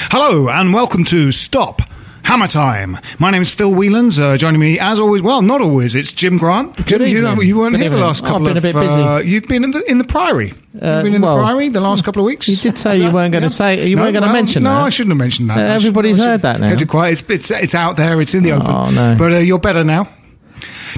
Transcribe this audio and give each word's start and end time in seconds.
Hello 0.00 0.48
and 0.48 0.72
welcome 0.72 1.04
to 1.06 1.32
Stop 1.32 1.82
Hammer 2.22 2.46
Time. 2.46 2.98
My 3.18 3.30
name 3.30 3.42
is 3.42 3.50
Phil 3.50 3.72
Whelans. 3.72 4.18
Uh, 4.18 4.36
joining 4.36 4.60
me, 4.60 4.78
as 4.78 5.00
always, 5.00 5.22
well, 5.22 5.42
not 5.42 5.60
always. 5.60 5.94
It's 5.94 6.12
Jim 6.12 6.38
Grant. 6.38 6.86
Jim, 6.86 7.02
you, 7.02 7.42
you 7.42 7.56
weren't 7.58 7.72
Good 7.72 7.80
here 7.82 7.90
the 7.90 7.96
last 7.98 8.22
I've 8.22 8.28
couple 8.30 8.46
been 8.46 8.56
a 8.56 8.58
of. 8.58 8.62
bit 8.62 8.74
busy. 8.74 9.02
Uh, 9.02 9.18
you've 9.18 9.48
been 9.48 9.64
in 9.64 9.72
the 9.72 9.82
in 9.90 9.98
the 9.98 10.04
Priory. 10.04 10.52
Uh, 10.52 10.54
you've 10.54 11.04
been 11.04 11.14
in 11.16 11.22
well, 11.22 11.36
the 11.36 11.42
Priory 11.42 11.68
the 11.68 11.80
last 11.80 12.04
couple 12.04 12.22
of 12.22 12.26
weeks. 12.26 12.48
You 12.48 12.56
did 12.56 12.78
say 12.78 12.96
you 12.98 13.10
weren't 13.10 13.32
going 13.32 13.42
to 13.42 13.50
say 13.50 13.86
you 13.88 13.96
No, 13.96 14.02
weren't 14.02 14.14
going 14.14 14.22
to 14.22 14.28
well, 14.28 14.32
mention 14.32 14.62
no, 14.62 14.70
that. 14.70 14.82
I 14.82 14.88
shouldn't 14.88 15.10
have 15.10 15.18
mentioned 15.18 15.50
that. 15.50 15.58
Uh, 15.58 15.74
everybody's 15.74 16.16
should 16.16 16.24
heard 16.26 16.42
that 16.42 16.60
now. 16.60 16.72
It's, 17.04 17.22
it's 17.28 17.50
it's 17.50 17.74
out 17.74 17.96
there. 17.96 18.20
It's 18.20 18.34
in 18.34 18.44
the 18.44 18.52
open. 18.52 18.70
Oh, 18.70 18.90
no. 18.90 19.16
But 19.18 19.32
uh, 19.32 19.36
you're 19.38 19.58
better 19.58 19.82
now. 19.84 20.08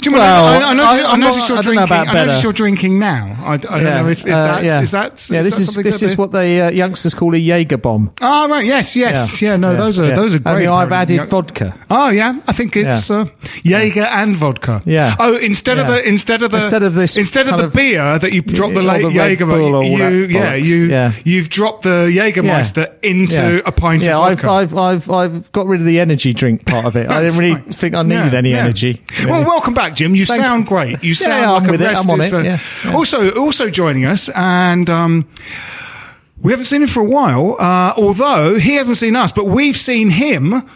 Jim, 0.01 0.12
Well, 0.15 0.23
I, 0.47 0.67
I, 0.67 0.70
I 0.70 0.75
noticed, 0.75 1.09
I- 1.09 1.17
noticed 1.17 1.39
not- 1.39 1.48
you're 1.48 1.59
I 1.59 1.62
don't 1.62 1.75
know 1.75 1.87
drinking. 1.87 2.03
about 2.03 2.09
I 2.09 2.12
noticed 2.27 2.43
you're 2.43 2.53
drinking 2.53 2.98
now. 2.98 3.37
I, 3.45 3.56
don't 3.56 3.84
know 3.84 4.09
if, 4.09 4.20
if 4.20 4.25
uh, 4.27 4.29
that's 4.29 4.65
yeah. 4.65 4.81
is 4.81 4.91
that. 4.93 5.31
yeah, 5.31 5.43
this 5.43 5.56
that 5.56 5.62
is 5.62 5.75
this 5.75 6.03
is 6.03 6.16
what 6.16 6.33
the 6.33 6.61
uh, 6.61 6.71
youngsters 6.71 7.15
call 7.15 7.34
a 7.34 7.38
Jaeger 7.38 7.77
bomb. 7.78 8.12
Oh 8.21 8.49
right, 8.49 8.65
yes, 8.65 8.97
yes, 8.97 9.41
yeah. 9.43 9.56
no, 9.56 9.77
those 9.77 9.99
are 9.99 10.06
yeah. 10.06 10.16
those 10.16 10.34
are 10.34 10.38
great. 10.38 10.53
Only 10.53 10.66
I've 10.66 10.93
added 10.93 11.16
Yeah. 11.16 11.25
vodka. 11.25 11.75
Oh 11.91 12.09
yeah, 12.11 12.41
I 12.47 12.53
think 12.53 12.77
it's 12.77 13.11
Yeah. 13.11 13.16
uh, 13.16 13.27
Jaeger 13.62 14.03
and 14.03 14.37
vodka. 14.37 14.83
Yeah. 14.84 15.16
Oh, 15.19 15.37
instead 15.37 15.78
of 15.78 15.87
the 15.87 16.06
instead 16.06 16.43
of 16.43 16.50
the 16.50 16.59
Instead 16.59 16.82
of 16.82 16.94
this 16.94 17.17
instead 17.17 17.49
of 17.49 17.61
the 17.61 17.69
beer 17.69 18.19
that 18.19 18.32
you 18.32 18.43
drop 18.43 18.72
the, 18.72 18.82
Jaeger, 18.82 19.47
Bull 19.47 19.75
or 19.75 19.84
you 19.84 20.27
yeah, 20.27 20.55
you 20.55 20.84
yeah. 20.87 21.12
you've 21.25 21.49
dropped 21.49 21.82
the 21.82 22.09
Jaegermeister 22.09 22.93
into 23.03 23.67
a 23.67 23.72
pint 23.72 24.05
yeah, 24.05 24.17
of 24.19 24.22
I've, 24.25 24.41
vodka. 24.41 24.50
I've, 24.50 24.78
I've, 24.78 25.11
I've 25.11 25.53
got 25.53 25.67
rid 25.67 25.81
of 25.81 25.87
the 25.87 26.00
energy 26.00 26.32
drink 26.32 26.65
part 26.67 26.84
of 26.87 26.97
it. 26.97 27.09
I 27.09 27.22
didn't 27.22 27.38
really 27.38 27.61
think 27.72 27.94
I 27.94 28.03
needed 28.03 28.32
Yeah, 28.32 28.38
any 28.38 28.50
yeah. 28.50 28.59
energy. 28.59 29.03
Well, 29.27 29.43
welcome 29.44 29.75
back, 29.75 29.90
Jim. 29.95 30.15
You 30.15 30.27
Thank 30.27 30.43
sound 30.43 30.65
you. 30.65 30.69
great. 30.69 31.03
You 31.03 31.15
sound 31.15 31.33
yeah, 31.33 31.51
like 31.51 31.62
I'm 31.62 31.69
a 31.69 31.73
with 31.73 31.83
it. 31.83 31.97
I'm 31.97 32.11
on 32.11 32.21
it. 32.21 32.33
Yeah, 32.33 32.59
yeah. 32.84 32.93
Also, 32.95 33.31
also 33.33 33.71
joining 33.71 34.05
us, 34.06 34.28
and 34.31 34.89
um, 34.89 35.28
we 36.41 36.53
haven't 36.53 36.67
seen 36.67 36.83
him 36.83 36.89
for 36.89 37.01
a 37.01 37.05
while. 37.05 37.56
Uh, 37.59 37.95
although 37.97 38.59
he 38.59 38.75
hasn't 38.75 38.97
seen 38.97 39.17
us, 39.17 39.33
but 39.33 39.47
we've 39.47 39.77
seen 39.77 40.11
him. 40.11 40.69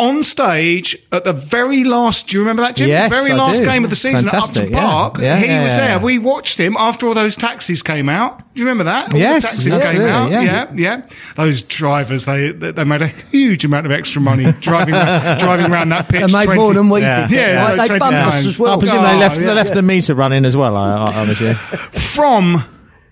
On 0.00 0.24
stage 0.24 0.96
at 1.12 1.24
the 1.24 1.34
very 1.34 1.84
last, 1.84 2.28
do 2.28 2.36
you 2.36 2.40
remember 2.40 2.62
that, 2.62 2.74
Jim? 2.74 2.88
Yes, 2.88 3.10
the 3.10 3.16
very 3.16 3.32
I 3.32 3.36
last 3.36 3.58
do. 3.58 3.66
game 3.66 3.84
of 3.84 3.90
the 3.90 3.96
season 3.96 4.26
at 4.28 4.30
Fantastic, 4.30 4.56
Upton 4.62 4.72
yeah. 4.72 4.80
Park. 4.80 5.18
Yeah, 5.18 5.36
he 5.36 5.44
yeah, 5.44 5.62
was 5.64 5.76
there. 5.76 5.98
We 5.98 6.18
watched 6.18 6.58
him 6.58 6.74
after 6.78 7.06
all 7.06 7.12
those 7.12 7.36
taxis 7.36 7.82
came 7.82 8.08
out. 8.08 8.38
Do 8.54 8.62
you 8.62 8.64
remember 8.66 8.84
that? 8.84 9.12
All 9.12 9.18
Yes, 9.20 9.42
the 9.42 9.48
taxis 9.48 9.66
absolutely, 9.76 10.00
came 10.00 10.08
out. 10.08 10.30
yeah. 10.30 10.42
yeah, 10.42 10.70
yeah. 10.74 11.02
Those 11.36 11.60
drivers, 11.60 12.24
they 12.24 12.50
they 12.50 12.84
made 12.84 13.02
a 13.02 13.08
huge 13.08 13.64
amount 13.66 13.84
of 13.84 13.92
extra 13.92 14.22
money 14.22 14.50
driving 14.60 14.94
around, 14.94 15.38
driving 15.38 15.70
around 15.70 15.90
that 15.90 16.08
pitch. 16.08 16.24
They 16.26 16.32
made 16.32 16.46
20 16.46 16.58
more 16.60 16.72
than 16.72 16.88
we 16.88 17.00
Yeah. 17.02 17.26
did. 17.26 17.36
Yeah, 17.36 17.62
Right, 17.74 17.88
they 17.88 17.98
bumped 17.98 18.18
us 18.18 18.46
as 18.46 18.58
oh, 18.58 18.64
I 18.64 18.68
well. 18.70 18.78
presume 18.78 19.00
Oh, 19.00 19.06
they 19.06 19.16
left, 19.16 19.38
they 19.38 19.52
left 19.52 19.74
the 19.74 19.82
meter 19.82 20.14
running 20.14 20.46
as 20.46 20.56
well, 20.56 20.76
I, 20.78 20.92
I, 20.94 21.20
I'm 21.20 21.28
assuming. 21.28 21.56
From 21.92 22.64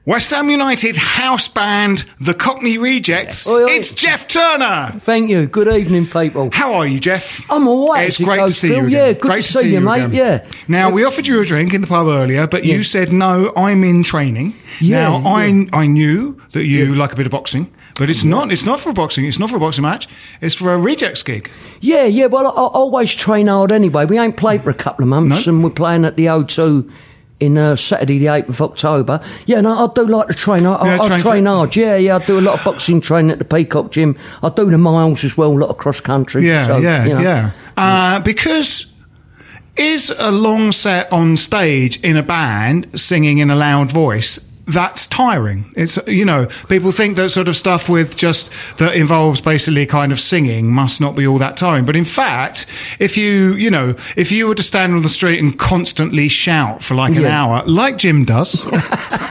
West 0.08 0.30
Ham 0.30 0.48
United 0.48 0.96
house 0.96 1.48
band, 1.48 2.06
the 2.18 2.32
Cockney 2.32 2.78
Rejects, 2.78 3.46
Oi, 3.46 3.64
oi. 3.64 3.66
it's 3.72 3.90
Jeff 3.90 4.26
Turner. 4.26 4.94
Thank 5.00 5.28
you. 5.28 5.46
Good 5.46 5.68
evening, 5.68 6.06
people. 6.06 6.48
How 6.50 6.72
are 6.76 6.86
you, 6.86 6.98
Jeff? 6.98 7.44
I'm 7.50 7.68
all 7.68 7.88
right. 7.92 8.08
It's 8.08 8.16
great 8.16 8.38
to 8.46 8.54
see 8.54 8.68
Phil. 8.68 8.84
you. 8.84 8.96
Yeah, 8.96 9.12
good 9.12 9.20
great 9.20 9.44
to 9.44 9.52
see 9.52 9.70
you, 9.74 9.82
mate. 9.82 10.04
again. 10.06 10.14
Yeah. 10.14 10.50
Now 10.66 10.88
we 10.90 11.04
offered 11.04 11.26
you 11.26 11.38
a 11.42 11.44
drink 11.44 11.74
in 11.74 11.82
the 11.82 11.86
pub 11.86 12.06
earlier, 12.06 12.46
but 12.46 12.64
you 12.64 12.84
said 12.84 13.12
no. 13.12 13.52
I'm 13.54 13.84
in 13.84 14.02
training. 14.02 14.54
Yeah, 14.80 15.10
now 15.20 15.28
I 15.28 15.44
yeah. 15.44 15.64
I 15.74 15.86
knew 15.86 16.40
that 16.52 16.64
you 16.64 16.94
like 16.94 17.12
a 17.12 17.16
bit 17.16 17.26
of 17.26 17.32
boxing, 17.32 17.70
but 17.96 18.08
it's 18.08 18.24
not. 18.24 18.50
It's 18.50 18.64
not 18.64 18.80
for 18.80 18.94
boxing. 18.94 19.26
It's 19.26 19.38
not 19.38 19.50
for 19.50 19.56
a 19.56 19.60
boxing 19.60 19.82
match. 19.82 20.08
It's 20.40 20.54
for 20.54 20.72
a 20.72 20.78
Rejects 20.78 21.22
gig. 21.22 21.50
Yeah, 21.82 22.04
yeah. 22.04 22.26
Well, 22.28 22.46
I, 22.46 22.50
I 22.50 22.52
always 22.68 23.14
train 23.14 23.46
hard 23.48 23.72
anyway. 23.72 24.06
We 24.06 24.18
ain't 24.18 24.38
played 24.38 24.62
for 24.62 24.70
a 24.70 24.74
couple 24.74 25.02
of 25.02 25.10
months, 25.10 25.46
No. 25.46 25.52
and 25.52 25.62
we're 25.62 25.68
playing 25.68 26.06
at 26.06 26.16
the 26.16 26.26
O2 26.26 26.90
in 27.40 27.56
uh, 27.56 27.76
Saturday, 27.76 28.18
the 28.18 28.26
8th 28.26 28.48
of 28.48 28.62
October. 28.62 29.20
Yeah, 29.46 29.60
no, 29.60 29.86
I 29.88 29.92
do 29.94 30.06
like 30.06 30.28
to 30.28 30.34
train. 30.34 30.66
I, 30.66 30.84
Yeah, 30.84 31.00
I, 31.00 31.04
I 31.04 31.06
train 31.08 31.20
train, 31.20 31.44
for- 31.44 31.50
hard. 31.50 31.76
Yeah, 31.76 31.96
yeah. 31.96 32.16
I 32.16 32.24
do 32.24 32.38
a 32.38 32.42
lot 32.42 32.58
of 32.58 32.64
boxing 32.64 33.00
training 33.00 33.30
at 33.30 33.38
the 33.38 33.44
Peacock 33.44 33.92
Gym. 33.92 34.16
I 34.42 34.48
do 34.48 34.70
the 34.70 34.78
miles 34.78 35.22
as 35.24 35.36
well, 35.36 35.52
a 35.52 35.58
lot 35.58 35.70
of 35.70 35.76
cross 35.78 36.00
country. 36.00 36.46
Yeah, 36.46 36.66
so, 36.66 36.78
yeah, 36.78 37.04
you 37.04 37.14
know. 37.14 37.20
yeah. 37.20 37.50
Uh, 37.76 38.20
because 38.20 38.92
is 39.76 40.10
a 40.18 40.32
long 40.32 40.72
set 40.72 41.10
on 41.12 41.36
stage 41.36 42.00
in 42.02 42.16
a 42.16 42.22
band 42.22 43.00
singing 43.00 43.38
in 43.38 43.48
a 43.50 43.54
loud 43.54 43.92
voice. 43.92 44.40
That's 44.68 45.06
tiring. 45.06 45.64
It's 45.76 45.98
you 46.06 46.24
know 46.24 46.46
people 46.68 46.92
think 46.92 47.16
that 47.16 47.30
sort 47.30 47.48
of 47.48 47.56
stuff 47.56 47.88
with 47.88 48.16
just 48.16 48.50
that 48.76 48.94
involves 48.94 49.40
basically 49.40 49.86
kind 49.86 50.12
of 50.12 50.20
singing 50.20 50.70
must 50.70 51.00
not 51.00 51.16
be 51.16 51.26
all 51.26 51.38
that 51.38 51.56
tiring. 51.56 51.84
But 51.86 51.96
in 51.96 52.04
fact, 52.04 52.66
if 52.98 53.16
you 53.16 53.54
you 53.54 53.70
know 53.70 53.94
if 54.16 54.30
you 54.30 54.46
were 54.46 54.54
to 54.54 54.62
stand 54.62 54.94
on 54.94 55.02
the 55.02 55.08
street 55.08 55.38
and 55.40 55.58
constantly 55.58 56.28
shout 56.28 56.82
for 56.84 56.94
like 56.94 57.16
an 57.16 57.22
Yeah. 57.22 57.42
hour, 57.44 57.62
like 57.66 57.96
Jim 57.98 58.24
does, 58.24 58.66
uh, 58.72 58.76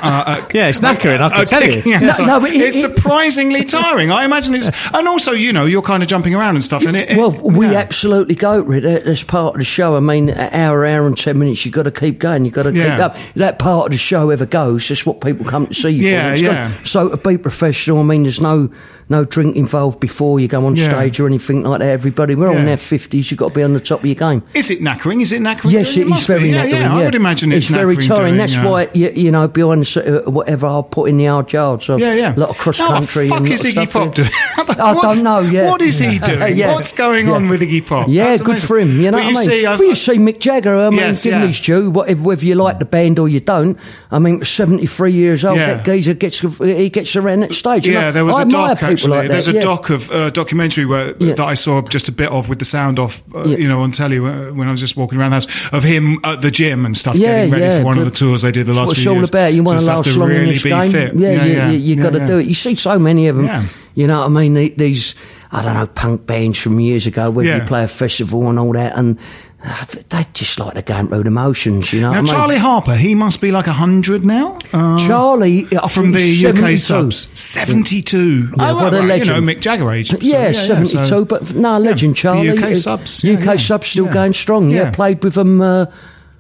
uh, 0.02 0.48
Yeah, 0.54 0.68
it's 0.70 0.80
knackering, 0.82 1.20
I 1.22 1.30
can 1.30 1.46
tell 1.46 1.64
you. 1.64 1.82
Yeah, 1.86 2.00
No, 2.00 2.10
it's, 2.10 2.20
no, 2.20 2.40
but 2.40 2.50
it- 2.50 2.62
it's 2.62 2.78
it- 2.78 2.96
surprisingly 2.96 3.64
tiring. 3.66 4.12
I 4.12 4.26
imagine 4.26 4.56
it's, 4.56 4.70
and 4.94 5.08
also 5.08 5.32
you 5.34 5.54
know 5.54 5.66
you're 5.66 5.82
kind 5.82 6.02
of 6.04 6.10
jumping 6.10 6.34
around 6.36 6.56
and 6.56 6.64
stuff. 6.64 6.84
And 6.86 6.98
it, 6.98 7.16
Well, 7.18 7.32
we 7.32 7.68
yeah. 7.68 7.74
absolutely 7.80 8.36
go 8.36 8.64
for 8.66 8.74
it. 8.74 9.06
That's 9.06 9.24
part 9.24 9.54
of 9.56 9.60
the 9.60 9.66
show. 9.66 9.96
I 9.96 10.00
mean, 10.00 10.30
an 10.30 10.54
hour, 10.54 10.86
hour 10.86 11.06
and 11.06 11.18
ten 11.18 11.38
minutes. 11.38 11.66
You've 11.66 11.76
got 11.76 11.84
to 11.84 11.92
keep 11.92 12.20
going. 12.20 12.46
You've 12.46 12.54
got 12.54 12.64
to 12.64 12.72
keep 12.72 12.84
up. 13.00 13.16
That 13.36 13.60
part 13.60 13.86
of 13.88 13.92
the 13.92 13.98
show 13.98 14.30
ever 14.30 14.46
goes. 14.46 14.88
That's 14.88 15.06
what 15.06 15.20
people 15.28 15.46
come 15.46 15.68
to 15.68 15.74
see 15.74 15.90
you 15.90 16.08
Yeah, 16.10 16.34
yeah. 16.36 16.70
got- 16.78 16.88
so 16.88 17.10
to 17.10 17.18
be 17.18 17.38
professional, 17.38 18.00
I 18.00 18.04
mean, 18.04 18.24
there's 18.24 18.42
no 18.42 18.70
no 19.10 19.24
drink 19.26 19.56
involved 19.56 20.00
before 20.00 20.40
you 20.40 20.48
go 20.48 20.66
on 20.66 20.76
Yeah. 20.76 20.90
stage 20.90 21.20
or 21.20 21.28
anything 21.28 21.64
like 21.64 21.80
that. 21.80 21.90
Everybody, 21.90 22.36
we're 22.36 22.48
all 22.50 22.56
Yeah. 22.56 22.62
in 22.62 22.70
our 22.70 22.78
fifties. 22.78 23.32
You've 23.32 23.40
got 23.40 23.50
to 23.50 23.54
be 23.56 23.64
on 23.64 23.74
the 23.74 23.80
top 23.80 24.02
of 24.02 24.06
your 24.06 24.16
game. 24.16 24.44
Is 24.54 24.70
it 24.70 24.82
knackering? 24.82 25.22
Is 25.22 25.32
it 25.32 25.42
knackering? 25.42 25.72
Yes, 25.72 25.96
it 25.98 26.08
is 26.08 26.26
very 26.26 26.40
be. 26.42 26.50
yeah, 26.50 26.66
knackering. 26.66 26.72
Yeah, 26.72 26.94
I 26.96 27.00
yeah. 27.00 27.06
would 27.06 27.16
imagine 27.16 27.52
it's, 27.52 27.68
it's 27.68 27.76
very 27.76 27.96
tiring. 27.98 28.36
doing, 28.36 28.38
That's 28.38 28.58
why 28.58 28.88
you, 28.94 29.10
you 29.16 29.32
know 29.32 29.48
behind 29.48 29.84
the, 29.84 30.24
uh, 30.28 30.30
whatever 30.32 30.68
I 30.68 30.82
put 30.90 31.10
in 31.10 31.18
the 31.18 31.26
hard 31.26 31.52
yard. 31.54 31.84
So 31.84 31.98
Yeah, 31.98 32.14
yeah. 32.14 32.36
a 32.36 32.40
lot 32.40 32.50
of 32.50 32.58
cross 32.58 32.78
country. 32.80 33.30
What 33.30 33.44
the 33.44 33.50
fuck 33.50 33.54
is 33.54 33.64
Iggy 33.64 33.72
stuff, 33.72 33.92
Pop 33.94 34.16
doing? 34.16 34.30
I 34.58 34.94
don't 35.02 35.24
know. 35.24 35.40
Yeah, 35.40 35.70
What 35.70 35.82
is 35.82 35.98
he 35.98 36.20
doing? 36.20 36.38
Yeah. 36.58 36.74
What's 36.74 36.92
going 36.92 37.30
on 37.30 37.50
with 37.50 37.62
Iggy 37.62 37.86
Pop? 37.86 38.08
Yeah, 38.10 38.26
That's 38.26 38.42
good 38.42 38.52
amazing. 38.52 38.68
for 38.68 38.80
him. 38.80 39.02
You 39.02 39.12
know 39.12 39.18
Well, 39.18 39.34
what 39.34 39.48
I 39.48 39.48
mean? 39.48 39.64
well, 39.64 39.84
you 39.84 39.96
see 39.96 40.18
Mick 40.18 40.40
Jagger. 40.40 40.76
I 40.78 40.90
mean, 40.90 41.00
give 41.14 41.34
him 41.34 41.48
his 41.48 41.60
due. 41.60 41.90
Whatever, 41.92 42.22
whether 42.24 42.46
you 42.46 42.56
like 42.56 42.80
the 42.80 42.86
band 42.86 43.20
or 43.20 43.28
you 43.30 43.40
don't. 43.40 43.78
I 44.12 44.20
mean, 44.20 44.44
seventy-three 44.44 45.12
years 45.12 45.46
old. 45.46 45.60
That 45.60 45.86
geezer 45.86 46.14
gets 46.14 46.40
he 46.60 46.90
gets 46.90 47.16
around 47.16 47.42
that 47.42 47.54
stage. 47.54 47.88
Yeah, 47.88 48.12
there 48.12 48.26
was 48.26 48.38
a 48.38 48.46
doc 48.46 48.80
people 48.80 48.97
actually. 48.98 49.18
Like 49.18 49.28
that. 49.28 49.34
There's 49.34 49.48
a 49.48 49.54
yeah. 49.54 49.62
doc 49.62 49.90
of 49.90 50.12
uh, 50.12 50.30
documentary 50.32 50.86
where 50.86 51.16
Yeah. 51.20 51.34
that 51.34 51.46
I 51.46 51.54
saw 51.54 51.82
just 51.82 52.08
a 52.08 52.12
bit 52.12 52.30
of 52.30 52.50
with 52.50 52.60
the 52.60 52.66
sound 52.66 53.00
off, 53.00 53.24
uh, 53.34 53.44
Yeah. 53.44 53.58
you 53.58 53.68
know, 53.68 53.82
on 53.82 53.92
telly 53.92 54.18
uh, 54.18 54.54
when 54.54 54.68
I 54.68 54.72
was 54.72 54.80
just 54.80 54.98
walking 54.98 55.20
around 55.20 55.32
the 55.32 55.36
house 55.36 55.48
of 55.72 55.84
him 55.84 56.20
at 56.24 56.42
the 56.42 56.52
gym 56.52 56.86
and 56.86 56.98
stuff, 56.98 57.16
Yeah, 57.16 57.38
getting 57.48 57.52
ready 57.52 57.64
yeah, 57.66 57.80
for 57.80 57.86
one 57.86 57.98
of 57.98 58.06
the 58.06 58.12
tours 58.12 58.42
they 58.42 58.52
did 58.52 58.66
the 58.66 58.74
last 58.74 58.88
what 58.88 58.98
few 58.98 59.10
all 59.12 59.18
years. 59.18 59.30
about. 59.30 59.54
You 59.54 59.64
want 59.64 59.80
to 59.80 59.86
last 59.86 60.08
long 60.16 60.30
really 60.30 60.44
in 60.44 60.50
this 60.50 60.64
game. 60.64 60.92
fit. 60.92 61.14
Yeah, 61.16 61.46
you, 61.46 61.78
you, 61.78 61.96
yeah, 61.96 62.04
got 62.04 62.12
to 62.14 62.20
yeah. 62.20 62.26
do 62.28 62.38
it. 62.40 62.48
You 62.48 62.54
see 62.54 62.76
so 62.76 63.00
many 63.00 63.28
of 63.28 63.36
them. 63.36 63.46
Yeah. 63.46 63.64
You 63.96 64.06
know 64.08 64.20
what 64.20 64.26
I 64.26 64.48
mean? 64.48 64.74
These, 64.78 65.16
I 65.52 65.62
don't 65.62 65.74
know, 65.76 65.88
punk 65.88 66.26
bands 66.26 66.58
from 66.60 66.80
years 66.80 67.08
ago 67.08 67.30
where 67.30 67.46
Yeah. 67.46 67.58
you 67.58 67.64
play 67.64 67.84
a 67.84 67.88
festival 67.88 68.50
and 68.50 68.60
all 68.60 68.74
that, 68.74 68.98
and 68.98 69.18
uh, 69.66 69.86
they 70.10 70.26
just 70.34 70.60
like 70.60 70.76
to 70.76 70.82
go 70.82 71.06
through 71.08 71.24
the 71.24 71.32
motions. 71.32 71.92
You 71.94 72.02
know 72.02 72.12
Now 72.12 72.18
I 72.20 72.22
mean? 72.22 72.34
Charlie 72.34 72.58
Harper, 72.58 72.96
he 72.96 73.16
must 73.16 73.40
be 73.42 73.52
like 73.52 73.66
hundred 73.66 74.26
now. 74.26 74.58
Uh, 74.74 74.98
Charlie, 75.00 75.66
I 75.82 75.88
from 75.88 76.12
the 76.12 76.20
UK 76.20 76.78
72. 76.78 76.78
subs, 76.78 77.40
seventy-two. 77.40 78.50
Yeah, 78.58 78.72
oh, 78.72 78.76
what 78.76 78.94
a 78.94 79.02
legend. 79.02 79.28
You 79.28 79.34
know, 79.46 79.54
Mick 79.54 79.62
Jagger 79.62 79.92
age. 79.92 80.10
So, 80.12 80.18
Yeah, 80.22 80.50
yeah, 80.50 80.52
72, 80.52 81.06
so- 81.06 81.26
but 81.26 81.56
no, 81.56 81.78
legend 81.80 82.14
the 82.14 82.20
Charlie. 82.20 82.50
UK 82.58 82.72
Uh, 82.72 82.76
subs, 82.76 83.24
yeah, 83.24 83.34
UK 83.34 83.46
yeah. 83.46 83.56
subs 83.58 83.88
still 83.88 84.06
Yeah. 84.06 84.14
going 84.14 84.34
strong. 84.34 84.70
Yeah, 84.70 84.78
Yeah. 84.84 84.92
played 84.92 85.24
with 85.24 85.34
them 85.36 85.62
uh, 85.62 85.86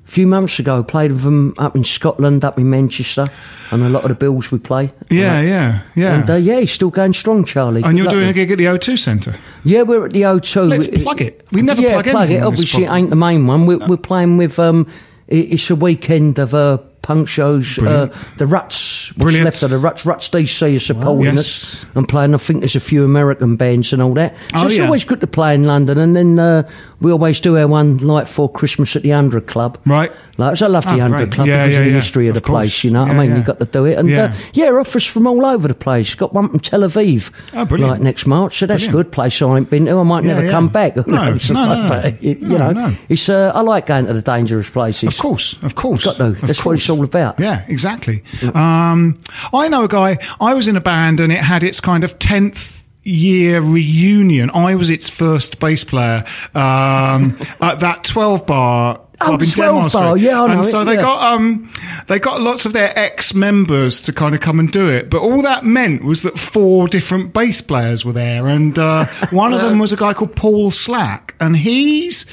a 0.07 0.11
few 0.11 0.25
months 0.27 0.57
ago. 0.59 0.83
Played 0.83 1.11
with 1.11 1.23
them 1.23 1.53
up 1.57 1.75
in 1.75 1.83
Scotland, 1.83 2.45
up 2.45 2.57
in 2.57 2.69
Manchester, 2.69 3.25
and 3.71 3.83
a 3.83 3.89
lot 3.89 4.03
of 4.03 4.09
the 4.09 4.15
bills 4.15 4.51
we 4.51 4.59
play. 4.59 4.91
Yeah, 5.09 5.41
yeah, 5.41 5.81
yeah. 5.95 6.19
And 6.19 6.29
uh, 6.29 6.35
yeah, 6.35 6.59
he's 6.61 6.71
still 6.71 6.89
going 6.89 7.13
strong, 7.13 7.43
Charlie. 7.45 7.81
and 7.83 7.91
Good 7.97 8.03
you're 8.03 8.11
doing 8.11 8.29
a 8.29 8.33
gig 8.33 8.51
at 8.51 8.57
the 8.57 8.65
O2 8.65 8.97
Centre. 8.97 9.35
Yeah, 9.63 9.81
we're 9.83 10.05
at 10.05 10.13
the 10.13 10.21
O2. 10.21 10.67
Let's 10.69 10.87
plug 10.87 11.21
it. 11.21 11.45
We 11.51 11.61
never 11.61 11.81
yeah, 11.81 12.01
plug 12.01 12.05
plug 12.05 12.29
it. 12.31 12.41
Obviously, 12.43 12.85
it 12.85 12.91
ain't 12.91 13.09
the 13.09 13.15
main 13.15 13.47
one. 13.47 13.65
We're, 13.65 13.85
we're 13.87 13.97
playing 13.97 14.37
with. 14.37 14.57
Um, 14.59 14.87
it- 15.27 15.51
it's 15.51 15.69
a 15.69 15.75
weekend 15.75 16.39
of 16.39 16.53
uh, 16.53 16.77
punk 17.01 17.27
shows. 17.27 17.77
Uh, 17.77 18.07
the 18.37 18.47
Ruts, 18.47 19.09
what's 19.09 19.17
Brilliant. 19.17 19.43
left 19.45 19.61
of 19.63 19.69
the 19.71 19.77
Ruts, 19.77 20.05
Ruts 20.05 20.29
DC 20.29 20.73
is 20.73 20.85
supporting 20.85 21.35
yes. 21.35 21.37
us 21.75 21.85
and 21.95 22.07
playing. 22.07 22.33
I 22.33 22.37
think 22.37 22.59
there's 22.61 22.75
a 22.77 22.81
few 22.81 23.03
American 23.03 23.57
bands 23.57 23.91
and 23.91 24.01
all 24.01 24.13
that. 24.13 24.35
So 24.51 24.59
Oh, 24.59 24.65
it's 24.67 24.77
yeah. 24.77 24.85
always 24.85 25.03
good 25.03 25.19
to 25.21 25.27
play 25.27 25.53
in 25.53 25.65
London. 25.65 25.97
And 25.97 26.15
then 26.15 26.39
uh, 26.39 26.63
we 26.99 27.11
always 27.11 27.39
do 27.39 27.57
our 27.57 27.67
one 27.67 27.97
night 27.97 28.27
for 28.27 28.49
Christmas 28.51 28.95
at 28.95 29.03
the 29.03 29.11
Hundred 29.11 29.45
Club. 29.47 29.77
Right. 29.85 30.11
Like, 30.39 30.57
so 30.57 30.65
I 30.67 30.69
love 30.69 30.83
the 30.85 30.91
Oh, 30.91 30.99
Hundred 30.99 31.17
great. 31.17 31.31
Club 31.31 31.47
Yeah, 31.47 31.63
because 31.65 31.73
yeah, 31.73 31.79
of 31.79 31.85
the 31.85 31.89
yeah. 31.91 31.95
history 31.95 32.27
of, 32.27 32.35
Of 32.37 32.43
the 32.43 32.47
place. 32.47 32.83
You 32.83 32.91
know 32.91 33.01
what 33.01 33.07
Yeah, 33.07 33.13
I 33.13 33.19
mean? 33.19 33.29
yeah. 33.31 33.37
You 33.37 33.43
got 33.43 33.59
to 33.59 33.65
do 33.65 33.85
it. 33.85 33.97
And 33.97 34.09
Yeah. 34.09 34.23
uh, 34.25 34.35
yeah, 34.53 34.69
offers 34.71 35.05
from 35.05 35.25
all 35.27 35.45
over 35.45 35.67
the 35.67 35.73
place. 35.73 36.13
Got 36.15 36.33
one 36.33 36.49
from 36.49 36.59
Tel 36.59 36.81
Aviv. 36.81 37.31
Oh, 37.55 37.65
brilliant. 37.65 37.91
Like 37.93 38.01
next 38.01 38.25
March. 38.27 38.57
So 38.59 38.65
that's 38.67 38.83
Brilliant. 38.85 39.07
good. 39.07 39.11
Place 39.13 39.41
I 39.41 39.57
ain't 39.57 39.69
been 39.69 39.85
to. 39.85 39.99
I 39.99 40.03
might 40.03 40.23
never 40.23 40.47
come 40.49 40.69
back. 40.69 40.95
No, 41.07 41.33
no, 41.33 41.37
no, 41.53 41.83
no. 41.83 41.87
But, 41.87 42.21
you 42.23 42.35
No, 42.35 42.57
know, 42.57 42.71
no. 42.71 42.95
it's. 43.09 43.29
Uh, 43.29 43.51
I 43.55 43.61
like 43.61 43.85
going 43.87 44.05
to 44.07 44.13
the 44.13 44.21
dangerous 44.21 44.69
places. 44.69 45.13
Of 45.13 45.17
course, 45.19 45.55
of 45.63 45.75
course. 45.75 46.03
Got 46.05 46.17
to. 46.17 46.25
Of 46.27 46.41
That's 46.41 46.63
what 46.65 46.73
it's 46.77 46.89
all 46.89 47.03
about. 47.03 47.39
Yeah, 47.39 47.63
exactly. 47.67 48.23
Um, 48.53 49.19
I 49.53 49.67
know 49.67 49.83
a 49.83 49.87
guy, 49.87 50.17
I 50.39 50.53
was 50.53 50.67
in 50.67 50.75
a 50.75 50.81
band 50.81 51.19
and 51.19 51.31
it 51.31 51.39
had 51.39 51.63
its 51.63 51.79
kind 51.79 52.03
of 52.03 52.17
10th 52.19 52.76
year 53.07 53.61
reunion. 53.61 54.49
I 54.51 54.75
was 54.75 54.89
its 54.89 55.09
first 55.09 55.59
bass 55.59 55.83
player 55.83 56.25
um, 56.53 57.37
at 57.61 57.79
that 57.79 58.03
12 58.03 58.45
bar. 58.45 59.01
Oh, 59.19 59.25
Club 59.25 59.41
in 59.41 59.49
12 59.49 59.55
Denmark 59.73 59.93
bar, 59.93 60.09
Street. 60.17 60.25
yeah, 60.27 60.43
I 60.43 60.47
know 60.47 60.53
And 60.53 60.59
it, 60.65 60.69
so 60.69 60.83
they 60.83 60.93
yeah. 60.93 61.01
got 61.01 61.33
um, 61.33 61.71
they 62.07 62.19
got 62.19 62.39
lots 62.39 62.67
of 62.67 62.73
their 62.73 62.93
ex 62.97 63.33
members 63.33 63.99
to 64.03 64.13
kind 64.13 64.35
of 64.35 64.41
come 64.41 64.59
and 64.59 64.71
do 64.71 64.89
it. 64.89 65.09
But 65.09 65.21
all 65.23 65.41
that 65.41 65.65
meant 65.65 66.03
was 66.03 66.21
that 66.21 66.37
four 66.37 66.87
different 66.87 67.33
bass 67.33 67.59
players 67.59 68.05
were 68.05 68.13
there, 68.13 68.45
and 68.47 68.77
uh, 68.77 69.05
one 69.31 69.53
of 69.53 69.61
them 69.61 69.79
was 69.79 69.91
a 69.91 69.97
guy 69.97 70.13
called 70.13 70.35
Paul 70.35 70.69
Slack, 70.69 71.33
and 71.39 71.57
he's 71.57 72.27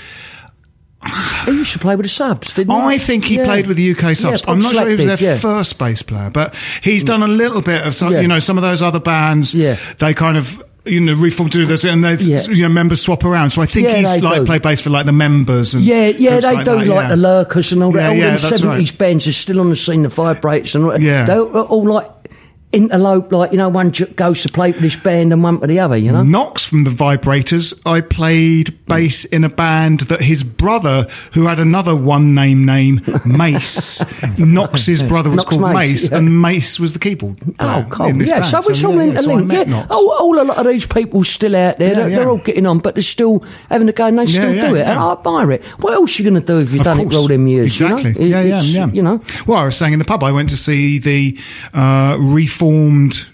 He 1.45 1.53
used 1.53 1.73
to 1.73 1.79
play 1.79 1.97
with 1.97 2.05
the 2.05 2.11
subs, 2.11 2.53
didn't 2.53 2.75
he? 2.75 2.81
I 2.81 2.99
think 2.99 3.25
he 3.25 3.37
Yeah. 3.37 3.45
played 3.45 3.67
with 3.67 3.77
the 3.77 3.83
UK 3.95 4.15
subs. 4.15 4.43
Yeah, 4.45 4.51
I'm 4.53 4.59
not 4.59 4.73
sure 4.73 4.89
he 4.89 4.97
was 4.97 5.07
their 5.07 5.31
yeah. 5.35 5.39
first 5.39 5.79
bass 5.79 6.03
player, 6.03 6.31
but 6.31 6.55
he's 6.83 7.05
done 7.05 7.23
a 7.23 7.29
little 7.29 7.61
bit 7.63 7.87
of 7.87 7.95
some, 7.95 8.13
you 8.13 8.27
know, 8.29 8.39
some 8.39 8.57
of 8.59 8.63
those 8.63 8.83
other 8.83 9.01
bands. 9.01 9.55
Yeah. 9.55 9.79
They 9.99 10.15
kind 10.15 10.37
of, 10.37 10.63
you 10.87 11.01
know, 11.01 11.15
reform 11.15 11.49
to 11.51 11.59
do 11.59 11.67
this 11.67 11.85
and 11.85 12.05
they, 12.05 12.15
you 12.17 12.63
know, 12.63 12.69
members 12.69 13.01
swap 13.03 13.25
around. 13.25 13.51
So 13.51 13.63
I 13.63 13.67
think 13.67 13.89
he's 13.89 14.23
like 14.23 14.41
do. 14.41 14.47
play 14.47 14.59
bass 14.59 14.81
for 14.81 14.91
like 14.91 15.07
the 15.07 15.13
members 15.13 15.75
and 15.75 15.85
Yeah, 15.85 16.09
yeah, 16.09 16.41
they 16.41 16.57
do 16.59 16.65
that, 16.65 16.87
like 16.87 17.09
the 17.09 17.17
Lurkers 17.17 17.73
and 17.73 17.83
all 17.83 17.93
that. 17.93 18.01
Yeah, 18.03 18.09
all 18.09 18.15
yeah, 18.17 18.23
them 18.25 18.33
that's 18.33 18.45
right. 18.45 18.61
seventies 18.61 18.93
bands 18.93 19.27
are 19.27 19.33
still 19.33 19.61
on 19.61 19.71
the 19.71 19.77
scene. 19.77 20.03
The 20.03 20.09
Vibrators 20.09 20.75
and 20.75 20.85
all. 20.85 21.01
Yeah. 21.01 21.25
they're 21.27 21.41
all 21.41 21.87
like 21.89 22.09
interlope. 22.75 23.33
Like 23.33 23.53
you 23.53 23.59
know, 23.59 23.69
one 23.69 23.93
j- 23.93 24.07
goes 24.07 24.43
to 24.43 24.49
play 24.49 24.73
with 24.73 24.83
this 24.83 24.97
band 24.97 25.33
and 25.33 25.43
one 25.43 25.59
for 25.61 25.67
the 25.67 25.79
other. 25.79 25.97
You 25.97 26.13
know. 26.13 26.23
Knox 26.23 26.65
from 26.65 26.85
the 26.85 26.91
Vibrators. 26.91 27.81
I 27.87 28.01
played 28.01 28.77
bass 28.87 29.25
in 29.27 29.45
a 29.45 29.49
band 29.49 30.01
that 30.01 30.21
his 30.21 30.43
brother, 30.43 31.09
who 31.33 31.47
had 31.47 31.59
another 31.59 31.95
one 31.97 32.35
name 32.35 32.65
name, 32.65 33.01
Mace. 33.25 34.03
Knox's 34.39 35.03
brother 35.03 35.31
was 35.31 35.39
Knox 35.39 35.51
called 35.51 35.63
Mace, 35.63 35.75
Mace, 35.75 36.11
yeah. 36.11 36.19
and 36.19 36.43
Mace 36.43 36.79
was 36.81 36.93
the 36.93 36.99
keyboard. 36.99 37.37
Oh, 37.61 37.87
cool. 37.91 38.09
Yeah, 38.09 38.41
band. 38.41 38.47
so 38.47 38.59
it's 38.71 38.85
all 38.85 38.95
yeah, 38.97 39.05
yeah, 39.05 39.21
so 39.21 39.39
yeah. 39.39 39.87
Oh, 39.91 40.17
all 40.21 40.41
a 40.41 40.45
lot 40.45 40.59
of 40.59 40.67
these 40.67 40.87
people 40.87 41.25
still 41.25 41.57
out 41.57 41.79
there. 41.79 41.89
Yeah, 41.91 41.95
they're, 41.95 42.09
yeah. 42.11 42.17
they're 42.19 42.29
all 42.29 42.39
getting 42.39 42.67
on, 42.67 42.79
but 42.79 42.95
they're 42.95 43.03
still 43.03 43.41
having 43.69 43.89
a 43.89 43.93
go 43.93 44.07
and 44.07 44.19
they 44.19 44.27
still 44.27 44.55
yeah, 44.55 44.69
do 44.69 44.75
it. 44.77 44.87
And. 44.87 44.99
I 44.99 45.13
admire 45.13 45.53
it. 45.53 45.65
What 45.81 45.95
else 45.95 46.19
are 46.19 46.23
you 46.23 46.31
going 46.31 46.41
to 46.43 46.47
do 46.47 46.59
if 46.61 46.71
you've 46.73 46.81
Of 46.81 46.85
done 46.85 47.01
it 47.01 47.05
course. 47.05 47.15
for 47.15 47.21
all 47.21 47.29
them 47.29 47.47
years? 47.47 47.81
Exactly. 47.81 48.13
You 48.25 48.31
know? 48.31 48.41
yeah, 48.41 48.41
It- 48.41 48.49
yeah, 48.49 48.57
it's, 48.57 48.67
yeah. 48.67 48.87
You 48.89 49.03
know. 49.03 49.21
Well, 49.47 49.59
I 49.59 49.65
was 49.65 49.77
saying 49.77 49.93
in 49.93 49.99
the 49.99 50.05
pub, 50.05 50.23
I 50.23 50.33
went 50.33 50.51
to 50.51 50.57
see 50.57 50.99
the 50.99 51.39
uh, 51.73 52.17
reformed, 52.21 52.64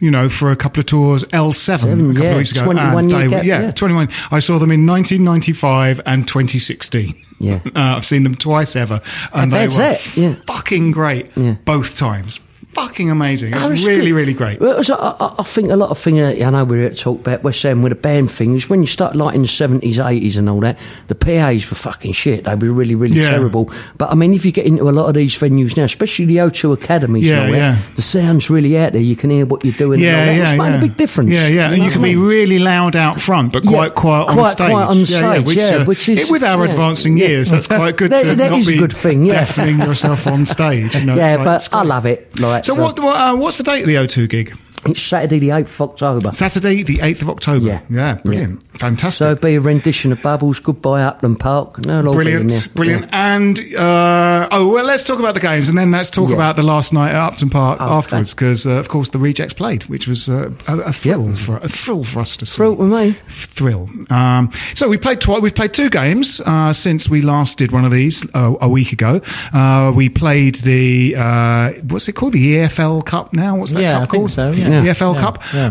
you 0.01 0.11
know, 0.11 0.29
for 0.29 0.51
a 0.51 0.57
couple 0.57 0.81
of 0.81 0.87
tours, 0.87 1.25
L7 1.25 1.75
a 1.75 2.15
couple 2.15 2.23
yeah, 2.23 2.31
of 2.31 2.37
weeks 2.39 2.53
ago. 2.53 2.65
21 2.65 2.99
and 2.99 3.11
year 3.11 3.21
they 3.21 3.29
gap, 3.29 3.45
yeah, 3.45 3.61
yeah. 3.63 3.71
21. 3.73 4.09
I 4.31 4.39
saw 4.39 4.59
them 4.59 4.71
in 4.71 4.87
1995 4.87 6.01
and 6.07 6.27
2016. 6.27 7.15
Yeah. 7.39 7.61
Uh, 7.71 7.97
I've 7.97 8.05
seen 8.05 8.25
them 8.25 8.35
twice 8.35 8.77
ever. 8.77 9.01
And 9.33 9.53
they 9.53 9.69
were 9.69 9.93
it, 9.93 10.17
yeah. 10.17 10.35
fucking 10.47 10.91
great 10.91 11.31
both 11.65 11.97
times. 11.97 12.41
Fucking 12.75 13.11
amazing. 13.11 13.53
It 13.53 13.57
Oh, 13.61 13.69
was 13.69 13.85
really, 13.85 14.07
good. 14.11 14.15
really 14.15 14.33
great. 14.33 14.61
Well, 14.61 14.77
was, 14.79 14.89
I, 14.91 15.35
I- 15.39 15.43
think 15.43 15.71
a 15.73 15.77
lot 15.77 15.91
of 15.91 15.99
things, 15.99 16.21
uh, 16.21 16.45
I 16.47 16.51
know 16.51 16.65
we're 16.65 16.83
here 16.83 16.91
to 16.91 16.95
talk 16.97 17.19
about 17.21 17.43
West 17.43 17.61
Ham 17.65 17.83
with 17.83 17.91
the 17.91 17.97
band 17.97 18.31
things. 18.31 18.71
When 18.71 18.81
you 18.81 18.87
start 18.87 19.17
like 19.17 19.35
in 19.35 19.43
the 19.43 19.49
70s, 19.49 19.95
80s 19.99 20.39
and 20.39 20.49
all 20.49 20.61
that, 20.61 20.79
the 21.09 21.17
PAs 21.17 21.69
were 21.69 21.75
fucking 21.75 22.13
shit. 22.13 22.45
They 22.45 22.55
were 22.55 22.73
really, 22.73 22.95
really 22.95 23.19
Yeah. 23.21 23.31
terrible. 23.31 23.69
But 23.99 24.13
I 24.13 24.15
mean, 24.15 24.33
if 24.35 24.45
you 24.45 24.53
get 24.53 24.67
into 24.67 24.89
a 24.89 24.93
lot 24.93 25.07
of 25.09 25.15
these 25.15 25.35
venues 25.37 25.77
now, 25.77 25.83
especially 25.83 26.27
the 26.27 26.37
O2 26.37 26.73
Academies 26.73 27.27
Yeah, 27.27 27.41
and 27.43 27.55
that, 27.55 27.59
yeah. 27.59 27.77
the 27.97 28.03
sound's 28.03 28.49
really 28.49 28.79
out 28.79 28.93
there. 28.93 29.03
You 29.03 29.17
can 29.17 29.31
hear 29.31 29.47
what 29.47 29.65
you're 29.65 29.75
doing 29.75 29.95
and 29.95 30.03
Yeah, 30.05 30.25
that. 30.27 30.37
yeah, 30.37 30.51
it's 30.53 30.59
making 30.59 30.75
a 30.77 30.79
big 30.81 30.97
difference. 30.97 31.31
Yeah, 31.33 31.49
yeah, 31.49 31.71
and 31.71 31.79
know 31.79 31.85
you 31.87 31.91
can 31.91 32.03
I 32.03 32.05
be 32.05 32.17
really 32.17 32.61
loud 32.61 32.95
out 32.95 33.21
front, 33.21 33.53
but 33.53 33.65
quite 33.67 33.97
quiet 33.97 34.29
on 34.29 34.35
quite 34.37 34.53
stage. 34.53 34.71
quiet 34.71 34.87
on 34.89 34.99
yeah, 35.01 35.05
stage, 35.05 35.47
which, 35.47 35.57
yeah, 35.59 35.65
uh, 35.79 35.85
which 35.87 36.09
is- 36.09 36.19
it- 36.21 36.31
with 36.31 36.45
our 36.45 36.65
advancing 36.65 37.19
years, 37.19 37.51
that's 37.51 37.67
quite 37.67 37.97
good 37.97 38.13
That- 38.13 38.23
to 38.23 38.35
that 38.37 38.51
not 38.53 38.61
is 38.61 38.69
a 38.69 38.77
good 38.77 38.93
thing, 38.93 39.25
yeah. 39.27 39.33
deafening 39.41 39.81
yourself 39.81 40.29
on 40.29 40.47
stage. 40.47 40.95
You 40.95 41.05
know, 41.07 41.17
Yeah, 41.21 41.43
but 41.43 41.69
I 41.73 41.83
love 41.83 42.07
it. 42.07 42.39
Like, 42.39 42.60
So, 42.65 42.75
what, 42.75 42.99
what 42.99 43.17
uh, 43.17 43.37
what's 43.37 43.59
the 43.59 43.65
date 43.65 43.83
of 43.83 43.87
the 43.87 43.95
O2 43.95 44.29
gig? 44.29 44.57
It's 44.87 45.03
Saturday, 45.03 45.39
the 45.39 45.51
8th 45.51 45.69
of 45.75 45.81
October. 45.83 46.33
Saturday, 46.33 46.83
the 46.83 47.01
eighth 47.03 47.21
of 47.21 47.29
October. 47.29 47.67
Yeah. 47.67 47.81
yeah, 47.91 48.15
brilliant, 48.25 48.63
fantastic. 48.79 49.19
So 49.19 49.31
it'll 49.33 49.43
be 49.43 49.57
a 49.57 49.61
rendition 49.61 50.11
of 50.11 50.23
Bubbles, 50.23 50.59
Goodbye 50.59 51.03
Upton 51.03 51.37
Park. 51.37 51.77
and 51.77 51.85
they'll 51.85 52.03
be 52.03 52.33
in 52.33 52.47
there. 52.47 52.61
Brilliant, 52.63 52.75
brilliant. 52.75 53.03
Yeah. 53.11 53.35
And 53.35 53.59
uh, 53.77 54.49
oh 54.51 54.69
well, 54.73 54.85
let's 54.85 55.05
talk 55.05 55.19
about 55.19 55.35
the 55.35 55.41
games, 55.41 55.69
and 55.69 55.77
then 55.77 55.91
let's 55.91 56.09
talk 56.09 56.31
Yeah. 56.31 56.37
about 56.37 56.57
the 56.57 56.63
last 56.63 56.93
night 56.95 57.11
at 57.11 57.17
Upton 57.21 57.51
Park 57.51 57.79
Okay. 57.81 57.93
afterwards, 57.93 58.33
because 58.33 58.67
uh, 58.67 58.71
of 58.73 58.89
course 58.89 59.11
the 59.11 59.19
Rejects 59.19 59.53
played, 59.53 59.83
which 59.85 60.09
was 60.09 60.29
uh, 60.31 60.51
a, 60.67 60.79
a 60.79 60.93
thrill 60.95 61.29
Yep. 61.29 61.37
for 61.39 61.57
a 61.59 61.69
thrill 61.69 62.03
for 62.05 62.21
us 62.21 62.37
to 62.39 62.47
see. 62.47 62.57
Thrill 62.57 62.75
with 62.75 62.89
me. 62.91 63.13
Thrill. 63.29 63.89
Um, 64.09 64.51
so 64.75 64.89
we 64.89 64.97
played 64.97 65.21
twi- 65.21 65.41
we've 65.41 65.55
played 65.55 65.75
two 65.75 65.91
games 65.91 66.41
uh, 66.47 66.73
since 66.73 67.07
we 67.09 67.21
last 67.21 67.59
did 67.59 67.71
one 67.71 67.85
of 67.85 67.91
these 67.91 68.25
uh, 68.35 68.55
a 68.63 68.69
week 68.69 68.93
ago. 68.93 69.21
Uh, 69.53 69.93
we 69.95 70.09
played 70.09 70.55
the 70.57 71.17
uh, 71.19 71.73
what's 71.89 72.09
it 72.09 72.13
called? 72.13 72.33
The 72.33 72.55
EFL 72.57 73.05
Cup. 73.05 73.35
Now 73.35 73.57
what's 73.57 73.73
that 73.73 73.83
Yeah, 73.83 73.93
cup 73.93 74.03
I 74.03 74.07
think 74.07 74.11
called? 74.23 74.31
so, 74.31 74.51
yeah. 74.53 74.70
The 74.71 74.89
EFL 74.91 75.15
Yeah, 75.15 75.21
Cup. 75.21 75.43
yeah. 75.55 75.67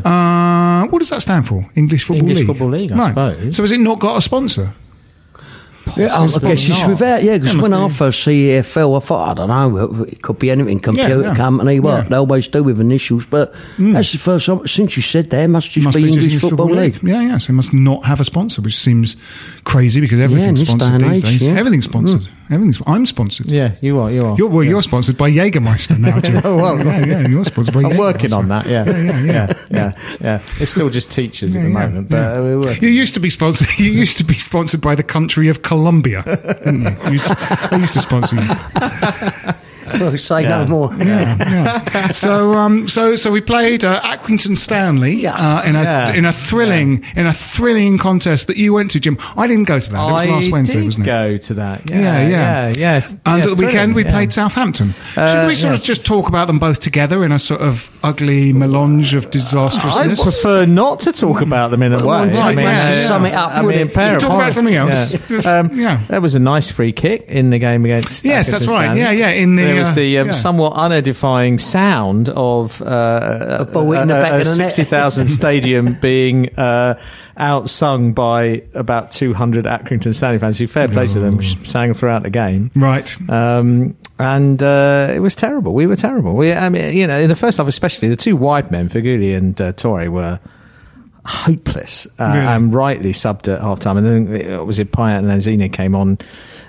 Uh, 0.84 0.88
what 0.90 1.00
does 1.00 1.10
that 1.10 1.22
stand 1.22 1.48
for? 1.48 1.68
English 1.76 2.04
Football 2.04 2.22
English 2.22 2.38
League. 2.40 2.48
Football 2.48 2.70
League, 2.70 2.92
I 2.92 2.98
right. 2.98 3.10
suppose. 3.10 3.56
So 3.56 3.64
has 3.64 3.72
it 3.72 3.80
not 3.80 4.00
got 4.00 4.18
a 4.18 4.22
sponsor? 4.22 4.74
Yeah, 5.98 6.06
I 6.14 6.18
Possibly 6.20 6.50
guess 6.50 6.70
it's 6.70 6.80
not. 6.82 6.90
without, 6.90 7.24
yeah, 7.24 7.38
because 7.40 7.56
Yeah, 7.56 7.62
when 7.64 7.72
must 7.72 7.82
I 7.82 7.88
be. 7.88 7.94
first 7.96 8.24
see 8.24 8.48
EFL, 8.50 8.96
I 8.96 9.00
thought, 9.00 9.30
I 9.30 9.34
don't 9.34 9.48
know, 9.50 10.04
it 10.04 10.22
could 10.22 10.38
be 10.38 10.52
anything, 10.52 10.80
computer 10.80 11.22
yeah. 11.22 11.34
company, 11.34 11.80
what, 11.80 12.04
Yeah. 12.04 12.10
they 12.10 12.16
always 12.18 12.48
do 12.48 12.62
with 12.62 12.80
initials, 12.80 13.26
but 13.26 13.56
that's 13.80 14.12
the 14.12 14.20
first 14.20 14.46
time, 14.46 14.68
since 14.68 14.96
you 14.98 15.02
said 15.02 15.32
that, 15.32 15.44
it 15.46 15.48
must 15.48 15.72
just 15.72 15.86
Must 15.86 15.98
be, 15.98 16.04
just 16.04 16.18
English 16.20 16.42
Football, 16.42 16.70
League. 16.76 17.00
Yeah, 17.02 17.22
yeah. 17.24 17.38
So 17.40 17.50
it 17.50 17.54
must 17.56 17.74
not 17.74 18.06
have 18.06 18.22
a 18.22 18.24
sponsor, 18.26 18.62
which 18.62 18.78
seems 18.78 19.18
crazy 19.64 20.00
because 20.00 20.20
everything's 20.20 20.60
in 20.62 20.68
sponsored 20.68 21.02
these 21.02 21.18
age, 21.18 21.24
days. 21.24 21.42
yeah. 21.42 21.54
Everything's 21.58 21.86
sponsored. 21.86 22.28
Everything's. 22.52 22.82
I'm 22.88 23.06
sponsored. 23.06 23.46
Yeah, 23.48 23.76
you 23.80 24.00
are. 24.00 24.10
You 24.10 24.26
are. 24.26 24.36
You're, 24.38 24.48
well, 24.50 24.64
you're 24.64 24.82
sponsored 24.82 25.18
by 25.18 25.30
Jägermeister 25.32 26.00
now, 26.00 26.20
Jim. 26.26 26.42
Oh, 26.44 26.56
well, 26.56 26.84
yeah, 26.84 27.06
yeah, 27.06 27.28
you're 27.28 27.46
sponsored 27.46 27.76
by 27.76 27.84
I'm 27.84 27.98
working 27.98 28.34
on 28.34 28.48
that. 28.48 28.66
Yeah, 28.66 28.86
yeah, 28.86 29.24
yeah, 29.24 29.54
yeah, 29.70 30.18
yeah. 30.20 30.42
It's 30.60 30.72
still 30.72 30.90
just 30.90 31.12
teachers 31.12 31.56
at 31.56 31.62
the 31.62 31.68
Yeah, 31.68 31.74
moment, 31.74 32.10
but 32.10 32.18
uh. 32.18 32.72
You 32.82 32.90
used 32.90 33.14
to 33.14 33.20
be 33.20 33.30
sponsored. 33.30 33.68
You 33.80 33.92
used 33.92 34.18
to 34.18 34.24
be 34.24 34.34
sponsored 34.34 34.82
by 34.82 34.96
the 34.96 35.04
country 35.04 35.48
of 35.48 35.62
Colombia. 35.62 36.24
you? 36.66 36.72
You 37.06 37.12
used 37.12 37.28
to, 37.28 37.38
I 37.72 37.78
used 37.78 37.94
to 37.94 38.02
sponsor 38.02 38.36
you. 38.36 39.54
Well, 40.00 40.18
say 40.18 40.44
Yeah. 40.44 40.64
no 40.64 40.68
more. 40.68 40.94
yeah. 41.00 42.12
So, 42.12 42.54
um, 42.54 42.88
so, 42.88 43.16
so 43.16 43.32
we 43.32 43.42
played 43.42 43.84
uh, 43.86 44.02
Accrington 44.02 44.58
Stanley 44.58 45.26
uh, 45.28 45.64
in 45.64 45.76
a 45.76 45.84
Yeah. 45.84 46.14
in 46.14 46.26
a 46.26 46.34
thrilling 46.34 47.04
in 47.16 47.26
a 47.26 47.34
thrilling 47.34 47.98
contest 47.98 48.48
that 48.48 48.58
you 48.58 48.74
went 48.74 48.92
to, 48.92 49.00
Jim. 49.00 49.18
I 49.38 49.48
didn't 49.48 49.66
go 49.66 49.80
to 49.80 49.92
that. 49.92 50.00
It 50.00 50.12
was 50.12 50.24
I 50.24 50.26
last 50.30 50.52
Wednesday, 50.52 50.80
did 50.80 50.86
wasn't 50.86 51.06
it? 51.06 51.08
go 51.08 51.38
to 51.38 51.54
that. 51.56 51.90
Yeah, 51.90 52.00
Yeah, 52.00 52.28
yeah, 52.28 52.30
yeah, 52.68 52.74
yes. 52.78 53.20
And 53.26 53.38
Yeah, 53.44 53.50
at 53.52 53.58
the 53.58 53.66
weekend, 53.66 53.96
we 53.96 54.04
yeah. 54.06 54.12
played 54.12 54.34
Southampton. 54.34 54.94
Should 55.14 55.20
Uh, 55.22 55.46
we 55.48 55.56
sort 55.56 55.76
of 55.76 55.84
just 55.84 56.06
talk 56.06 56.28
about 56.28 56.48
them 56.48 56.60
both 56.60 56.80
together 56.80 57.24
in 57.26 57.32
a 57.32 57.40
sort 57.40 57.62
of 57.62 57.90
ugly 58.04 58.54
melange 58.54 59.14
of 59.14 59.30
disastrousness? 59.32 60.20
I 60.20 60.24
prefer 60.24 60.66
not 60.66 61.00
to 61.02 61.12
talk 61.12 61.42
about 61.42 61.72
them 61.72 61.84
in 61.84 61.94
a 61.94 61.98
way. 61.98 62.04
Well, 62.06 62.42
I 62.42 62.54
mean, 62.56 62.66
yeah, 62.66 62.92
yeah. 63.02 63.08
sum 63.08 63.26
it 63.26 63.34
up, 63.34 63.52
I 63.54 63.62
mean, 63.62 63.88
Talk 63.90 64.24
about 64.24 64.54
something 64.54 64.76
else. 64.76 65.18
Yeah. 65.30 65.60
Um, 65.60 65.78
yeah. 65.80 66.02
That 66.10 66.22
was 66.22 66.36
a 66.36 66.40
nice 66.40 66.70
free 66.72 66.92
kick 66.92 67.26
in 67.28 67.50
the 67.50 67.60
game 67.60 67.86
against. 67.86 68.24
Yes, 68.26 68.50
that's 68.52 68.66
right. 68.68 68.86
Stanley. 68.86 69.02
Yeah, 69.02 69.12
yeah, 69.12 69.30
in 69.30 69.56
the, 69.56 69.64
was 69.80 69.96
the 69.96 70.20
um, 70.20 70.28
yeah. 70.28 70.34
somewhat 70.34 70.74
unedifying 70.74 71.60
sound 71.60 72.30
of 72.30 72.82
uh, 72.82 73.58
a, 73.60 73.66
ball 73.66 73.94
in 73.94 74.08
the 74.08 74.14
back 74.14 74.34
of 74.34 74.46
the 74.46 74.56
net. 74.58 74.72
sixty 74.72 74.84
thousand 74.84 75.28
stadium 75.40 75.98
being 76.00 76.50
uh, 76.58 77.00
outsung 77.38 78.14
by 78.14 78.64
about 78.74 79.12
two 79.12 79.34
hundred 79.34 79.66
Accrington 79.66 80.14
Stanley 80.14 80.40
fans. 80.40 80.58
Who 80.60 80.68
fair 80.68 80.88
play 80.88 81.08
to 81.08 81.20
them, 81.20 81.42
sang 81.42 81.94
throughout 81.94 82.24
the 82.24 82.30
game. 82.30 82.72
Right. 82.76 83.30
Um, 83.30 83.98
and 84.20 84.62
uh, 84.62 85.12
it 85.16 85.20
was 85.20 85.36
terrible. 85.36 85.74
We 85.74 85.88
were 85.88 85.96
terrible. 85.96 86.36
We, 86.36 86.52
I 86.52 86.68
mean, 86.68 86.96
you 86.96 87.08
know, 87.08 87.18
in 87.18 87.30
the 87.30 87.38
first 87.38 87.58
half, 87.58 87.68
especially 87.68 88.10
the 88.10 88.18
two 88.18 88.36
wide 88.36 88.70
men, 88.70 88.90
Feghouli 88.90 89.36
and 89.36 89.60
uh, 89.62 89.72
Töre, 89.72 90.10
were 90.10 90.40
hopeless 91.30 92.08
uh, 92.20 92.32
Really? 92.34 92.46
and 92.48 92.74
rightly 92.74 93.14
subbed 93.14 93.48
at 93.54 93.62
half 93.62 93.80
time. 93.80 93.98
And 93.98 94.06
then 94.06 94.36
it 94.36 94.66
was 94.66 94.80
it 94.80 94.92
Payet 94.92 95.20
and 95.20 95.28
Lanzini 95.28 95.72
came 95.72 95.96
on 95.96 96.18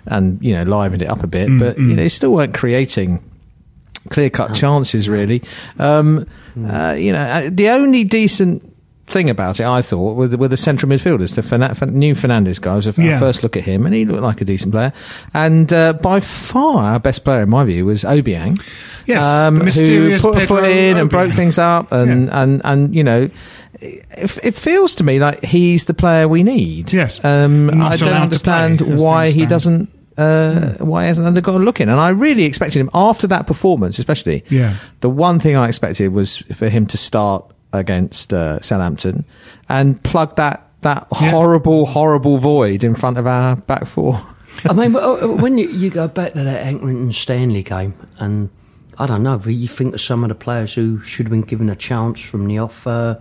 and 0.07 0.39
you 0.43 0.55
know 0.55 0.65
livened 0.65 1.03
it 1.03 1.09
up 1.09 1.23
a 1.23 1.27
bit, 1.27 1.49
Mm, 1.49 1.59
but 1.59 1.79
you 1.79 1.89
know, 1.89 1.97
they 2.03 2.09
still 2.09 2.33
weren't 2.33 2.55
creating 2.55 3.23
clear 4.11 4.31
cut 4.31 4.55
chances 4.55 5.09
really. 5.09 5.43
Um, 5.79 6.27
uh, 6.67 6.95
you 6.99 7.13
know, 7.13 7.21
uh, 7.21 7.51
the 7.51 7.71
only 7.71 8.05
decent. 8.05 8.67
Thing 9.07 9.29
about 9.29 9.59
it, 9.59 9.67
I 9.67 9.83
thought, 9.83 10.15
were 10.15 10.29
the, 10.29 10.39
were 10.39 10.47
the 10.47 10.57
central 10.57 10.89
midfielders. 10.93 11.35
The 11.35 11.43
Fernan- 11.43 11.75
Fer- 11.75 11.87
new 11.87 12.15
Fernandes 12.15 12.61
guy 12.61 12.77
was 12.77 12.87
a 12.87 12.95
Yeah. 12.97 13.19
first 13.19 13.43
look 13.43 13.57
at 13.57 13.65
him, 13.65 13.85
and 13.85 13.93
he 13.93 14.05
looked 14.05 14.23
like 14.23 14.41
a 14.41 14.45
decent 14.45 14.71
player. 14.71 14.93
And 15.35 15.73
uh, 15.73 15.95
by 15.95 16.21
far, 16.21 16.93
our 16.93 17.01
best 17.01 17.25
player, 17.25 17.43
in 17.43 17.51
my 17.51 17.65
view, 17.65 17.87
was 17.87 18.05
Obiang. 18.05 18.63
Yes, 19.07 19.25
um, 19.25 19.57
who 19.57 19.65
mysterious 19.65 20.23
put 20.23 20.37
a 20.41 20.47
foot 20.47 20.63
Pedro 20.63 20.71
in 20.71 20.97
and 20.97 21.11
broke 21.11 21.33
things 21.33 21.59
up, 21.59 21.91
and 21.91 22.31
and 22.31 22.63
and 22.65 22.95
you 22.95 23.03
know, 23.03 23.29
it, 23.75 24.05
it 24.43 24.55
feels 24.55 24.95
to 24.97 25.05
me 25.05 25.19
like 25.19 25.45
he's 25.45 25.85
the 25.85 25.95
player 25.95 26.27
we 26.29 26.43
need. 26.43 26.93
Yes. 26.93 27.23
um, 27.25 27.71
I 27.83 27.97
don't 27.97 28.13
understand 28.13 28.81
why 29.01 29.27
he 29.27 29.33
stand. 29.33 29.49
doesn't. 29.51 29.91
Uh, 30.19 30.75
why 30.85 31.05
hasn't 31.05 31.27
undergone 31.27 31.63
a 31.63 31.65
look 31.65 31.81
in? 31.81 31.89
And 31.89 31.99
I 31.99 32.11
really 32.11 32.45
expected 32.45 32.79
him 32.81 32.91
after 32.93 33.27
that 33.29 33.47
performance, 33.47 33.99
especially. 33.99 34.45
Yeah. 34.51 34.77
The 35.01 35.09
one 35.09 35.41
thing 35.41 35.57
I 35.57 35.67
expected 35.69 36.13
was 36.13 36.39
for 36.55 36.69
him 36.69 36.87
to 36.89 36.99
start 36.99 37.45
against 37.73 38.35
uh, 38.35 38.61
Southampton 38.61 39.25
and 39.69 40.03
plug 40.03 40.37
that 40.37 40.67
that 40.83 41.07
Yeah. 41.13 41.31
horrible, 41.31 41.87
horrible 41.87 42.39
void 42.39 42.85
in 42.85 42.95
front 42.95 43.17
of 43.19 43.27
our 43.27 43.57
back 43.57 43.87
four. 43.87 44.21
I 44.69 44.73
mean, 44.75 44.95
uh, 44.97 45.27
when 45.29 45.57
you, 45.59 45.69
you 45.71 45.89
go 45.91 46.09
back 46.09 46.33
to 46.33 46.43
that 46.43 46.67
Accrington 46.67 47.15
Stanley 47.15 47.63
game, 47.63 47.95
and 48.19 48.51
I 48.99 49.07
don't 49.07 49.23
know, 49.23 49.39
but 49.39 49.55
you 49.55 49.69
think 49.69 49.95
of 49.95 50.01
some 50.01 50.23
of 50.25 50.29
the 50.29 50.35
players 50.35 50.75
who 50.75 51.01
should 51.03 51.27
have 51.27 51.31
been 51.31 51.43
given 51.43 51.71
a 51.71 51.77
chance 51.77 52.21
from 52.21 52.47
the 52.47 52.59
off. 52.59 52.87
Uh, 52.87 53.17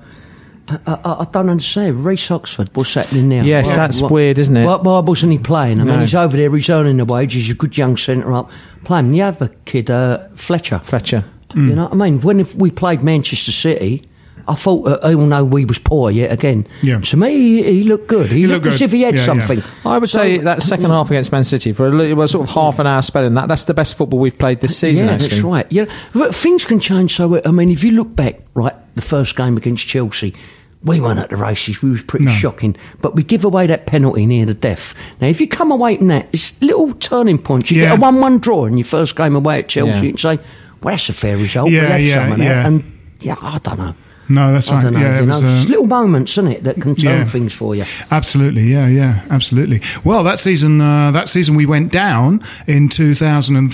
I, 0.70 0.80
I, 1.04 1.22
I 1.22 1.28
don't 1.32 1.50
understand. 1.50 2.06
Reece 2.06 2.30
Oxford, 2.32 2.70
what's 2.76 2.94
happening 2.94 3.30
now? 3.30 3.44
Yes, 3.44 3.70
that's 3.70 4.02
weird, 4.02 4.38
isn't 4.38 4.56
it? 4.56 4.66
Why, 4.66 4.76
why 4.76 5.00
wasn't 5.00 5.32
he 5.32 5.38
playing? 5.40 5.82
I 5.82 5.84
mean, 5.84 5.96
No. 5.96 6.00
he's 6.02 6.16
over 6.16 6.38
there, 6.38 6.54
he's 6.56 6.70
earning 6.70 6.98
the 6.98 7.06
wage, 7.06 7.34
he's 7.34 7.50
a 7.50 7.56
good 7.56 7.78
young 7.78 7.98
centre 7.98 8.32
up. 8.34 8.52
Playing 8.84 9.08
him. 9.08 9.12
The 9.14 9.22
other 9.24 9.48
kid, 9.66 9.90
uh, 9.90 10.28
Fletcher. 10.36 10.80
Fletcher. 10.80 11.24
You 11.56 11.62
know 11.74 11.86
what 11.86 11.94
I 11.94 11.96
mean? 11.96 12.22
When 12.22 12.48
we 12.58 12.70
played 12.70 13.02
Manchester 13.02 13.52
City, 13.52 14.04
I 14.48 14.54
thought, 14.54 15.04
uh, 15.04 15.10
even 15.10 15.30
though 15.30 15.44
we 15.44 15.66
was 15.66 15.80
poor 15.80 16.12
yet 16.12 16.32
again, 16.32 16.68
Yeah. 16.84 17.00
to 17.00 17.18
me, 17.18 17.32
he, 17.32 17.64
he 17.64 17.84
looked 17.84 18.08
good. 18.08 18.32
He, 18.32 18.46
looked 18.46 18.66
looked 18.66 18.76
as 18.76 18.82
if 18.84 18.92
he 18.92 19.02
had 19.02 19.16
Yeah, 19.16 19.22
yeah. 19.22 19.26
something. 19.26 19.64
I 19.84 19.98
would 19.98 20.10
So- 20.10 20.20
say 20.20 20.38
that 20.38 20.62
second 20.62 20.92
half 20.92 21.10
against 21.10 21.32
Man 21.32 21.44
City 21.44 21.74
for 21.74 21.88
a 21.88 21.90
little, 21.92 22.06
it 22.06 22.14
was 22.14 22.32
sort 22.32 22.48
of 22.48 22.54
half 22.54 22.78
an 22.78 22.86
hour 22.86 23.02
spell 23.02 23.24
in 23.26 23.34
that. 23.34 23.48
That's 23.48 23.64
the 23.64 23.74
best 23.74 23.96
football 23.98 24.20
we've 24.20 24.38
played 24.38 24.62
this 24.62 24.78
season. 24.78 25.08
yeah, 25.08 25.14
actually. 25.14 25.30
that's 25.30 25.42
right. 25.42 25.68
Yeah, 25.72 25.86
but 26.14 26.36
things 26.36 26.66
can 26.66 26.80
change. 26.80 27.16
So 27.16 27.42
I 27.44 27.50
mean, 27.52 27.72
if 27.72 27.84
you 27.84 27.92
look 27.94 28.16
back, 28.16 28.42
right, 28.54 28.74
the 28.96 29.02
first 29.02 29.36
game 29.36 29.58
against 29.58 29.88
Chelsea. 29.88 30.36
We 30.84 31.02
weren't 31.02 31.20
at 31.20 31.30
the 31.30 31.36
races. 31.36 31.82
We 31.82 31.90
was 31.90 32.02
pretty 32.04 32.26
No. 32.26 32.32
shocking, 32.36 32.76
but 33.02 33.14
we 33.16 33.22
give 33.24 33.44
away 33.44 33.68
that 33.68 33.86
penalty 33.86 34.26
near 34.26 34.46
the 34.46 34.54
death. 34.54 34.94
Now, 35.20 35.28
if 35.28 35.42
you 35.42 35.48
come 35.48 35.72
away 35.72 35.98
from 35.98 36.08
that, 36.08 36.30
it's 36.32 36.54
little 36.62 36.94
turning 36.94 37.38
points. 37.38 37.70
You 37.70 37.82
Yeah. 37.82 37.90
get 37.90 37.98
a 37.98 38.02
one-one 38.02 38.40
draw 38.40 38.66
in 38.66 38.78
your 38.78 38.86
first 38.86 39.16
game 39.18 39.36
away 39.36 39.60
at 39.60 39.68
Chelsea, 39.68 39.92
Yeah. 39.92 40.10
and 40.12 40.20
say, 40.20 40.40
"Well, 40.82 40.94
that's 40.94 41.10
a 41.10 41.14
fair 41.14 41.36
result. 41.36 41.70
Yeah, 41.70 41.82
we'll 41.82 41.92
have 41.92 42.02
yeah, 42.02 42.16
some 42.16 42.32
of 42.32 42.38
that." 42.38 42.44
yeah. 42.46 42.66
And 42.68 42.84
yeah, 43.20 43.36
I 43.42 43.58
don't 43.62 43.78
know. 43.78 43.94
No, 44.32 44.54
that's 44.54 44.70
I 44.70 44.76
right. 44.76 44.84
don't 44.84 44.94
know. 44.94 45.00
yeah, 45.00 45.18
it 45.18 45.22
you 45.22 45.28
was. 45.28 45.42
know, 45.42 45.50
uh, 45.50 45.60
it's 45.62 45.70
little 45.70 45.88
moments, 45.88 46.32
isn't 46.34 46.48
it, 46.52 46.64
that 46.64 46.80
can 46.80 46.96
turn 46.96 47.18
Yeah. 47.20 47.24
things 47.26 47.52
for 47.52 47.76
you. 47.76 47.84
Absolutely, 48.12 48.72
yeah, 48.72 48.88
yeah, 48.88 49.16
absolutely. 49.32 49.82
Well, 50.04 50.24
that 50.24 50.40
season, 50.40 50.80
uh, 50.80 51.10
that 51.12 51.28
season 51.30 51.56
we 51.56 51.66
went 51.66 51.92
down 51.92 52.42
in 52.68 52.90
two 52.90 53.16
thousand 53.16 53.56
and 53.56 53.74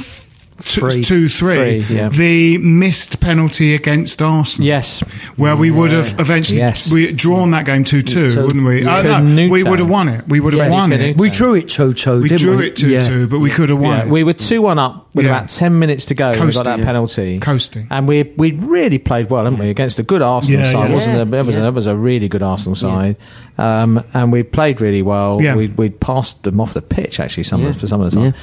Three. 0.62 1.03
two, 1.03 1.27
three. 1.27 1.83
Three, 1.83 1.95
yeah. 1.97 2.07
The 2.07 2.57
missed 2.59 3.19
penalty 3.19 3.75
against 3.75 4.21
Arsenal. 4.21 4.65
Yes. 4.65 5.01
where 5.35 5.55
we 5.55 5.69
would 5.69 5.91
have 5.91 6.17
eventually 6.19 6.59
Yes. 6.59 6.91
we 6.91 7.12
drawn 7.12 7.51
that 7.51 7.65
game 7.65 7.83
two 7.83 8.01
two, 8.01 8.29
So- 8.29 8.43
wouldn't 8.43 8.65
we? 8.65 8.83
Yeah. 8.83 9.17
Uh, 9.17 9.19
no, 9.19 9.50
we 9.50 9.63
would 9.63 9.79
have 9.79 9.89
won 9.89 10.07
it. 10.07 10.24
We 10.29 10.39
would 10.39 10.53
have 10.53 10.67
Yeah, 10.67 10.71
won 10.71 10.93
it. 10.93 11.17
We 11.17 11.29
drew 11.29 11.55
it 11.55 11.67
2 11.67 11.93
2, 11.93 12.21
We 12.21 12.29
didn't 12.29 12.41
drew 12.41 12.57
we? 12.57 12.67
it 12.67 12.75
two 12.77 13.01
two, 13.01 13.27
but 13.27 13.39
we 13.39 13.50
could 13.50 13.69
have 13.69 13.79
won 13.79 13.97
Yeah, 13.97 14.03
it. 14.05 14.09
we 14.09 14.24
were 14.24 14.31
two 14.33 14.62
one 14.62 14.79
up 14.79 15.07
with 15.13 15.25
Yeah. 15.25 15.31
about 15.38 15.50
ten 15.50 15.77
minutes 15.77 16.05
to 16.05 16.13
go. 16.13 16.31
when 16.31 16.47
we 16.47 16.53
got 16.53 16.63
that 16.65 16.79
Yeah. 16.79 16.85
penalty, 16.85 17.39
Coasting. 17.39 17.88
and 17.91 18.07
we 18.07 18.24
we 18.38 18.51
really 18.53 18.97
played 18.97 19.29
well, 19.29 19.43
haven't 19.43 19.59
we, 19.59 19.69
against 19.69 20.00
a 20.00 20.03
good 20.03 20.21
Arsenal 20.21 20.62
Yeah, 20.62 20.71
side? 20.71 20.89
yeah. 20.89 20.95
Wasn't 20.95 21.15
Yeah, 21.17 21.21
it? 21.24 21.31
That 21.31 21.45
was, 21.45 21.55
yeah. 21.55 21.62
that 21.63 21.74
was 21.74 21.88
a 21.88 21.95
really 21.97 22.27
good 22.29 22.43
Arsenal 22.43 22.75
side, 22.75 23.17
um, 23.57 24.01
and 24.13 24.31
we 24.31 24.43
played 24.43 24.79
really 24.79 25.01
well. 25.01 25.39
Yeah. 25.41 25.55
We 25.55 25.67
we 25.75 25.89
passed 25.89 26.43
them 26.43 26.62
off 26.62 26.74
the 26.74 26.81
pitch 26.81 27.19
actually 27.19 27.43
some 27.43 27.65
of, 27.65 27.75
for 27.77 27.88
some 27.88 28.00
of 28.01 28.12
the 28.12 28.17
time. 28.17 28.33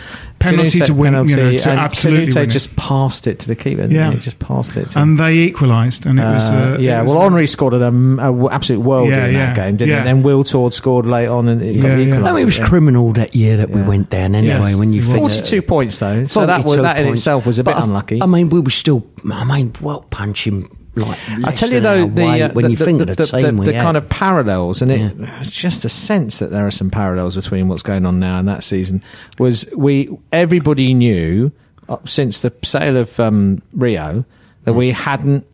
Yeah. 0.45 0.51
Penalty 0.51 0.79
Kanouté 0.81 0.87
to 0.87 0.95
win, 0.95 1.29
you 1.29 1.37
know, 1.37 1.59
to 1.59 1.71
and 1.71 1.81
absolutely 1.81 2.27
Kanouté 2.27 2.35
win 2.37 2.45
it. 2.45 2.53
just 2.53 2.77
passed 2.77 3.27
it 3.27 3.39
to 3.41 3.49
the 3.49 3.55
keeper. 3.57 3.83
Yeah. 3.87 4.11
Yeah, 4.11 4.17
just 4.19 4.39
passed 4.39 4.77
it. 4.77 4.91
To, 4.91 4.99
and 5.01 5.19
they 5.19 5.35
equalised, 5.35 6.07
and 6.07 6.19
it 6.19 6.23
was 6.23 6.51
uh, 6.51 6.55
uh, 6.55 6.77
yeah, 6.81 7.01
it 7.01 7.05
was, 7.05 7.13
well, 7.15 7.23
Henry 7.23 7.47
scored 7.47 7.75
an 7.75 7.83
um, 7.83 8.19
a 8.19 8.23
w- 8.25 8.49
absolute 8.51 8.81
world 8.81 9.09
Yeah, 9.11 9.27
in 9.27 9.35
yeah, 9.35 9.47
that 9.47 9.57
game, 9.57 9.77
didn't 9.77 9.91
yeah. 9.91 9.99
he? 10.01 10.05
Then 10.05 10.23
Wiltord 10.23 10.73
scored 10.73 11.07
late 11.07 11.27
on, 11.29 11.49
and 11.49 11.63
it 11.63 11.81
got 11.81 11.89
Yeah, 11.89 11.97
yeah. 11.97 12.07
equalised. 12.15 12.37
I 12.37 12.41
it 12.41 12.45
was 12.45 12.59
criminal 12.59 13.13
that 13.13 13.35
year 13.37 13.57
that 13.59 13.71
we 13.71 13.81
Yeah. 13.81 13.87
went 13.89 14.11
down 14.11 14.35
anyway. 14.35 14.71
Yes, 14.71 14.77
when 14.77 14.93
you 14.93 15.03
it 15.03 15.07
think 15.07 15.23
was. 15.23 15.37
that- 15.37 15.47
42 15.49 15.63
points 15.63 15.99
though, 15.99 16.27
so 16.27 16.47
that 16.47 16.59
was 16.59 16.65
42 16.77 16.83
that 16.83 16.97
in 16.99 17.05
points. 17.07 17.21
itself 17.21 17.47
was 17.47 17.59
a 17.59 17.65
bit 17.65 17.75
But 17.75 17.81
I- 17.81 17.85
unlucky. 17.85 18.23
I 18.23 18.27
mean, 18.27 18.49
we 18.51 18.61
were 18.61 18.71
still, 18.71 19.05
I 19.31 19.45
mean, 19.45 19.73
well 19.81 20.05
punching 20.11 20.69
like. 20.95 21.19
I 21.45 21.53
tell 21.53 21.71
you 21.71 21.81
though, 21.81 22.07
the, 22.07 22.25
weight 22.25 22.43
uh, 22.43 22.53
when 22.53 22.65
the, 22.65 22.71
you 22.73 22.77
the, 22.77 22.85
think 22.85 22.99
the, 22.99 23.05
the, 23.07 23.15
the, 23.15 23.25
team, 23.27 23.57
we 23.57 23.67
the 23.67 23.73
kind 23.73 23.97
of 23.97 24.09
parallels, 24.09 24.83
and 24.83 24.93
it, 24.93 25.17
Yeah. 25.17 25.41
it's 25.41 25.51
just 25.51 25.85
a 25.85 25.89
sense 25.89 26.39
that 26.41 26.51
there 26.51 26.67
are 26.67 26.71
some 26.71 26.91
parallels 26.91 27.37
between 27.37 27.69
what's 27.69 27.83
going 27.83 28.05
on 28.07 28.21
now 28.21 28.39
and 28.39 28.49
that 28.49 28.63
season. 28.65 29.03
Was 29.39 29.67
we 29.77 30.11
everybody 30.33 30.93
knew 30.95 31.51
uh, 31.89 31.99
since 32.05 32.41
the 32.41 32.53
sale 32.63 32.97
of 32.97 33.19
um, 33.19 33.63
Rio 33.73 34.25
that 34.65 34.75
we 34.75 34.91
hadn't 34.93 35.47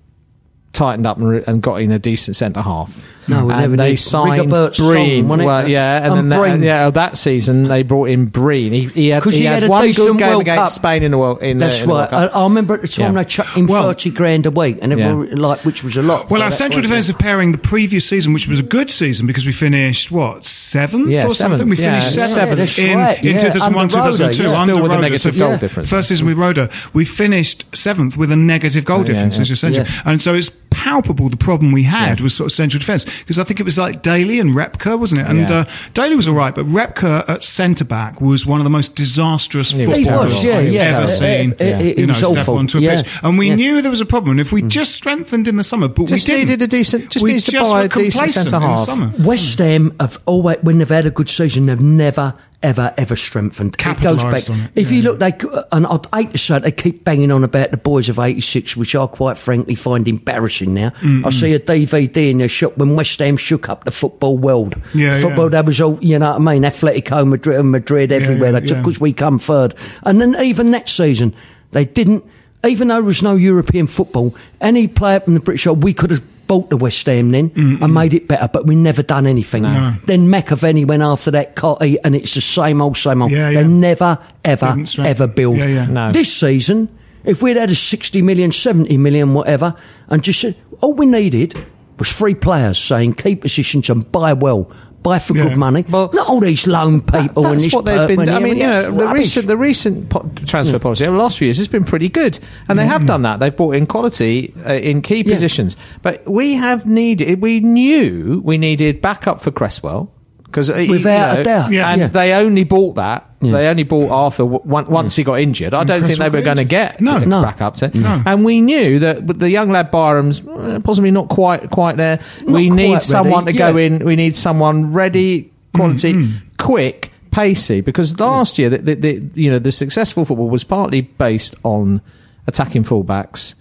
tightened 0.73 1.07
up 1.07 1.17
and, 1.19 1.29
re- 1.29 1.45
and 1.47 1.63
got 1.63 1.81
in 1.81 1.93
a 1.93 1.99
decent 1.99 2.37
centre 2.37 2.63
half. 2.63 3.03
No, 3.29 3.45
we 3.45 3.53
and 3.53 3.61
never 3.63 3.77
they 3.77 3.91
did. 3.91 3.99
signed 3.99 4.51
Rigobert 4.51 4.75
Song, 4.75 4.89
Breen. 4.89 5.29
wasn't 5.29 5.43
it? 5.43 5.47
Well, 5.47 5.69
yeah, 5.69 5.97
and, 6.05 6.19
And 6.19 6.33
then 6.33 6.39
Breen. 6.41 6.61
that, 6.61 6.67
yeah, 6.67 6.91
that 6.91 7.17
season 7.17 7.65
they 7.65 7.83
brought 7.83 8.09
in 8.09 8.27
Breen. 8.27 8.73
He, 8.73 8.87
he 8.87 9.09
had 9.09 9.23
'Cause 9.23 9.35
he, 9.35 9.41
he 9.41 9.47
had, 9.47 9.63
had 9.63 9.71
one 9.71 9.91
good 9.93 10.19
game 10.19 10.29
World 10.31 10.41
against 10.43 10.59
Cup. 10.59 10.69
Spain 10.71 11.03
in 11.03 11.11
the 11.11 11.19
world. 11.19 11.43
In, 11.43 11.59
That's 11.59 11.77
the, 11.77 11.83
in 11.83 11.89
the 11.89 11.95
right. 11.95 12.11
World 12.13 12.23
I, 12.25 12.27
Cup. 12.29 12.37
I 12.37 12.43
remember 12.45 12.75
at 12.75 12.83
the 12.83 12.89
time 12.89 13.15
Yeah. 13.17 13.23
they 13.23 13.29
chucked 13.29 13.57
in 13.57 13.67
Well- 13.67 13.83
thirty 13.85 14.11
grand 14.11 14.47
a 14.47 14.51
week, 14.51 14.79
and 14.83 14.93
it 14.93 14.99
Yeah. 14.99 15.13
were, 15.13 15.27
like 15.37 15.65
which 15.65 15.85
was 15.85 15.97
a 15.97 16.03
lot. 16.03 16.31
Well, 16.31 16.43
our 16.43 16.51
that 16.51 16.57
central 16.57 16.81
point. 16.83 16.89
defensive 16.91 17.19
pairing 17.19 17.53
the 17.53 17.59
previous 17.59 18.07
season, 18.09 18.33
which 18.33 18.49
was 18.49 18.59
a 18.61 18.63
good 18.65 18.91
season 18.91 19.27
because 19.27 19.45
we 19.47 19.53
finished 19.53 20.11
what 20.11 20.45
seventh 20.45 21.09
Yeah, 21.11 21.27
or 21.27 21.35
something. 21.35 21.59
seventh, 21.59 21.71
We 21.71 21.77
finished 21.77 22.17
yeah, 22.17 22.27
seventh 22.27 22.59
that's 22.59 22.79
in, 22.79 22.97
right, 22.99 23.19
in 23.25 23.35
yeah, 23.35 23.41
2001, 23.43 23.89
2002. 23.89 24.49
Still 24.49 24.83
with 24.83 24.93
a 24.93 24.99
negative 24.99 25.39
goal 25.39 25.57
difference. 25.59 25.91
First 25.91 26.09
season 26.09 26.27
with 26.27 26.39
Roeder, 26.39 26.69
we 26.93 27.05
finished 27.05 27.65
seventh 27.75 28.17
with 28.17 28.31
a 28.33 28.37
negative 28.37 28.85
goal 28.85 29.01
Oh, 29.01 29.05
difference 29.05 29.37
yeah. 29.37 29.43
as 29.43 29.49
your 29.51 29.57
central, 29.57 29.87
and 30.05 30.21
so 30.23 30.35
it's 30.35 30.51
palpable 30.71 31.29
the 31.29 31.37
problem 31.37 31.73
we 31.73 31.83
had 31.83 32.19
Yeah. 32.19 32.23
was 32.25 32.35
sort 32.35 32.47
of 32.47 32.53
central 32.53 32.79
defence 32.79 33.05
because 33.19 33.39
I 33.39 33.45
think 33.45 33.61
it 33.61 33.65
was 33.65 33.79
like 33.79 34.03
Dailly 34.03 34.41
and 34.41 34.51
Repka, 34.51 34.99
wasn't 34.99 35.21
it? 35.21 35.27
And 35.27 35.49
Yeah. 35.49 35.61
uh, 35.61 35.65
Dailly 35.95 36.17
was 36.17 36.29
all 36.29 36.35
right, 36.35 36.55
but 36.55 36.67
Repka 36.67 37.29
at 37.29 37.45
centre 37.45 37.85
back 37.85 38.21
was 38.21 38.45
one 38.47 38.61
of 38.61 38.65
the 38.65 38.71
most 38.71 38.95
disastrous 38.97 39.71
He 39.71 39.85
footballers 39.85 40.43
yeah, 40.45 40.59
I've 40.59 40.69
yeah. 40.73 40.81
ever 40.99 41.09
seen. 41.09 41.55
it 41.59 41.99
you 41.99 42.07
know, 42.07 42.13
was 42.13 42.19
step 42.19 42.31
awful. 42.39 42.59
onto 42.59 42.79
a 42.79 42.81
Yeah. 42.81 42.97
pitch, 43.03 43.07
and 43.23 43.39
we 43.39 43.49
Yeah. 43.49 43.55
knew 43.57 43.83
there 43.83 43.91
was 43.91 44.01
a 44.01 44.07
problem. 44.07 44.33
And 44.33 44.41
if 44.41 44.53
we 44.53 44.63
just 44.63 44.95
strengthened 44.95 45.49
in 45.49 45.57
the 45.57 45.65
summer, 45.65 45.89
but 45.89 46.07
Just 46.07 46.29
we 46.29 46.35
didn't. 46.35 46.49
needed 46.51 46.63
a 46.63 46.67
decent- 46.69 47.11
just 47.11 47.23
we 47.25 47.33
needs 47.33 47.45
to 47.47 47.53
just 47.53 47.71
buy 47.71 47.81
were 47.81 47.85
a 47.87 47.89
decent 47.89 48.31
centre 48.31 48.59
half. 48.61 48.81
summer. 48.81 49.13
West 49.19 49.59
Ham 49.59 49.93
have 50.01 50.19
always, 50.27 50.57
when 50.63 50.79
they've 50.79 50.89
had 50.89 51.07
a 51.07 51.11
good 51.11 51.29
season, 51.29 51.67
they've 51.67 51.81
never, 51.81 52.35
ever, 52.63 52.93
ever 52.97 53.17
strengthened. 53.17 53.77
It 53.79 54.01
goes 54.01 54.25
back. 54.25 54.49
It, 54.49 54.71
If 54.75 54.91
yeah. 54.91 54.97
you 54.97 55.03
look, 55.03 55.19
they 55.19 55.33
and 55.73 55.87
I'd 55.87 56.07
hate 56.15 56.33
to 56.33 56.39
say 56.39 56.59
they 56.59 56.73
keep 56.73 57.05
banging 57.05 57.31
on 57.31 57.45
about 57.45 57.71
the 57.71 57.77
boys 57.77 58.09
of 58.09 58.19
'86, 58.19 58.77
which 58.77 58.95
I 58.95 59.07
quite 59.07 59.39
frankly 59.39 59.75
find 59.75 60.09
embarrassing. 60.09 60.75
Now 60.75 60.91
mm, 60.91 61.25
I 61.25 61.29
mm. 61.29 61.33
see 61.33 61.55
a 61.55 61.61
DVD 61.61 62.31
in 62.31 62.39
their 62.39 62.49
shop 62.49 62.77
when 62.77 62.97
West 62.97 63.19
Ham 63.21 63.37
shook 63.37 63.69
up 63.69 63.85
the 63.85 63.91
football 63.91 64.37
world. 64.37 64.81
Yeah, 64.95 65.21
football 65.21 65.47
yeah. 65.47 65.51
that 65.51 65.67
was 65.67 65.81
all 65.81 65.99
you 66.01 66.19
know 66.19 66.31
what 66.31 66.37
I 66.37 66.55
mean. 66.55 66.63
Atletico 66.63 67.27
Madrid 67.27 67.61
and 67.61 67.71
Madrid 67.71 68.13
everywhere. 68.13 68.53
yeah, 68.53 68.61
they 68.61 68.67
took 68.67 68.77
yeah. 68.77 68.83
because 68.83 69.01
we 69.01 69.13
come 69.13 69.39
third, 69.39 69.75
and 70.03 70.21
then 70.21 70.37
even 70.43 70.71
that 70.73 70.89
season. 70.89 71.35
They 71.71 71.85
didn't, 71.85 72.25
even 72.65 72.89
though 72.89 72.95
there 72.95 73.03
was 73.03 73.23
no 73.23 73.37
European 73.37 73.87
football, 73.89 74.35
any 74.59 74.89
player 74.89 75.21
from 75.21 75.35
the 75.35 75.41
British, 75.41 75.67
we 75.67 75.93
could 75.93 76.11
have 76.11 76.25
bought 76.49 76.71
the 76.71 76.77
West 76.77 77.07
Ham 77.07 77.31
then 77.31 77.53
and 77.55 77.95
made 77.95 78.15
it 78.15 78.27
better, 78.27 78.49
but 78.53 78.67
we 78.67 78.75
never 78.75 79.03
done 79.03 79.27
anything. 79.27 79.63
Then 79.63 80.29
McAvenny 80.29 80.85
went 80.87 81.03
after 81.03 81.31
that 81.31 81.55
Cottee, 81.55 81.99
and 82.05 82.17
it's 82.17 82.35
the 82.35 82.41
same 82.41 82.81
old, 82.83 82.97
same 82.97 83.23
old. 83.23 83.31
Yeah, 83.31 83.53
They 83.53 83.65
never, 83.65 84.19
ever, 84.45 84.67
ever 85.07 85.27
build. 85.29 85.59
Yeah, 85.59 85.67
yeah. 85.67 85.87
No. 85.87 86.11
This 86.13 86.35
season, 86.35 86.89
if 87.25 87.43
we'd 87.43 87.57
had 87.57 87.71
a 87.71 87.75
60 87.77 88.23
million, 88.23 88.51
70 88.51 88.97
million, 88.97 89.35
whatever, 89.35 89.75
and 90.09 90.25
just 90.25 90.41
said, 90.41 90.57
all 90.81 90.95
we 90.95 91.07
needed 91.07 91.55
was 91.99 92.11
three 92.13 92.35
players 92.35 92.79
saying 92.79 93.13
keep 93.15 93.43
positions 93.43 93.91
and 93.91 94.11
buy 94.11 94.33
well. 94.33 94.71
Buy 95.09 95.19
for 95.19 95.37
Yeah. 95.37 95.45
good 95.49 95.57
money. 95.57 95.85
Well, 95.89 96.11
Not 96.13 96.29
all 96.29 96.41
these 96.41 96.67
loan 96.67 97.01
people 97.01 97.47
and 97.47 97.55
That's 97.55 97.65
this 97.65 97.73
what 97.73 97.85
they've 97.85 98.07
been. 98.09 98.17
money, 98.17 98.33
I 98.33 98.39
mean, 98.39 98.57
you 98.59 98.63
know, 98.67 98.91
the 98.91 99.07
recent 99.09 99.47
the 99.47 99.57
recent 99.57 100.09
po- 100.11 100.31
transfer 100.47 100.79
policy 100.79 101.05
over 101.07 101.17
the 101.17 101.23
last 101.23 101.39
few 101.39 101.47
years 101.47 101.57
has 101.59 101.69
been 101.69 101.85
pretty 101.85 102.09
good, 102.09 102.39
and 102.69 102.79
they 102.79 102.87
have 102.87 103.07
done 103.07 103.23
that. 103.23 103.41
They've 103.41 103.57
brought 103.57 103.75
in 103.77 103.87
quality 103.87 104.53
uh, 104.67 104.75
in 104.75 105.01
key 105.03 105.23
Yeah. 105.25 105.33
positions, 105.33 105.77
but 106.03 106.29
we 106.29 106.55
have 106.55 106.87
needed. 106.87 107.41
We 107.41 107.61
knew 107.61 108.41
we 108.45 108.59
needed 108.59 109.01
backup 109.01 109.41
for 109.41 109.51
Cresswell 109.51 110.11
because 110.51 110.69
Without 110.71 111.41
a 111.41 111.43
doubt. 111.45 111.73
Yeah. 111.73 111.91
and 111.91 112.01
Yeah. 112.01 112.07
they 112.09 112.33
only 112.33 112.65
bought 112.65 112.97
that. 112.97 113.27
They 113.41 113.69
only 113.69 113.85
bought 113.85 114.11
Arthur 114.11 114.43
w- 114.45 114.75
on- 114.75 114.87
once 114.91 115.15
he 115.15 115.23
got 115.23 115.41
injured. 115.41 115.73
I 115.75 115.85
don't 115.85 116.03
think 116.03 116.19
they 116.19 116.29
were 116.29 116.41
going 116.43 116.57
to 116.57 116.65
get 116.65 117.01
No. 117.01 117.21
to 117.21 117.27
No. 117.27 117.41
back 117.43 117.61
up 117.63 117.77
to. 117.77 117.91
And 118.27 118.45
we 118.45 118.61
knew 118.61 118.99
that 118.99 119.39
the 119.39 119.49
young 119.51 119.71
lad 119.71 119.91
Byram's 119.93 120.45
uh, 120.45 120.81
possibly 120.83 121.11
not 121.13 121.29
quite 121.29 121.71
quite 121.71 121.97
there. 121.97 122.19
we 122.45 122.67
quite 122.69 122.77
need 122.77 122.93
ready, 122.95 123.05
someone 123.05 123.47
to 123.47 123.53
go 123.53 123.77
in. 123.77 124.01
We 124.05 124.17
need 124.17 124.35
someone 124.35 124.93
ready, 124.93 125.53
quality, 125.75 126.15
Mm-hmm. 126.15 126.37
quick, 126.59 127.13
pacey. 127.31 127.81
Because 127.81 128.19
last 128.19 128.59
year, 128.59 128.71
the, 128.71 128.79
the, 128.79 128.95
the 128.95 129.23
you 129.35 129.51
know 129.53 129.59
the 129.61 129.71
successful 129.71 130.25
football 130.25 130.49
was 130.51 130.65
partly 130.65 131.03
based 131.03 131.55
on 131.63 132.01
attacking 132.49 132.83
fullbacks. 132.85 133.55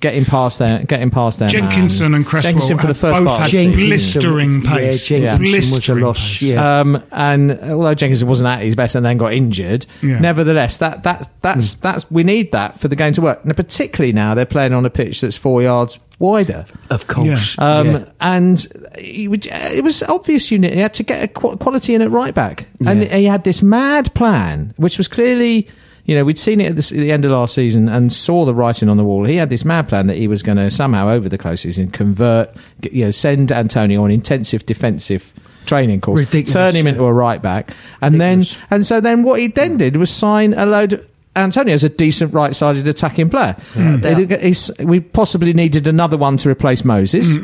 Getting 0.00 0.26
past 0.26 0.58
their, 0.58 0.84
getting 0.84 1.10
past 1.10 1.38
their 1.38 1.48
Jenkinson 1.48 2.12
man. 2.12 2.14
and 2.20 2.26
Cresswell 2.26 2.52
Jenkinson 2.52 2.78
for 2.78 2.86
the 2.88 2.94
first 2.94 3.18
both 3.20 3.26
part 3.26 3.40
of 3.40 3.46
had 3.46 3.52
the 3.52 3.56
season. 3.72 3.72
blistering 3.72 4.62
Yeah, 4.64 4.70
pace. 4.76 5.06
Jenkinson 5.06 5.40
was 5.40 5.62
a 5.62 5.70
Blistering 5.70 6.00
loss. 6.04 6.42
Yeah. 6.42 6.80
Um, 6.80 7.02
and 7.10 7.58
although 7.60 7.94
Jenkinson 7.94 8.28
wasn't 8.28 8.48
at 8.48 8.60
his 8.60 8.74
best 8.74 8.96
and 8.96 9.04
then 9.04 9.16
got 9.16 9.32
injured, 9.32 9.86
Yeah. 10.02 10.18
nevertheless, 10.18 10.76
that 10.78 11.02
that's 11.02 11.28
that's 11.40 11.74
that's 11.76 12.10
we 12.10 12.22
need 12.22 12.52
that 12.52 12.80
for 12.80 12.88
the 12.88 12.96
game 12.96 13.14
to 13.14 13.22
work. 13.22 13.46
Now, 13.46 13.54
particularly 13.54 14.12
now 14.12 14.34
they're 14.34 14.44
playing 14.44 14.74
on 14.74 14.84
a 14.84 14.90
pitch 14.90 15.22
that's 15.22 15.38
four 15.38 15.62
yards 15.62 15.98
wider. 16.18 16.66
of 16.90 17.06
course. 17.06 17.56
Um, 17.58 17.86
Yeah. 17.86 18.04
And 18.20 18.66
he 18.98 19.26
would, 19.26 19.46
it 19.46 19.82
was 19.82 20.02
obvious 20.02 20.50
you 20.50 20.60
he 20.60 20.78
had 20.80 20.94
to 20.94 21.02
get 21.02 21.24
a 21.24 21.28
qu- 21.28 21.56
quality 21.56 21.94
in 21.94 22.02
at 22.02 22.10
right 22.10 22.34
back. 22.34 22.66
And 22.86 23.02
he 23.04 23.24
had 23.24 23.42
this 23.44 23.62
mad 23.62 24.12
plan, 24.14 24.74
which 24.76 24.98
was 24.98 25.08
clearly, 25.08 25.66
you 26.04 26.14
know, 26.16 26.24
we'd 26.24 26.38
seen 26.38 26.60
it 26.60 26.70
at 26.70 26.76
the, 26.76 26.80
at 26.96 27.00
the 27.00 27.12
end 27.12 27.24
of 27.24 27.30
last 27.30 27.54
season 27.54 27.88
and 27.88 28.12
saw 28.12 28.44
the 28.44 28.54
writing 28.54 28.88
on 28.88 28.96
the 28.96 29.04
wall. 29.04 29.24
He 29.24 29.36
had 29.36 29.48
this 29.50 29.64
mad 29.64 29.88
plan 29.88 30.06
that 30.08 30.16
he 30.16 30.26
was 30.28 30.42
going 30.42 30.58
to 30.58 30.70
somehow, 30.70 31.08
over 31.10 31.28
the 31.28 31.38
close 31.38 31.60
season, 31.60 31.90
convert, 31.90 32.50
you 32.90 33.04
know, 33.04 33.10
send 33.12 33.52
Antonio 33.52 34.02
on 34.04 34.10
intensive 34.10 34.66
defensive 34.66 35.32
training 35.66 36.00
course, 36.00 36.18
Ridiculous, 36.20 36.52
turn 36.52 36.74
him 36.74 36.86
into 36.88 37.04
a 37.04 37.12
right 37.12 37.40
back. 37.40 37.70
And 38.00 38.20
then, 38.20 38.44
and 38.70 38.84
so 38.84 39.00
then 39.00 39.22
what 39.22 39.38
he 39.38 39.46
then 39.46 39.76
did 39.76 39.96
was 39.96 40.10
sign 40.10 40.54
a 40.54 40.66
load 40.66 40.94
of, 40.94 41.06
Antonio's 41.36 41.82
a 41.84 41.88
decent 41.88 42.34
right-sided 42.34 42.86
attacking 42.88 43.30
player. 43.30 43.56
He- 43.74 44.26
he's- 44.26 44.70
we 44.80 45.00
possibly 45.00 45.54
needed 45.54 45.86
another 45.86 46.18
one 46.18 46.36
to 46.38 46.50
replace 46.50 46.84
Moses. 46.84 47.38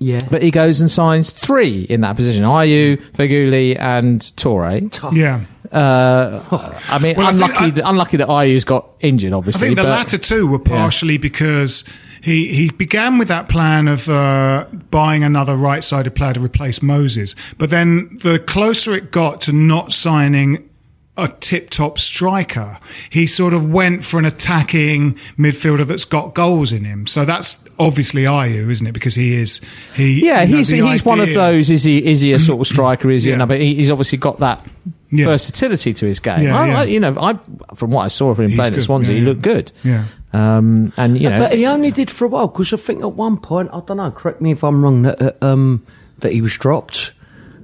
yeah. 0.00 0.18
But 0.30 0.42
he 0.42 0.50
goes 0.50 0.80
and 0.80 0.90
signs 0.90 1.30
three 1.30 1.82
in 1.82 2.00
that 2.00 2.16
position: 2.16 2.42
Ayew, 2.42 3.00
Feghouli, 3.12 3.78
and 3.78 4.20
Töre. 4.22 5.14
Yeah. 5.14 5.42
Uh, 5.72 6.42
I 6.88 6.98
mean, 6.98 7.16
Well, 7.16 7.26
I 7.26 7.32
think 7.32 7.50
unlucky, 7.60 7.82
I- 7.82 7.90
unlucky 7.90 8.16
that 8.18 8.28
Ayew's 8.28 8.64
got 8.64 8.88
injured, 9.00 9.32
obviously. 9.32 9.66
I 9.66 9.68
think 9.68 9.76
the 9.76 9.82
but- 9.84 9.90
latter 9.90 10.18
two 10.18 10.46
were 10.46 10.58
partially 10.58 11.18
because 11.18 11.84
he, 12.22 12.48
he 12.54 12.70
began 12.70 13.18
with 13.18 13.28
that 13.28 13.48
plan 13.48 13.88
of 13.88 14.08
uh, 14.08 14.64
buying 14.90 15.22
another 15.24 15.56
right 15.56 15.84
sided 15.84 16.14
player 16.14 16.34
to 16.34 16.40
replace 16.40 16.82
Moses. 16.82 17.34
But 17.58 17.70
then 17.70 18.18
the 18.22 18.38
closer 18.38 18.94
it 18.94 19.10
got 19.10 19.40
to 19.42 19.52
not 19.52 19.92
signing 19.92 20.68
a 21.16 21.26
tip 21.40 21.70
top 21.70 21.98
striker, 21.98 22.78
he 23.10 23.26
sort 23.26 23.52
of 23.52 23.68
went 23.68 24.04
for 24.04 24.18
an 24.20 24.24
attacking 24.24 25.18
midfielder 25.36 25.84
that's 25.84 26.04
got 26.04 26.32
goals 26.34 26.70
in 26.70 26.84
him. 26.84 27.08
So 27.08 27.24
that's 27.24 27.64
obviously 27.78 28.22
Ayew, 28.22 28.70
isn't 28.70 28.86
it? 28.86 28.92
Because 28.92 29.16
he 29.16 29.34
is. 29.34 29.60
he. 29.96 30.24
Yeah, 30.24 30.42
you 30.42 30.50
know, 30.52 30.56
he's 30.58 30.68
he's 30.68 31.04
one 31.04 31.18
of 31.20 31.32
those. 31.34 31.70
Is 31.70 31.82
he 31.82 32.04
is 32.04 32.20
he 32.20 32.32
a 32.34 32.40
sort 32.40 32.60
of 32.60 32.66
striker? 32.68 33.10
Is 33.10 33.24
he? 33.24 33.30
Yeah. 33.30 33.38
No, 33.38 33.46
but 33.46 33.60
he's 33.60 33.90
obviously 33.90 34.18
got 34.18 34.38
that 34.38 34.64
Yeah. 35.10 35.26
versatility 35.26 35.92
to 35.94 36.06
his 36.06 36.20
game. 36.20 36.42
Yeah, 36.42 36.58
I, 36.58 36.66
yeah. 36.66 36.80
I, 36.80 36.84
you 36.84 37.00
know, 37.00 37.16
I 37.18 37.38
from 37.74 37.90
what 37.90 38.02
I 38.02 38.08
saw 38.08 38.30
of 38.30 38.38
him 38.38 38.50
He's 38.50 38.58
playing 38.58 38.74
at 38.74 38.82
Swansea, 38.82 39.14
yeah, 39.14 39.20
he 39.20 39.26
looked 39.26 39.42
good. 39.42 39.72
Yeah. 39.82 40.04
Um, 40.32 40.92
and 40.98 41.18
you 41.18 41.30
know, 41.30 41.38
But 41.38 41.54
he 41.54 41.66
only 41.66 41.90
did 41.90 42.10
for 42.10 42.26
a 42.26 42.28
while 42.28 42.48
because 42.48 42.72
I 42.74 42.76
think 42.76 43.00
at 43.00 43.12
one 43.12 43.38
point, 43.38 43.70
I 43.72 43.80
don't 43.80 43.96
know, 43.96 44.10
correct 44.10 44.42
me 44.42 44.52
if 44.52 44.62
I'm 44.62 44.82
wrong, 44.82 45.02
that, 45.02 45.42
uh, 45.42 45.46
um, 45.46 45.86
that 46.18 46.32
he 46.32 46.42
was 46.42 46.56
dropped 46.56 47.12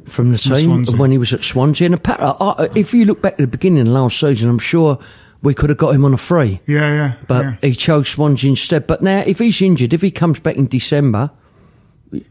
from 0.07 0.33
the 0.33 0.39
team 0.39 0.87
when 0.97 1.11
he 1.11 1.19
was 1.19 1.35
at 1.35 1.43
Swansea. 1.43 1.87
And 1.87 1.95
appa- 1.97 2.37
I, 2.41 2.65
I, 2.65 2.69
if 2.75 2.95
you 2.95 3.05
look 3.05 3.21
back 3.21 3.35
at 3.35 3.39
the 3.39 3.47
beginning 3.47 3.87
of 3.87 3.89
last 3.89 4.19
season, 4.19 4.49
I'm 4.49 4.59
sure 4.59 4.99
we 5.43 5.53
could 5.53 5.69
have 5.69 5.79
got 5.79 5.95
him 5.95 6.05
on 6.05 6.15
a 6.15 6.19
free. 6.19 6.61
Yeah, 6.67 6.93
yeah. 6.93 7.13
But 7.29 7.45
yeah. 7.45 7.57
he 7.61 7.75
chose 7.75 8.09
Swansea 8.09 8.51
instead. 8.51 8.87
But 8.87 9.03
now, 9.03 9.23
if 9.27 9.39
he's 9.39 9.61
injured, 9.61 9.93
if 9.93 10.01
he 10.01 10.11
comes 10.11 10.41
back 10.41 10.57
in 10.57 10.67
December, 10.67 11.31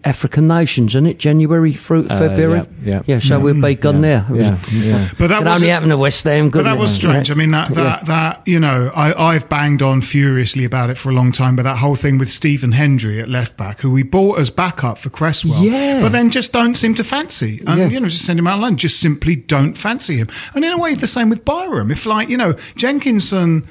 African 0.03 0.47
nations, 0.47 0.91
isn't 0.95 1.05
it? 1.07 1.19
January 1.19 1.73
through 1.73 2.07
Uh, 2.07 2.17
February? 2.19 2.65
yeah, 2.83 3.01
yeah. 3.05 3.19
so 3.19 3.39
we'll 3.39 3.53
be 3.61 3.75
gone 3.75 4.01
there. 4.01 4.25
It 4.29 4.33
was- 4.35 4.47
yeah, 4.47 4.57
yeah. 4.71 5.07
But 5.17 5.27
that 5.27 5.41
It 5.41 5.47
only 5.47 5.49
wasn't- 5.51 5.69
happened 5.71 5.91
to 5.91 5.97
West 5.97 6.23
Ham, 6.25 6.49
But 6.49 6.63
that 6.65 6.75
it? 6.75 6.79
was 6.79 6.91
strange. 6.93 7.29
Yeah. 7.29 7.35
I 7.35 7.37
mean, 7.37 7.51
that 7.51 7.73
that 7.75 8.05
that 8.05 8.41
you 8.45 8.59
know, 8.59 8.91
I 8.95 9.33
I've 9.33 9.49
banged 9.49 9.81
on 9.81 10.01
furiously 10.01 10.65
about 10.65 10.89
it 10.89 10.97
for 10.97 11.09
a 11.09 11.13
long 11.13 11.31
time. 11.31 11.55
But 11.55 11.63
that 11.63 11.77
whole 11.77 11.95
thing 11.95 12.17
with 12.17 12.29
Stephen 12.31 12.73
Hendrie 12.73 13.21
at 13.21 13.29
left 13.29 13.57
back, 13.57 13.81
who 13.81 13.89
we 13.91 14.03
bought 14.03 14.39
as 14.39 14.49
backup 14.49 14.97
for 14.97 15.09
Cresswell, 15.09 15.63
Yeah. 15.63 16.01
but 16.01 16.11
then 16.11 16.29
just 16.29 16.51
don't 16.53 16.75
seem 16.75 16.95
to 16.95 17.03
fancy, 17.03 17.61
and 17.65 17.79
Yeah. 17.79 17.87
you 17.87 17.99
know, 17.99 18.09
just 18.09 18.25
send 18.25 18.39
him 18.39 18.47
out 18.47 18.59
alone. 18.59 18.77
Just 18.77 18.99
simply 18.99 19.35
don't 19.35 19.77
fancy 19.77 20.17
him. 20.17 20.27
And 20.55 20.63
in 20.65 20.71
a 20.71 20.77
way, 20.77 20.93
the 20.95 21.07
same 21.07 21.29
with 21.29 21.45
Byram. 21.45 21.91
If 21.91 22.05
like 22.05 22.29
you 22.29 22.37
know, 22.37 22.55
Jenkinson. 22.75 23.63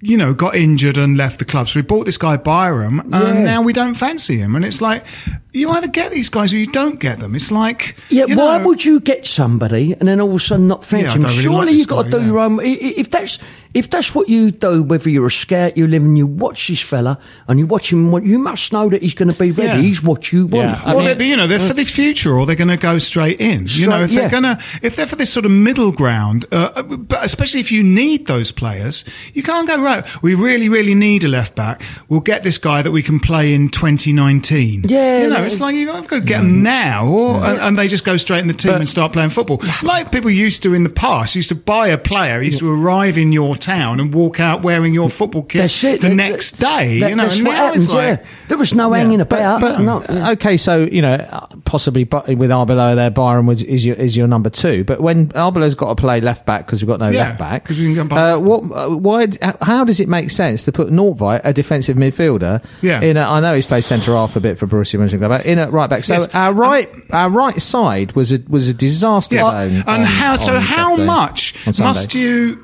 You 0.00 0.16
know, 0.16 0.32
got 0.32 0.54
injured 0.54 0.96
and 0.96 1.16
left 1.16 1.40
the 1.40 1.44
club. 1.44 1.68
So 1.68 1.80
we 1.80 1.82
bought 1.82 2.06
this 2.06 2.16
guy 2.16 2.36
Byram, 2.36 3.00
and 3.00 3.12
Yeah. 3.12 3.42
now 3.42 3.62
we 3.62 3.72
don't 3.72 3.94
fancy 3.94 4.38
him. 4.38 4.54
And 4.54 4.64
it's 4.64 4.80
like, 4.80 5.04
you 5.52 5.70
either 5.70 5.88
get 5.88 6.12
these 6.12 6.28
guys 6.28 6.52
or 6.52 6.58
you 6.58 6.70
don't 6.70 7.00
get 7.00 7.18
them. 7.18 7.34
It's 7.34 7.50
like, 7.50 7.96
Yeah, 8.08 8.26
why 8.26 8.58
know- 8.58 8.64
would 8.66 8.84
you 8.84 9.00
get 9.00 9.26
somebody 9.26 9.94
and 9.98 10.08
then 10.08 10.20
all 10.20 10.28
of 10.30 10.36
a 10.36 10.38
sudden 10.38 10.68
not 10.68 10.84
fancy 10.84 11.06
Yeah, 11.06 11.14
him? 11.14 11.22
really 11.22 11.42
Surely 11.42 11.66
like 11.66 11.74
you've 11.74 11.88
got 11.88 12.04
to 12.04 12.10
do 12.12 12.18
yeah. 12.20 12.26
your 12.26 12.38
own. 12.38 12.60
If 12.62 13.10
that's 13.10 13.40
if 13.74 13.90
that's 13.90 14.14
what 14.14 14.28
you 14.28 14.50
do, 14.50 14.82
whether 14.82 15.08
you're 15.10 15.26
a 15.26 15.30
scout, 15.30 15.76
you 15.76 15.86
live 15.86 16.02
and 16.02 16.16
you 16.16 16.26
watch 16.26 16.68
this 16.68 16.80
fella 16.80 17.18
and 17.48 17.58
you 17.58 17.66
watch 17.66 17.92
him, 17.92 18.10
what- 18.10 18.24
you 18.24 18.38
must 18.38 18.72
know 18.72 18.88
that 18.88 19.02
he's 19.02 19.14
going 19.14 19.30
to 19.30 19.38
be 19.38 19.50
ready. 19.50 19.68
Yeah. 19.68 19.80
He's 19.80 20.02
what 20.02 20.32
you 20.32 20.46
want. 20.46 20.66
Yeah, 20.68 20.84
well, 20.94 21.04
mean- 21.04 21.18
they're, 21.18 21.26
you 21.26 21.36
know, 21.36 21.46
they're 21.46 21.58
for 21.60 21.74
the 21.74 21.84
future, 21.84 22.32
or 22.38 22.46
they're 22.46 22.56
going 22.56 22.68
to 22.68 22.76
go 22.76 22.98
straight 22.98 23.40
in. 23.40 23.66
You 23.68 23.86
know, 23.88 24.06
Straight- 24.06 24.10
if 24.10 24.10
they're 24.12 24.30
going 24.30 24.42
to, 24.44 24.58
if 24.82 24.96
they're 24.96 25.06
for 25.06 25.16
this 25.16 25.32
sort 25.32 25.44
of 25.44 25.50
middle 25.52 25.92
ground, 25.92 26.46
uh, 26.52 26.82
but 26.82 27.24
especially 27.24 27.60
if 27.60 27.70
you 27.72 27.82
need 27.82 28.26
those 28.26 28.50
players, 28.52 29.04
you 29.34 29.42
can't 29.42 29.66
go 29.66 29.80
right. 29.82 30.04
We 30.22 30.34
really, 30.34 30.68
really 30.68 30.94
need 30.94 31.24
a 31.24 31.28
left 31.28 31.54
back. 31.54 31.82
We'll 32.08 32.20
get 32.20 32.42
this 32.42 32.58
guy 32.58 32.82
that 32.82 32.90
we 32.90 33.02
can 33.02 33.20
play 33.20 33.54
in 33.54 33.68
2019. 33.68 34.84
Yeah, 34.88 35.22
you 35.22 35.30
know, 35.30 35.44
it's 35.44 35.60
like 35.60 35.74
you 35.74 35.88
have 35.88 36.08
got 36.08 36.16
to 36.16 36.22
get 36.22 36.40
them 36.40 36.62
now, 36.62 37.06
or, 37.06 37.44
and, 37.44 37.58
and 37.60 37.78
they 37.78 37.88
just 37.88 38.04
go 38.04 38.16
straight 38.16 38.40
in 38.40 38.48
the 38.48 38.54
team 38.54 38.72
and 38.74 38.88
start 38.88 39.12
playing 39.12 39.30
football, 39.30 39.60
like 39.82 40.10
people 40.10 40.30
used 40.30 40.62
to 40.62 40.74
in 40.74 40.82
the 40.84 40.88
past. 40.90 41.34
Used 41.34 41.50
to 41.50 41.54
buy 41.54 41.88
a 41.88 41.98
player, 41.98 42.40
he 42.40 42.46
used 42.46 42.58
to 42.60 42.70
arrive 42.70 43.18
in 43.18 43.32
your 43.32 43.56
town 43.60 44.00
and 44.00 44.12
walk 44.14 44.40
out 44.40 44.62
wearing 44.62 44.94
your 44.94 45.10
football 45.10 45.42
kit 45.42 45.62
That's 45.62 45.84
it. 45.84 46.00
the 46.00 46.08
That- 46.08 46.14
next 46.14 46.52
day. 46.58 47.00
that- 47.00 47.10
you 47.10 47.16
know, 47.16 47.24
that's 47.24 47.42
what 47.42 47.56
happens. 47.56 47.92
like. 47.92 48.20
yeah, 48.20 48.26
there 48.48 48.58
was 48.58 48.74
no 48.74 48.92
hanging 48.92 49.20
about. 49.20 49.60
But, 49.60 49.80
no, 49.80 50.02
yeah. 50.08 50.30
okay, 50.32 50.56
so 50.56 50.84
you 50.90 51.02
know, 51.02 51.14
uh, 51.14 51.46
possibly 51.64 52.04
with 52.04 52.50
Arbeloa 52.50 52.94
there, 52.94 53.10
Byram 53.10 53.46
was, 53.46 53.62
is 53.62 53.84
your 53.84 53.96
is 53.96 54.16
your 54.16 54.26
number 54.28 54.50
two. 54.50 54.84
But 54.84 55.00
when 55.00 55.28
Arbeloa's 55.30 55.74
got 55.74 55.88
to 55.88 55.94
play 55.94 56.20
left 56.20 56.46
back 56.46 56.66
because 56.66 56.82
we've 56.82 56.88
got 56.88 57.00
no 57.00 57.10
Yeah, 57.10 57.24
left 57.26 57.38
back, 57.38 57.64
'cause 57.64 57.78
we 57.78 57.84
can 57.84 57.94
go 57.94 58.04
back. 58.04 58.18
uh, 58.18 58.38
what? 58.38 58.62
Uh, 58.74 58.88
why? 58.96 59.26
How 59.62 59.84
does 59.84 60.00
it 60.00 60.08
make 60.08 60.30
sense 60.30 60.64
to 60.64 60.72
put 60.72 60.90
Nordtveit, 60.90 61.40
a 61.44 61.52
defensive 61.52 61.96
midfielder, 61.96 62.62
Yeah. 62.82 63.00
in? 63.00 63.16
A, 63.16 63.22
I 63.22 63.40
know 63.40 63.54
he's 63.54 63.66
played 63.66 63.84
centre 63.84 64.12
half 64.12 64.36
a 64.36 64.40
bit 64.40 64.58
for 64.58 64.66
Borussia 64.66 64.98
Mönchengladbach, 64.98 65.44
in 65.44 65.58
at 65.58 65.72
right 65.72 65.88
back. 65.90 66.04
So 66.04 66.14
Yes, 66.14 66.28
our 66.34 66.50
um, 66.50 66.56
right 66.58 66.88
our 67.10 67.30
right 67.30 67.60
side 67.60 68.12
was 68.12 68.32
a 68.32 68.40
was 68.48 68.68
a 68.68 68.74
disaster 68.74 69.36
Yes. 69.36 69.50
zone. 69.50 69.72
And 69.86 69.88
on- 69.88 70.04
how 70.04 70.36
so? 70.36 70.58
How 70.58 70.90
Saturday- 70.90 71.04
much 71.06 71.54
must 71.78 72.14
you? 72.14 72.58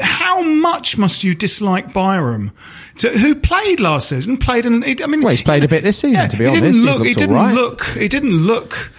How 0.00 0.42
much 0.42 0.98
must 0.98 1.24
you 1.24 1.34
dislike 1.34 1.92
Byram, 1.92 2.52
to, 2.98 3.10
who 3.10 3.34
played 3.34 3.80
last 3.80 4.08
season? 4.08 4.36
Played 4.36 4.66
in. 4.66 4.82
I 4.84 5.06
mean, 5.06 5.22
Well, 5.22 5.30
he's 5.30 5.42
played 5.42 5.64
a 5.64 5.68
bit 5.68 5.82
this 5.82 5.98
season, 5.98 6.28
to 6.28 6.36
be 6.36 6.44
he 6.44 6.50
honest. 6.50 6.64
Didn't 6.64 6.84
look, 6.84 7.06
he 7.06 7.14
didn't 7.14 7.34
right. 7.34 7.54
look. 7.54 7.84
He 7.84 8.08
didn't 8.08 8.46
look 8.46 8.92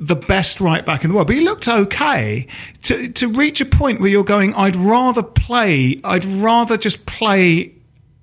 the 0.00 0.16
best 0.16 0.60
right 0.60 0.84
back 0.84 1.04
in 1.04 1.10
the 1.10 1.14
world, 1.16 1.26
but 1.26 1.36
he 1.36 1.42
looked 1.42 1.68
okay. 1.68 2.46
To 2.84 3.08
to 3.08 3.28
reach 3.28 3.60
a 3.60 3.64
point 3.66 4.00
where 4.00 4.10
you're 4.10 4.24
going, 4.24 4.54
I'd 4.54 4.76
rather 4.76 5.22
play. 5.22 6.00
I'd 6.04 6.24
rather 6.24 6.76
just 6.76 7.06
play 7.06 7.74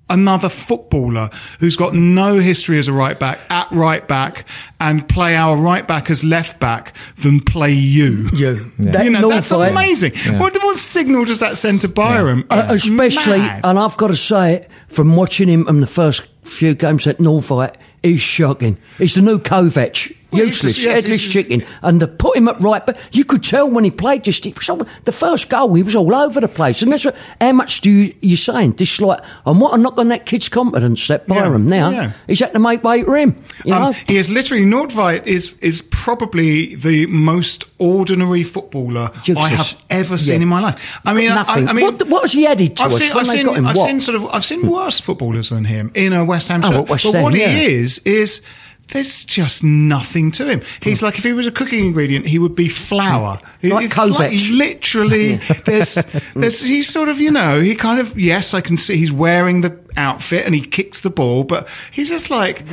another 0.08 0.48
footballer 0.48 1.30
who's 1.58 1.76
got 1.76 1.94
no 1.94 2.38
history 2.38 2.78
as 2.78 2.88
a 2.88 2.92
right 2.92 3.18
back 3.18 3.38
at 3.50 3.70
right 3.72 4.06
back 4.06 4.46
and 4.78 5.08
play 5.08 5.34
our 5.34 5.56
right 5.56 5.86
back 5.86 6.10
as 6.10 6.22
left 6.22 6.60
back 6.60 6.94
than 7.22 7.40
play 7.40 7.72
you. 7.72 8.28
You. 8.32 8.72
That 8.78 9.04
you 9.04 9.10
know, 9.10 9.20
North 9.20 9.34
that's 9.34 9.48
fight- 9.48 9.70
amazing. 9.70 10.12
What, 10.38 10.54
what 10.62 10.76
signal 10.76 11.24
does 11.24 11.40
that 11.40 11.56
send 11.56 11.80
to 11.82 11.88
Byram? 11.88 12.44
Uh, 12.50 12.66
especially, 12.70 13.38
mad. 13.38 13.60
and 13.64 13.78
I've 13.78 13.96
got 13.96 14.08
to 14.08 14.16
say 14.16 14.54
it, 14.54 14.70
from 14.88 15.16
watching 15.16 15.48
him 15.48 15.66
in 15.68 15.80
the 15.80 15.86
first 15.86 16.26
few 16.42 16.74
games 16.74 17.06
at 17.06 17.18
Nordtveit, 17.18 17.74
he's 18.02 18.20
shocking. 18.20 18.78
He's 18.98 19.14
the 19.14 19.22
new 19.22 19.38
Kovac. 19.38 20.14
Well, 20.36 20.46
Useless, 20.46 20.74
just- 20.74 20.86
yes, 20.86 20.94
headless 21.02 21.20
just- 21.22 21.32
chicken. 21.32 21.64
And 21.82 22.00
they 22.00 22.06
put 22.06 22.36
him 22.36 22.48
at 22.48 22.60
right, 22.60 22.84
but 22.84 22.98
you 23.12 23.24
could 23.24 23.42
tell 23.44 23.68
when 23.68 23.84
he 23.84 23.90
played 23.90 24.24
just, 24.24 24.44
he 24.44 24.52
was 24.52 24.68
all, 24.68 24.86
the 25.04 25.12
first 25.12 25.48
goal, 25.48 25.74
he 25.74 25.82
was 25.82 25.94
all 25.96 26.14
over 26.14 26.40
the 26.40 26.48
place. 26.48 26.82
And 26.82 26.92
that's 26.92 27.04
what, 27.04 27.16
how 27.40 27.52
much 27.52 27.80
do 27.80 27.90
you, 27.90 28.14
you're 28.20 28.36
saying? 28.36 28.72
Dislike, 28.72 29.20
and 29.46 29.60
what 29.60 29.74
a 29.74 29.78
knock 29.78 29.98
on 29.98 30.08
that 30.08 30.26
kid's 30.26 30.48
confidence, 30.48 31.06
that 31.08 31.26
Byram 31.26 31.68
now. 31.68 31.90
yeah. 31.90 32.12
He's 32.26 32.40
had 32.40 32.52
to 32.52 32.58
make 32.58 32.82
way 32.84 33.02
for 33.02 33.16
him. 33.16 33.42
You 33.64 33.72
know? 33.72 33.82
Um, 33.88 33.94
he 34.06 34.16
is 34.16 34.30
literally 34.30 34.64
Nordtveit 34.64 35.26
is 35.26 35.54
is 35.60 35.82
probably 35.82 36.74
the 36.76 37.06
most 37.06 37.64
ordinary 37.78 38.42
footballer 38.44 39.10
I 39.36 39.48
have 39.48 39.76
ever 39.90 40.18
seen 40.18 40.36
Yeah. 40.36 40.42
in 40.42 40.48
my 40.48 40.60
life. 40.60 40.98
I 41.04 41.14
mean, 41.14 41.30
I. 41.32 41.42
I 41.46 41.72
mean, 41.72 41.84
What- 41.84 42.08
what 42.08 42.22
has 42.22 42.32
he 42.32 42.46
added 42.46 42.76
to 42.76 42.84
I've 42.84 42.92
us 42.92 42.98
seen, 42.98 43.12
I've 43.12 43.26
seen? 43.26 43.48
I've 43.66 43.76
seen 43.76 44.00
sort 44.00 44.14
of, 44.16 44.26
I've 44.26 44.44
seen 44.44 44.68
worse 44.68 45.00
footballers 45.00 45.50
than 45.50 45.64
him 45.64 45.90
in 45.94 46.12
a 46.12 46.24
West 46.24 46.48
Ham 46.48 46.60
Oh, 46.64 46.68
shirt. 46.70 46.76
at 46.84 46.88
West 46.88 47.04
but 47.04 47.14
Ham, 47.14 47.22
what 47.24 47.34
yeah. 47.34 47.48
he 47.48 47.66
is 47.66 47.98
is. 48.00 48.42
There's 48.88 49.24
just 49.24 49.64
nothing 49.64 50.30
to 50.32 50.46
him. 50.46 50.62
He's 50.80 51.02
like 51.02 51.18
if 51.18 51.24
he 51.24 51.32
was 51.32 51.46
a 51.46 51.50
cooking 51.50 51.86
ingredient, 51.86 52.26
he 52.26 52.38
would 52.38 52.54
be 52.54 52.68
flour. 52.68 53.40
Like 53.62 53.86
it's 53.86 53.94
Kovac. 53.94 54.56
literally, 54.56 55.36
there's, 55.66 55.98
there's, 56.34 56.60
he's 56.60 56.88
sort 56.88 57.08
of, 57.08 57.18
you 57.18 57.32
know, 57.32 57.60
he 57.60 57.74
kind 57.74 57.98
of, 57.98 58.18
yes, 58.18 58.54
I 58.54 58.60
can 58.60 58.76
see 58.76 58.96
he's 58.96 59.10
wearing 59.10 59.62
the 59.62 59.78
outfit 59.96 60.46
and 60.46 60.54
he 60.54 60.60
kicks 60.60 61.00
the 61.00 61.10
ball, 61.10 61.42
but 61.42 61.68
he's 61.90 62.08
just 62.08 62.30
like, 62.30 62.64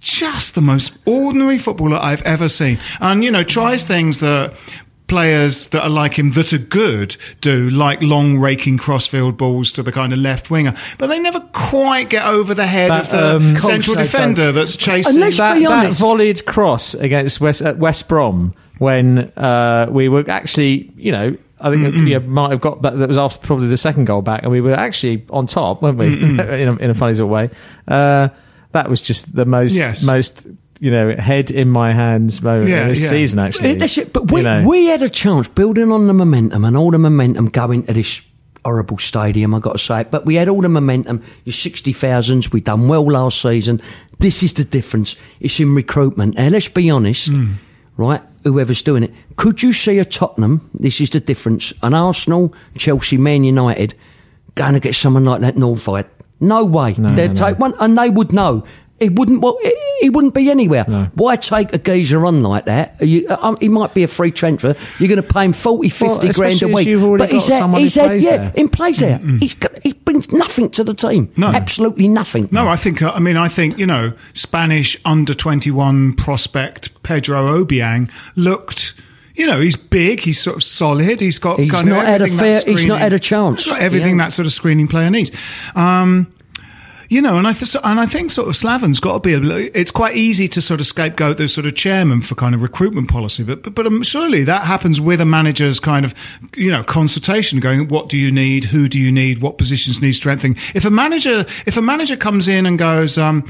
just 0.00 0.54
the 0.54 0.60
most 0.60 0.96
ordinary 1.06 1.58
footballer 1.58 1.96
I've 1.96 2.22
ever 2.22 2.50
seen. 2.50 2.78
And, 3.00 3.24
you 3.24 3.30
know, 3.30 3.44
tries 3.44 3.84
things 3.84 4.18
that 4.18 4.54
players 5.12 5.68
that 5.68 5.82
are 5.82 5.90
like 5.90 6.18
him 6.18 6.30
that 6.32 6.54
are 6.54 6.58
good 6.58 7.14
do, 7.42 7.68
like 7.68 8.00
long 8.00 8.38
raking 8.38 8.78
crossfield 8.78 9.36
balls 9.36 9.70
to 9.70 9.82
the 9.82 9.92
kind 9.92 10.10
of 10.10 10.18
left 10.18 10.50
winger, 10.50 10.74
but 10.96 11.08
they 11.08 11.18
never 11.18 11.40
quite 11.52 12.08
get 12.08 12.24
over 12.24 12.54
the 12.54 12.66
head 12.66 12.90
of 12.90 13.10
the 13.10 13.36
um, 13.36 13.56
central 13.58 13.94
defender 13.94 14.52
that's 14.52 14.74
chasing. 14.74 15.20
let's 15.20 15.36
that, 15.36 15.58
be 15.58 15.66
that 15.66 15.92
volleyed 15.92 16.42
cross 16.46 16.94
against 16.94 17.42
West, 17.42 17.60
at 17.60 17.76
West 17.76 18.08
Brom 18.08 18.54
when 18.78 19.30
uh, 19.36 19.86
we 19.90 20.08
were 20.08 20.24
actually, 20.30 20.90
you 20.96 21.12
know, 21.12 21.36
I 21.60 21.70
think 21.70 21.94
you 21.94 22.18
know, 22.18 22.26
might 22.26 22.50
have 22.50 22.62
got 22.62 22.80
that. 22.80 22.96
That 22.96 23.08
was 23.08 23.18
after 23.18 23.46
probably 23.46 23.68
the 23.68 23.76
second 23.76 24.06
goal 24.06 24.22
back, 24.22 24.42
and 24.44 24.50
we 24.50 24.62
were 24.62 24.72
actually 24.72 25.26
on 25.28 25.46
top, 25.46 25.82
weren't 25.82 25.98
we? 25.98 26.06
in, 26.22 26.40
a, 26.40 26.76
in 26.76 26.90
a 26.90 26.94
funny 26.94 27.12
sort 27.12 27.26
of 27.26 27.30
way. 27.30 27.50
Uh, 27.86 28.30
that 28.72 28.88
was 28.88 29.02
just 29.02 29.34
the 29.36 29.44
most, 29.44 29.74
Yes. 29.74 30.02
most, 30.02 30.46
you 30.82 30.90
know, 30.90 31.14
head 31.14 31.52
in 31.52 31.70
my 31.70 31.92
hands 31.92 32.42
moment 32.42 32.68
Yeah, 32.68 32.88
this 32.88 33.02
yeah. 33.04 33.08
season. 33.10 33.38
Actually, 33.38 33.76
That's 33.76 33.96
it. 33.98 34.12
But 34.12 34.32
we, 34.32 34.40
You 34.40 34.44
know. 34.44 34.68
we 34.68 34.86
had 34.86 35.00
a 35.00 35.08
chance 35.08 35.46
building 35.46 35.92
on 35.92 36.08
the 36.08 36.12
momentum 36.12 36.64
and 36.64 36.76
all 36.76 36.90
the 36.90 36.98
momentum 36.98 37.50
going 37.50 37.84
to 37.84 37.92
this 37.92 38.20
horrible 38.64 38.98
stadium, 38.98 39.54
i 39.54 39.60
got 39.60 39.72
to 39.74 39.78
say 39.78 40.00
it. 40.00 40.10
But 40.10 40.26
we 40.26 40.34
had 40.34 40.48
all 40.48 40.60
the 40.60 40.68
momentum. 40.68 41.22
Your 41.44 41.52
60,000s, 41.52 42.52
we 42.52 42.60
done 42.60 42.88
well 42.88 43.04
last 43.06 43.40
season. 43.40 43.80
This 44.18 44.42
is 44.42 44.52
the 44.54 44.64
difference. 44.64 45.14
It's 45.38 45.60
in 45.60 45.72
recruitment. 45.72 46.34
And 46.36 46.50
let's 46.52 46.66
be 46.68 46.90
honest, 46.90 47.28
Hmm. 47.28 47.52
right? 47.96 48.20
Whoever's 48.42 48.82
doing 48.82 49.04
it. 49.04 49.12
Could 49.36 49.62
you 49.62 49.72
see 49.72 50.00
a 50.00 50.04
Tottenham? 50.04 50.68
This 50.74 51.00
is 51.00 51.10
the 51.10 51.20
difference. 51.20 51.72
An 51.84 51.94
Arsenal, 51.94 52.52
Chelsea, 52.76 53.18
Man 53.18 53.44
United 53.44 53.94
going 54.56 54.74
to 54.74 54.80
get 54.80 54.96
someone 54.96 55.24
like 55.24 55.42
that 55.42 55.54
Nordtveit? 55.54 56.06
No 56.40 56.64
way. 56.64 56.92
They'd 56.94 57.28
no, 57.28 57.34
take 57.34 57.60
one 57.60 57.72
and 57.78 57.96
they 57.96 58.10
would 58.10 58.32
know. 58.32 58.64
He 59.02 59.08
wouldn't. 59.08 59.40
Well, 59.40 59.58
he, 59.62 59.74
he 60.02 60.10
wouldn't 60.10 60.34
be 60.34 60.50
anywhere. 60.50 60.84
Why 61.14 61.36
take 61.36 61.74
a 61.74 61.78
geezer 61.78 62.24
on 62.24 62.42
like 62.42 62.64
that? 62.66 63.00
You, 63.02 63.26
uh, 63.28 63.56
he 63.60 63.68
might 63.68 63.94
be 63.94 64.02
a 64.04 64.08
free 64.08 64.30
transfer. 64.30 64.74
You're 64.98 65.08
going 65.08 65.20
to 65.22 65.26
pay 65.34 65.44
him 65.44 65.52
40, 65.52 65.88
50 65.88 66.04
Well, 66.06 66.32
grand 66.32 66.62
a 66.62 66.68
week. 66.68 66.86
you've 66.86 67.18
but 67.18 67.30
he's 67.30 67.48
got 67.48 67.52
had, 67.54 67.58
someone 67.60 67.80
he's 67.80 67.94
who 67.94 68.00
had, 68.00 68.08
plays 68.10 68.24
yeah, 68.24 68.36
there. 68.36 68.52
in 68.56 68.68
plays 68.68 68.98
there. 68.98 69.18
He's 69.18 69.54
got, 69.54 69.78
he 69.82 69.92
brings 69.92 70.32
nothing 70.32 70.70
to 70.70 70.84
the 70.84 70.94
team. 70.94 71.32
No. 71.36 71.48
absolutely 71.48 72.08
nothing. 72.08 72.48
No, 72.52 72.68
I 72.68 72.76
think, 72.76 73.02
uh, 73.02 73.12
I 73.14 73.18
mean, 73.18 73.36
I 73.36 73.48
think, 73.48 73.78
you 73.78 73.86
know, 73.86 74.12
Spanish 74.34 74.96
under 75.04 75.34
21 75.34 76.14
prospect 76.14 77.02
Pedro 77.02 77.64
Obiang 77.64 78.10
looked, 78.36 78.94
you 79.34 79.46
know, 79.46 79.60
he's 79.60 79.76
big, 79.76 80.20
he's 80.20 80.40
sort 80.40 80.56
of 80.56 80.62
solid, 80.62 81.20
he's 81.20 81.38
got 81.38 81.58
He's 81.58 81.70
kind 81.70 81.88
not 81.88 82.00
of 82.02 82.06
had 82.06 82.22
a 82.22 82.28
fair- 82.28 82.60
that 82.60 82.68
he's 82.68 82.84
not 82.84 83.00
had 83.00 83.12
a 83.12 83.18
chance. 83.18 83.64
he's 83.64 83.72
got 83.72 83.80
everything 83.82 84.18
Yeah. 84.18 84.24
that 84.26 84.32
sort 84.32 84.46
of 84.46 84.52
screening 84.52 84.88
player 84.88 85.10
needs. 85.10 85.30
Um, 85.74 86.32
you 87.12 87.20
know, 87.20 87.36
and 87.36 87.46
I 87.46 87.52
th- 87.52 87.76
and 87.84 88.00
I 88.00 88.06
think 88.06 88.30
sort 88.30 88.48
of 88.48 88.56
Slaven's 88.56 88.98
got 88.98 89.12
to 89.12 89.20
be. 89.20 89.34
A, 89.34 89.70
it's 89.78 89.90
quite 89.90 90.16
easy 90.16 90.48
to 90.48 90.62
sort 90.62 90.80
of 90.80 90.86
scapegoat 90.86 91.36
the 91.36 91.46
sort 91.46 91.66
of 91.66 91.74
chairman 91.74 92.22
for 92.22 92.34
kind 92.34 92.54
of 92.54 92.62
recruitment 92.62 93.10
policy, 93.10 93.44
but 93.44 93.62
but, 93.62 93.74
but 93.74 93.86
um, 93.86 94.02
surely 94.02 94.44
that 94.44 94.62
happens 94.62 94.98
with 94.98 95.20
a 95.20 95.26
manager's 95.26 95.78
kind 95.78 96.06
of 96.06 96.14
you 96.56 96.70
know 96.70 96.82
consultation, 96.82 97.60
going, 97.60 97.88
what 97.88 98.08
do 98.08 98.16
you 98.16 98.32
need, 98.32 98.64
who 98.64 98.88
do 98.88 98.98
you 98.98 99.12
need, 99.12 99.42
what 99.42 99.58
positions 99.58 100.00
need 100.00 100.14
strengthening. 100.14 100.56
If 100.74 100.86
a 100.86 100.90
manager 100.90 101.44
if 101.66 101.76
a 101.76 101.82
manager 101.82 102.16
comes 102.16 102.48
in 102.48 102.64
and 102.64 102.78
goes, 102.78 103.18
um, 103.18 103.46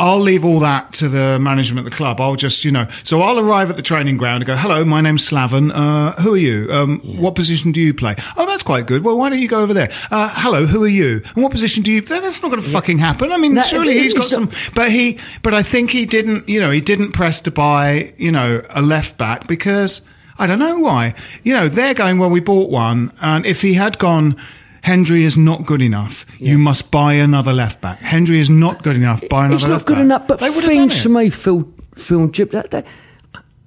I'll 0.00 0.18
leave 0.18 0.44
all 0.44 0.58
that 0.60 0.92
to 0.94 1.08
the 1.08 1.38
management 1.38 1.86
of 1.86 1.90
the 1.92 1.96
club. 1.96 2.20
I'll 2.20 2.34
just, 2.34 2.64
you 2.64 2.72
know, 2.72 2.88
so 3.04 3.22
I'll 3.22 3.38
arrive 3.38 3.70
at 3.70 3.76
the 3.76 3.82
training 3.82 4.16
ground 4.16 4.42
and 4.42 4.46
go, 4.46 4.56
hello, 4.56 4.84
my 4.84 5.00
name's 5.00 5.28
Slaven. 5.28 5.70
Uh, 5.72 6.20
who 6.20 6.34
are 6.34 6.36
you? 6.36 6.68
Um, 6.72 6.98
what 7.16 7.36
position 7.36 7.70
do 7.70 7.80
you 7.80 7.94
play? 7.94 8.16
Oh, 8.36 8.44
that's 8.44 8.64
quite 8.64 8.86
good. 8.86 9.04
Well, 9.04 9.16
why 9.16 9.28
don't 9.30 9.38
you 9.38 9.46
go 9.46 9.60
over 9.62 9.72
there? 9.72 9.92
Uh, 10.10 10.28
hello, 10.34 10.66
who 10.66 10.82
are 10.82 10.88
you? 10.88 11.22
And 11.36 11.44
what 11.44 11.52
position 11.52 11.84
do 11.84 11.92
you, 11.92 12.00
that's 12.00 12.42
not 12.42 12.50
going 12.50 12.60
to 12.62 12.68
fucking 12.68 12.98
happen. 12.98 13.30
I 13.30 13.36
mean, 13.36 13.54
That- 13.54 13.66
surely 13.68 13.96
he's 13.96 14.14
got 14.14 14.24
some, 14.30 14.50
but 14.74 14.90
he, 14.90 15.20
but 15.42 15.54
I 15.54 15.62
think 15.62 15.90
he 15.90 16.06
didn't, 16.06 16.48
you 16.48 16.60
know, 16.60 16.72
he 16.72 16.80
didn't 16.80 17.12
press 17.12 17.40
to 17.42 17.52
buy, 17.52 18.14
you 18.18 18.32
know, 18.32 18.64
a 18.70 18.82
left 18.82 19.16
back 19.16 19.46
because 19.46 20.02
I 20.38 20.48
don't 20.48 20.58
know 20.58 20.80
why. 20.80 21.14
You 21.44 21.54
know, 21.54 21.68
they're 21.68 21.94
going, 21.94 22.18
well, 22.18 22.30
we 22.30 22.40
bought 22.40 22.68
one. 22.68 23.12
And 23.20 23.46
if 23.46 23.62
he 23.62 23.74
had 23.74 24.00
gone, 24.00 24.42
Hendrie 24.84 25.22
is 25.22 25.36
not 25.36 25.64
good 25.64 25.80
enough. 25.80 26.26
You 26.38 26.58
must 26.58 26.90
buy 26.90 27.14
another 27.14 27.54
left 27.54 27.80
back. 27.80 28.00
Hendrie 28.00 28.38
is 28.38 28.50
not 28.50 28.82
good 28.82 28.96
enough. 28.96 29.26
Buy 29.30 29.46
another 29.46 29.54
left 29.54 29.62
back. 29.62 29.70
It's 29.70 29.80
not 29.80 29.86
good 29.86 29.94
back. 29.94 30.04
enough, 30.04 30.26
but 30.28 30.38
They 30.40 30.50
would 30.50 30.64
have 30.64 30.64
things 30.64 31.02
to 31.02 31.08
me, 31.08 31.30
Phil, 31.30 31.66
Phil 31.94 32.28
Jip, 32.28 32.50
that, 32.50 32.70
that, 32.70 32.86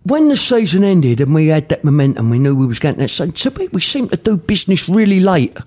when 0.03 0.29
the 0.29 0.37
season 0.37 0.83
ended 0.83 1.19
and 1.19 1.33
we 1.33 1.47
had 1.47 1.69
that 1.69 1.83
momentum, 1.83 2.29
we 2.29 2.37
knew 2.37 2.55
we 2.55 2.67
was 2.67 2.77
getting 2.79 2.99
that 2.99 3.09
to 3.09 3.51
me, 3.51 3.67
we 3.69 3.81
seemed 3.81 4.11
to 4.11 4.17
do 4.17 4.37
business 4.37 4.87
really 4.87 5.19
late. 5.19 5.57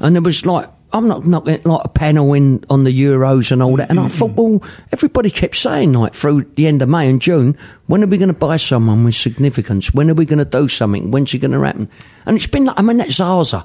And 0.00 0.16
there 0.16 0.22
was 0.22 0.44
like, 0.44 0.68
I'm 0.92 1.06
not 1.06 1.26
knocking 1.26 1.62
like 1.62 1.84
a 1.84 1.88
panel 1.88 2.32
in 2.34 2.64
on 2.68 2.82
the 2.82 2.90
Euros 2.90 3.52
and 3.52 3.62
all 3.62 3.76
that. 3.76 3.90
And 3.90 4.00
I 4.00 4.08
mm-hmm. 4.08 4.18
thought, 4.18 4.30
well, 4.32 4.62
everybody 4.90 5.30
kept 5.30 5.56
saying 5.56 5.92
like 5.92 6.14
through 6.14 6.42
the 6.56 6.66
end 6.66 6.82
of 6.82 6.88
May 6.88 7.08
and 7.08 7.22
June, 7.22 7.56
when 7.86 8.02
are 8.02 8.06
we 8.08 8.18
going 8.18 8.28
to 8.28 8.34
buy 8.34 8.56
someone 8.56 9.04
with 9.04 9.14
significance? 9.14 9.94
When 9.94 10.10
are 10.10 10.14
we 10.14 10.24
going 10.24 10.38
to 10.38 10.44
do 10.44 10.66
something? 10.66 11.10
When's 11.10 11.32
it 11.32 11.38
going 11.38 11.52
to 11.52 11.60
happen? 11.60 11.88
And 12.26 12.36
it's 12.36 12.46
been 12.46 12.64
like, 12.64 12.78
I 12.78 12.82
mean, 12.82 12.96
that's 12.96 13.14
Zaza. 13.14 13.64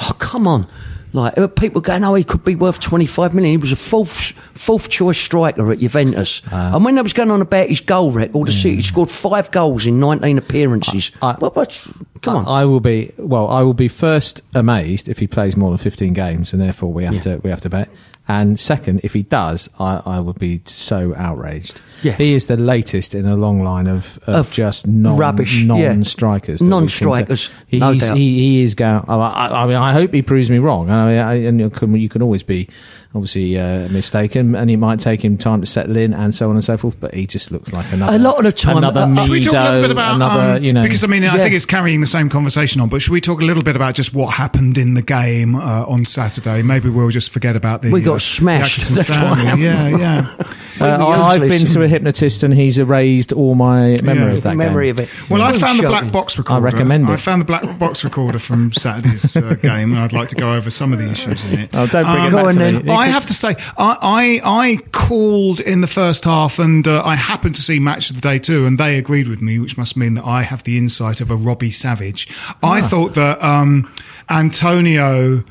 Oh, 0.00 0.14
come 0.18 0.46
on. 0.46 0.66
Like, 1.14 1.38
uh, 1.38 1.46
people 1.48 1.80
going, 1.80 2.04
oh, 2.04 2.12
he 2.14 2.22
could 2.22 2.44
be 2.44 2.54
worth 2.54 2.80
25 2.80 3.32
million. 3.34 3.52
He 3.52 3.56
was 3.56 3.72
a 3.72 3.76
fourth, 3.76 4.32
fourth 4.54 4.90
choice 4.90 5.16
striker 5.16 5.72
at 5.72 5.78
Juventus. 5.78 6.42
Ah. 6.52 6.76
and 6.76 6.84
when 6.84 6.96
they 6.96 7.02
was 7.02 7.14
going 7.14 7.30
on 7.30 7.40
about 7.40 7.68
his 7.68 7.80
goal 7.80 8.10
record, 8.10 8.48
the 8.48 8.52
he 8.52 8.82
scored 8.82 9.10
five 9.10 9.50
goals 9.50 9.86
in 9.86 9.98
19 10.00 10.36
appearances. 10.36 11.10
I- 11.22 11.32
What- 11.38 11.56
what's- 11.56 11.88
come 12.20 12.36
on. 12.36 12.46
I, 12.46 12.60
I 12.60 12.64
will 12.66 12.80
be 12.80 13.12
well. 13.16 13.48
I 13.48 13.62
will 13.62 13.72
be 13.74 13.88
first 13.88 14.42
amazed 14.54 15.08
if 15.08 15.18
he 15.18 15.26
plays 15.26 15.56
more 15.56 15.70
than 15.70 15.78
fifteen 15.78 16.12
games, 16.12 16.52
and 16.52 16.60
therefore 16.60 16.92
we 16.92 17.04
have 17.04 17.22
to 17.22 17.38
we 17.42 17.48
have 17.48 17.62
to 17.62 17.70
bet. 17.70 17.88
And 18.30 18.60
second, 18.60 19.00
if 19.04 19.14
he 19.14 19.22
does, 19.22 19.70
I, 19.80 20.02
I 20.04 20.20
would 20.20 20.38
be 20.38 20.60
so 20.66 21.14
outraged. 21.16 21.80
Yeah. 22.02 22.12
he 22.12 22.34
is 22.34 22.46
the 22.46 22.56
latest 22.58 23.14
in 23.14 23.26
a 23.26 23.34
long 23.36 23.62
line 23.64 23.86
of, 23.88 24.18
of, 24.26 24.34
Of 24.36 24.52
just 24.52 24.86
non, 24.86 25.16
rubbish, 25.16 25.64
non-strikers. 25.64 26.60
that 26.60 26.64
we 26.66 26.68
seem 26.68 26.68
to- 26.68 26.70
Non-strikers, 26.80 27.50
He, 27.66 27.78
no 27.78 27.94
doubt. 27.94 28.16
he, 28.16 28.38
he 28.38 28.62
is 28.62 28.74
going. 28.74 29.02
I, 29.08 29.14
I 29.14 29.62
I 29.62 29.66
mean, 29.66 29.76
I 29.76 29.92
hope 29.92 30.12
he 30.12 30.22
proves 30.22 30.48
me 30.50 30.58
wrong. 30.58 30.90
I 30.90 31.06
mean, 31.08 31.18
I, 31.18 31.34
and 31.48 31.58
you 31.60 31.70
can, 31.70 31.94
you 31.96 32.08
can 32.08 32.22
always 32.22 32.42
be 32.42 32.68
obviously 33.14 33.58
uh, 33.58 33.88
mistaken, 33.88 34.54
and 34.54 34.70
it 34.70 34.76
might 34.76 35.00
take 35.00 35.24
him 35.24 35.36
time 35.38 35.60
to 35.62 35.66
settle 35.66 35.96
in, 35.96 36.12
and 36.12 36.34
so 36.34 36.50
on 36.50 36.54
and 36.56 36.62
so 36.62 36.76
forth. 36.76 37.00
But 37.00 37.14
he 37.14 37.26
just 37.26 37.50
looks 37.50 37.72
like 37.72 37.90
another. 37.92 38.14
A 38.14 38.18
lot 38.18 38.36
of 38.38 38.44
the 38.44 38.52
time- 38.52 38.76
another 38.76 39.00
uh, 39.00 39.16
Should 39.16 39.30
we 39.30 39.42
talk 39.42 39.54
a 39.54 39.64
little 39.70 39.82
bit 39.82 39.90
about 39.90 40.14
another, 40.16 40.56
um, 40.58 40.62
you 40.64 40.72
know, 40.72 40.82
because 40.82 41.02
I 41.02 41.06
mean 41.08 41.24
I 41.24 41.36
think 41.36 41.54
it's 41.54 41.64
carrying 41.66 42.00
the 42.00 42.06
same 42.06 42.28
conversation 42.28 42.80
on, 42.80 42.88
but 42.90 43.00
should 43.02 43.12
we 43.12 43.20
talk 43.22 43.40
a 43.40 43.44
little 43.44 43.62
bit 43.64 43.74
about 43.76 43.94
just 43.94 44.12
what 44.14 44.34
happened 44.34 44.78
in 44.78 44.94
the 44.94 45.02
game 45.02 45.56
uh, 45.56 45.84
on 45.86 46.04
Saturday? 46.04 46.62
Maybe 46.62 46.90
we'll 46.90 47.08
just 47.10 47.30
forget 47.30 47.56
about 47.56 47.82
the 47.82 47.90
We 47.90 48.02
got 48.02 48.17
the 48.18 48.24
smashed. 48.24 48.80
Accrington 48.80 48.94
That's 48.96 49.08
what 49.08 49.16
Stanley. 49.16 49.44
happened. 49.44 49.62
Yeah, 49.62 49.98
yeah. 49.98 50.44
Uh, 50.80 51.04
I- 51.06 51.34
I've 51.34 51.40
been 51.40 51.66
to 51.66 51.82
a 51.82 51.88
hypnotist 51.88 52.42
and 52.44 52.54
he's 52.54 52.78
erased 52.78 53.32
all 53.32 53.56
my 53.56 53.98
memory 54.02 54.14
Yeah. 54.32 54.36
of 54.36 54.42
that 54.44 54.56
memory 54.56 54.86
game. 54.86 54.90
of 54.92 55.00
it. 55.00 55.08
Well, 55.30 55.42
I 55.42 55.52
found 55.58 55.78
the 55.78 55.82
shocking. 55.82 55.88
black 55.88 56.12
box 56.12 56.38
recorder. 56.38 56.60
recommend 56.62 57.08
it. 57.08 57.12
I 57.12 57.16
found 57.16 57.40
the 57.40 57.46
black 57.46 57.78
box 57.80 58.04
recorder 58.04 58.38
from 58.38 58.72
Saturday's 58.72 59.36
uh, 59.36 59.40
game, 59.62 59.92
and 59.92 59.98
I'd 59.98 60.12
like 60.12 60.28
to 60.28 60.36
go 60.36 60.52
over 60.54 60.70
some 60.70 60.92
of 60.92 61.00
the 61.00 61.10
issues 61.10 61.52
in 61.52 61.58
it. 61.60 61.70
Oh, 61.72 61.86
don't 61.88 62.04
bring 62.04 62.24
it 62.24 62.26
Um, 62.26 62.32
back 62.32 62.42
Go 62.42 62.46
on 62.48 62.52
to 62.52 62.58
then. 62.60 62.84
me. 62.86 62.92
I 62.92 63.06
have 63.08 63.26
to 63.26 63.34
say, 63.34 63.56
I, 63.76 64.40
I, 64.44 64.62
I 64.70 64.76
called 64.92 65.58
in 65.60 65.80
the 65.80 65.86
first 65.88 66.22
half, 66.24 66.60
and 66.60 66.86
uh, 66.86 67.02
I 67.04 67.16
happened 67.16 67.56
to 67.56 67.62
see 67.62 67.80
match 67.80 68.10
of 68.10 68.16
the 68.16 68.22
day 68.22 68.38
too, 68.38 68.64
and 68.64 68.78
they 68.78 68.98
agreed 68.98 69.26
with 69.26 69.42
me, 69.42 69.58
which 69.58 69.76
must 69.76 69.96
mean 69.96 70.14
that 70.14 70.24
I 70.24 70.42
have 70.42 70.62
the 70.62 70.78
insight 70.78 71.20
of 71.20 71.30
a 71.32 71.36
Robbie 71.36 71.72
Savage. 71.72 72.28
I 72.62 72.80
Ah. 72.82 72.86
thought 72.86 73.14
that 73.14 73.42
um, 73.44 73.92
Antonio 74.30 75.42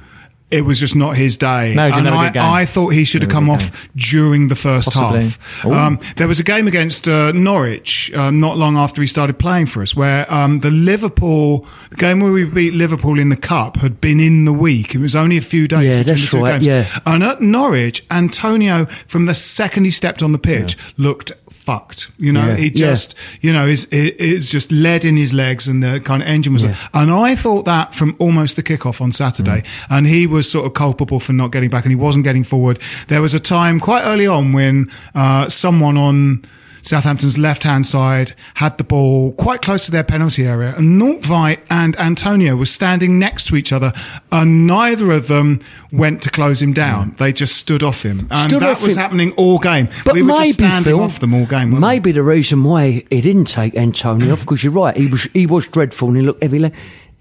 it 0.50 0.62
was 0.62 0.80
just 0.80 0.96
not 0.96 1.18
his 1.18 1.36
day. 1.36 1.74
No, 1.76 1.88
and 1.88 2.08
I. 2.08 2.62
I 2.62 2.66
thought 2.66 2.90
he 2.94 3.04
should 3.04 3.22
have 3.22 3.32
come 3.32 3.50
off 3.50 3.90
during 3.96 4.48
the 4.48 4.56
first 4.56 4.92
Possibly. 4.92 5.30
half. 5.30 5.66
Um, 5.66 6.00
there 6.16 6.28
was 6.28 6.40
a 6.40 6.44
game 6.44 6.68
against 6.68 7.08
uh, 7.08 7.34
Norwich 7.34 8.14
uh, 8.14 8.32
not 8.32 8.58
long 8.58 8.78
after 8.78 9.02
he 9.02 9.08
started 9.08 9.38
playing 9.40 9.66
for 9.66 9.82
us, 9.82 9.96
where 9.96 10.32
um, 10.34 10.62
the 10.62 10.72
Liverpool 10.72 11.68
the 11.90 11.98
game 11.98 12.22
where 12.22 12.32
we 12.32 12.46
beat 12.46 12.74
Liverpool 12.74 13.20
in 13.20 13.30
the 13.30 13.36
cup 13.36 13.78
had 13.78 14.00
been 14.00 14.20
in 14.20 14.46
the 14.46 14.54
week. 14.54 14.96
It 14.96 15.00
was 15.00 15.16
only 15.16 15.38
a 15.38 15.42
few 15.42 15.68
days. 15.68 15.86
Yeah, 15.86 16.04
that's 16.04 16.34
right, 16.34 16.54
games. 16.54 16.66
yeah. 16.66 17.00
And 17.06 17.24
at 17.24 17.42
Norwich, 17.42 18.06
Antonio, 18.10 18.86
from 19.08 19.26
the 19.26 19.36
second 19.36 19.84
he 19.84 19.92
stepped 19.92 20.24
on 20.24 20.32
the 20.32 20.40
pitch, 20.40 20.78
looked 20.98 21.32
fucked. 21.68 22.08
You 22.18 22.32
know, 22.32 22.48
Yeah. 22.48 22.56
he 22.56 22.66
Yeah. 22.68 22.88
just, 22.88 23.14
you 23.42 23.52
know, 23.52 23.68
is 23.68 23.84
is 23.92 24.50
just 24.50 24.72
lead 24.72 25.04
in 25.04 25.18
his 25.18 25.34
legs, 25.34 25.68
and 25.68 25.84
the 25.84 26.00
kind 26.00 26.22
of 26.24 26.28
engine 26.30 26.54
was. 26.54 26.64
And 26.94 27.12
I 27.12 27.36
thought 27.36 27.66
that 27.66 27.94
from 27.94 28.16
almost 28.20 28.56
the 28.56 28.64
kickoff 28.64 29.02
on 29.02 29.12
Saturday, 29.12 29.64
and 29.90 30.08
he 30.08 30.26
was 30.28 30.50
sort 30.50 30.66
of 30.66 30.74
culpable 30.74 31.20
for 31.20 31.34
not 31.34 31.52
getting 31.52 31.70
back, 31.70 31.84
and 31.86 31.92
he 31.92 31.96
wasn't 32.08 32.24
getting 32.24 32.46
forward. 32.46 32.80
There 33.10 33.22
was 33.22 33.34
a 33.34 33.40
time 33.40 33.80
quite 33.80 34.04
early 34.04 34.28
on 34.28 34.54
when 34.54 34.90
uh, 35.14 35.50
someone 35.50 35.98
on. 35.98 36.46
Southampton's 36.88 37.38
left-hand 37.38 37.86
side 37.86 38.34
had 38.56 38.78
the 38.78 38.84
ball 38.84 39.34
quite 39.34 39.62
close 39.62 39.86
to 39.86 39.92
their 39.92 40.04
penalty 40.04 40.46
area, 40.46 40.74
and 40.76 41.02
Nordtveit 41.02 41.60
and 41.70 41.98
Antonio 42.00 42.56
were 42.56 42.66
standing 42.66 43.20
next 43.20 43.48
to 43.48 43.56
each 43.56 43.74
other, 43.74 43.92
and 44.32 44.66
neither 44.66 45.12
of 45.12 45.28
them 45.28 45.60
went 45.92 46.22
to 46.24 46.30
close 46.30 46.62
him 46.62 46.74
down. 46.74 47.10
Hmm. 47.12 47.16
They 47.24 47.34
just 47.34 47.58
stood 47.58 47.84
off 47.84 48.04
him, 48.04 48.28
and 48.32 48.50
Stood 48.50 48.62
that 48.62 48.70
off 48.72 48.82
was 48.82 48.94
him. 48.94 48.98
happening 48.98 49.32
all 49.34 49.60
game. 49.60 49.90
But 50.06 50.14
we 50.14 50.22
were 50.22 50.30
maybe, 50.30 50.46
just 50.48 50.60
standing 50.60 50.84
Phil, 50.94 51.02
off 51.02 51.20
them 51.20 51.34
all 51.34 51.46
game. 51.46 51.72
weren't 51.72 51.84
we? 51.84 51.88
Maybe 51.90 52.12
the 52.14 52.24
reason 52.24 52.64
why 52.64 53.04
he 53.10 53.22
didn't 53.22 53.46
take 53.46 53.76
Antonio 53.76 54.34
off, 54.34 54.42
because 54.42 54.64
you're 54.64 54.74
right, 54.74 54.96
he 54.96 55.08
was 55.08 55.24
he 55.34 55.46
was 55.46 55.68
dreadful 55.68 56.08
and 56.10 56.18
he 56.18 56.24
looked 56.24 56.42
heavy. 56.42 56.72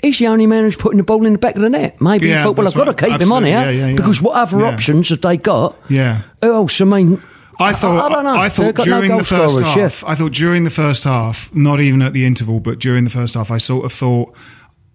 He's 0.03 0.19
the 0.19 0.27
only 0.29 0.47
man 0.47 0.63
who's 0.63 0.77
putting 0.77 0.99
the 0.99 1.05
ball 1.05 1.25
in 1.25 1.33
the 1.33 1.39
back 1.39 1.57
of 1.57 1.63
the 1.63 1.71
net. 1.71 2.01
Maybe 2.03 2.29
Yeah, 2.29 2.39
he 2.39 2.45
thought, 2.45 2.57
well, 2.59 2.67
I've 2.69 2.75
that's 2.75 2.85
got 2.85 2.97
to 2.99 3.07
right. 3.07 3.13
keep 3.13 3.21
him 3.23 3.33
on 3.33 3.45
Absolutely. 3.47 3.73
here 3.77 3.83
Yeah, 3.83 3.91
yeah, 3.93 3.97
because 3.97 4.21
what 4.21 4.37
other 4.37 4.65
options 4.67 5.09
have 5.09 5.23
they 5.23 5.39
got? 5.39 5.75
Yeah. 5.89 6.21
Who 6.43 6.53
else? 6.53 6.81
I 6.83 6.85
mean, 6.85 7.23
I 7.59 7.73
thought. 7.73 8.11
I, 8.11 8.15
don't 8.15 8.25
know. 8.25 8.37
I 8.37 8.49
thought 8.49 8.75
got 8.75 8.87
no 8.87 9.01
during 9.01 9.17
the 9.17 9.25
first 9.25 9.59
half. 9.61 10.03
yeah. 10.03 10.09
I 10.09 10.15
thought 10.15 10.33
during 10.33 10.65
the 10.65 10.71
first 10.71 11.05
half, 11.05 11.55
not 11.55 11.81
even 11.81 12.03
at 12.03 12.13
the 12.13 12.25
interval, 12.25 12.61
but 12.61 12.79
during 12.79 13.05
the 13.05 13.11
first 13.11 13.35
half, 13.35 13.51
I 13.51 13.59
sort 13.59 13.85
of 13.85 13.93
thought 13.93 14.35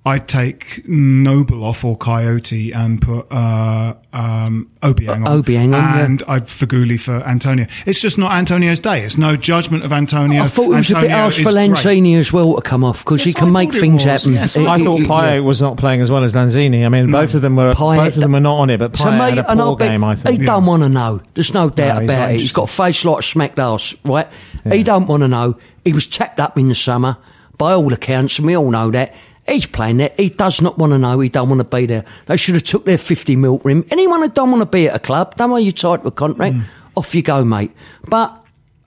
I'd 0.04 0.28
take 0.28 0.82
Noble 0.88 1.64
off 1.64 1.86
or 1.86 1.96
Kouyaté 1.96 2.76
and 2.76 3.00
put 3.00 3.32
uh, 3.32 3.94
um, 4.12 4.72
Obiang 4.82 5.28
on, 5.28 5.44
Obiang 5.44 5.66
on, 5.66 5.72
yeah. 5.74 6.00
and 6.06 6.24
I'd 6.28 6.46
Feghouli 6.46 7.00
for 7.00 7.18
Antonio. 7.18 7.68
It's 7.86 8.00
just 8.02 8.18
not 8.18 8.32
Antonio's 8.32 8.80
day. 8.80 9.04
It's 9.04 9.20
no 9.20 9.36
judgment 9.36 9.84
of 9.84 9.94
Antonio. 9.94 10.42
I 10.42 10.48
thought 10.48 10.72
it 10.72 10.76
was 10.78 10.90
a 10.90 10.96
bit 10.96 11.04
Antonio 11.04 11.18
harsh 11.18 11.38
is 11.38 11.44
for 11.46 11.52
great. 11.52 11.70
Lanzini 11.70 12.18
as 12.18 12.34
well 12.34 12.56
to 12.56 12.62
come 12.64 12.84
off 12.84 13.06
because 13.06 13.24
he 13.24 13.32
can 13.32 13.50
I 13.50 13.52
make 13.52 13.74
things 13.74 14.04
happen. 14.04 14.34
Yes, 14.34 14.56
He- 14.56 14.66
I 14.66 14.80
he- 14.80 14.86
thought 14.86 15.00
he- 15.02 15.06
Payet 15.06 15.44
was 15.44 15.62
not 15.62 15.78
playing 15.78 16.02
as 16.02 16.10
well 16.10 16.24
as 16.24 16.34
Lanzini. 16.34 16.84
I 16.84 16.90
mean, 16.90 17.12
both 17.12 17.36
of 17.36 17.44
them 17.44 17.56
were 17.56 17.72
Payet- 17.72 17.98
both 17.98 18.16
of 18.16 18.22
them 18.24 18.32
were 18.32 18.40
not 18.40 18.58
on 18.58 18.72
it, 18.72 18.80
but 18.80 18.94
To 18.96 19.04
Payet 19.04 19.12
me, 19.14 19.36
had 19.36 19.38
a 19.46 19.52
and 19.52 19.60
poor 19.60 19.74
I 19.74 19.78
bet 19.78 19.90
game. 19.92 20.04
I 20.04 20.16
he 20.16 20.22
think. 20.22 20.46
don't 20.48 20.66
want 20.66 20.82
to 20.82 20.90
know. 20.90 21.22
There's 21.36 21.54
no 21.54 21.70
doubt 21.70 22.02
he's 22.02 22.10
about 22.10 22.32
it. 22.32 22.40
He's 22.40 22.54
got 22.54 22.64
a 22.64 22.74
face 22.74 23.06
like 23.06 23.20
a 23.20 23.22
smacked 23.22 23.60
arse, 23.60 23.96
right? 24.04 24.28
He 24.72 24.82
don't 24.82 25.06
want 25.06 25.22
to 25.22 25.28
know. 25.28 25.58
He 25.86 25.94
was 25.94 26.08
tapped 26.08 26.40
up 26.40 26.58
in 26.58 26.70
the 26.70 26.76
summer, 26.76 27.18
by 27.60 27.74
all 27.74 27.94
accounts, 27.94 28.40
and 28.40 28.48
we 28.48 28.58
all 28.58 28.72
know 28.72 28.90
that. 28.90 29.14
He's 29.52 29.66
playing 29.66 29.98
there. 29.98 30.12
He 30.18 30.30
does 30.30 30.62
not 30.62 30.78
want 30.78 30.94
to 30.94 30.98
know. 30.98 31.20
He 31.20 31.30
don't 31.30 31.50
want 31.50 31.60
to 31.60 31.66
be 31.78 31.86
there. 31.86 32.06
They 32.28 32.38
should 32.38 32.56
have 32.56 32.64
took 32.64 32.86
their 32.86 32.98
50 32.98 33.36
mil 33.36 33.60
for 33.60 33.70
him. 33.70 33.86
Anyone 33.92 34.22
who 34.22 34.30
don't 34.30 34.50
want 34.52 34.62
to 34.62 34.66
be 34.66 34.88
at 34.88 34.96
a 34.96 35.00
club, 35.00 35.36
don't 35.36 35.52
want 35.52 35.64
you 35.66 35.72
tied 35.72 36.02
to 36.04 36.08
a 36.08 36.12
contract, 36.12 36.56
Hmm. 36.56 36.62
off 36.96 37.14
you 37.14 37.22
go, 37.22 37.44
mate. 37.44 37.72
But 38.08 38.34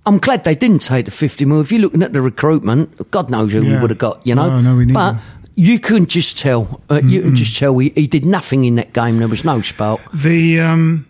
I'm 0.07 0.19
glad 0.19 0.45
they 0.45 0.55
didn't 0.55 0.81
take 0.81 1.05
the 1.05 1.11
50 1.11 1.45
mil. 1.45 1.61
If 1.61 1.71
you're 1.71 1.81
looking 1.83 2.03
at 2.03 2.13
the 2.13 2.23
recruitment, 2.23 3.11
God 3.11 3.31
knows 3.31 3.53
who 3.53 3.63
we 3.65 3.77
would 3.77 3.91
have 3.91 3.99
got, 3.99 4.27
you 4.27 4.35
know. 4.35 4.49
No, 4.49 4.61
no, 4.61 4.77
we 4.77 4.87
need 4.87 4.95
but 4.95 5.17
you 5.55 5.79
couldn't 5.79 6.09
just 6.09 6.39
tell. 6.39 6.81
Uh, 6.91 7.01
you 7.05 7.23
can 7.23 7.37
just 7.37 7.57
tell 7.59 7.77
he, 7.79 7.91
he 7.91 8.07
did 8.07 8.25
nothing 8.25 8.65
in 8.65 8.75
that 8.77 8.93
game. 8.93 9.19
There 9.19 9.29
was 9.29 9.45
no 9.45 9.61
spark. 9.61 10.01
The 10.13 10.61
um, 10.61 11.07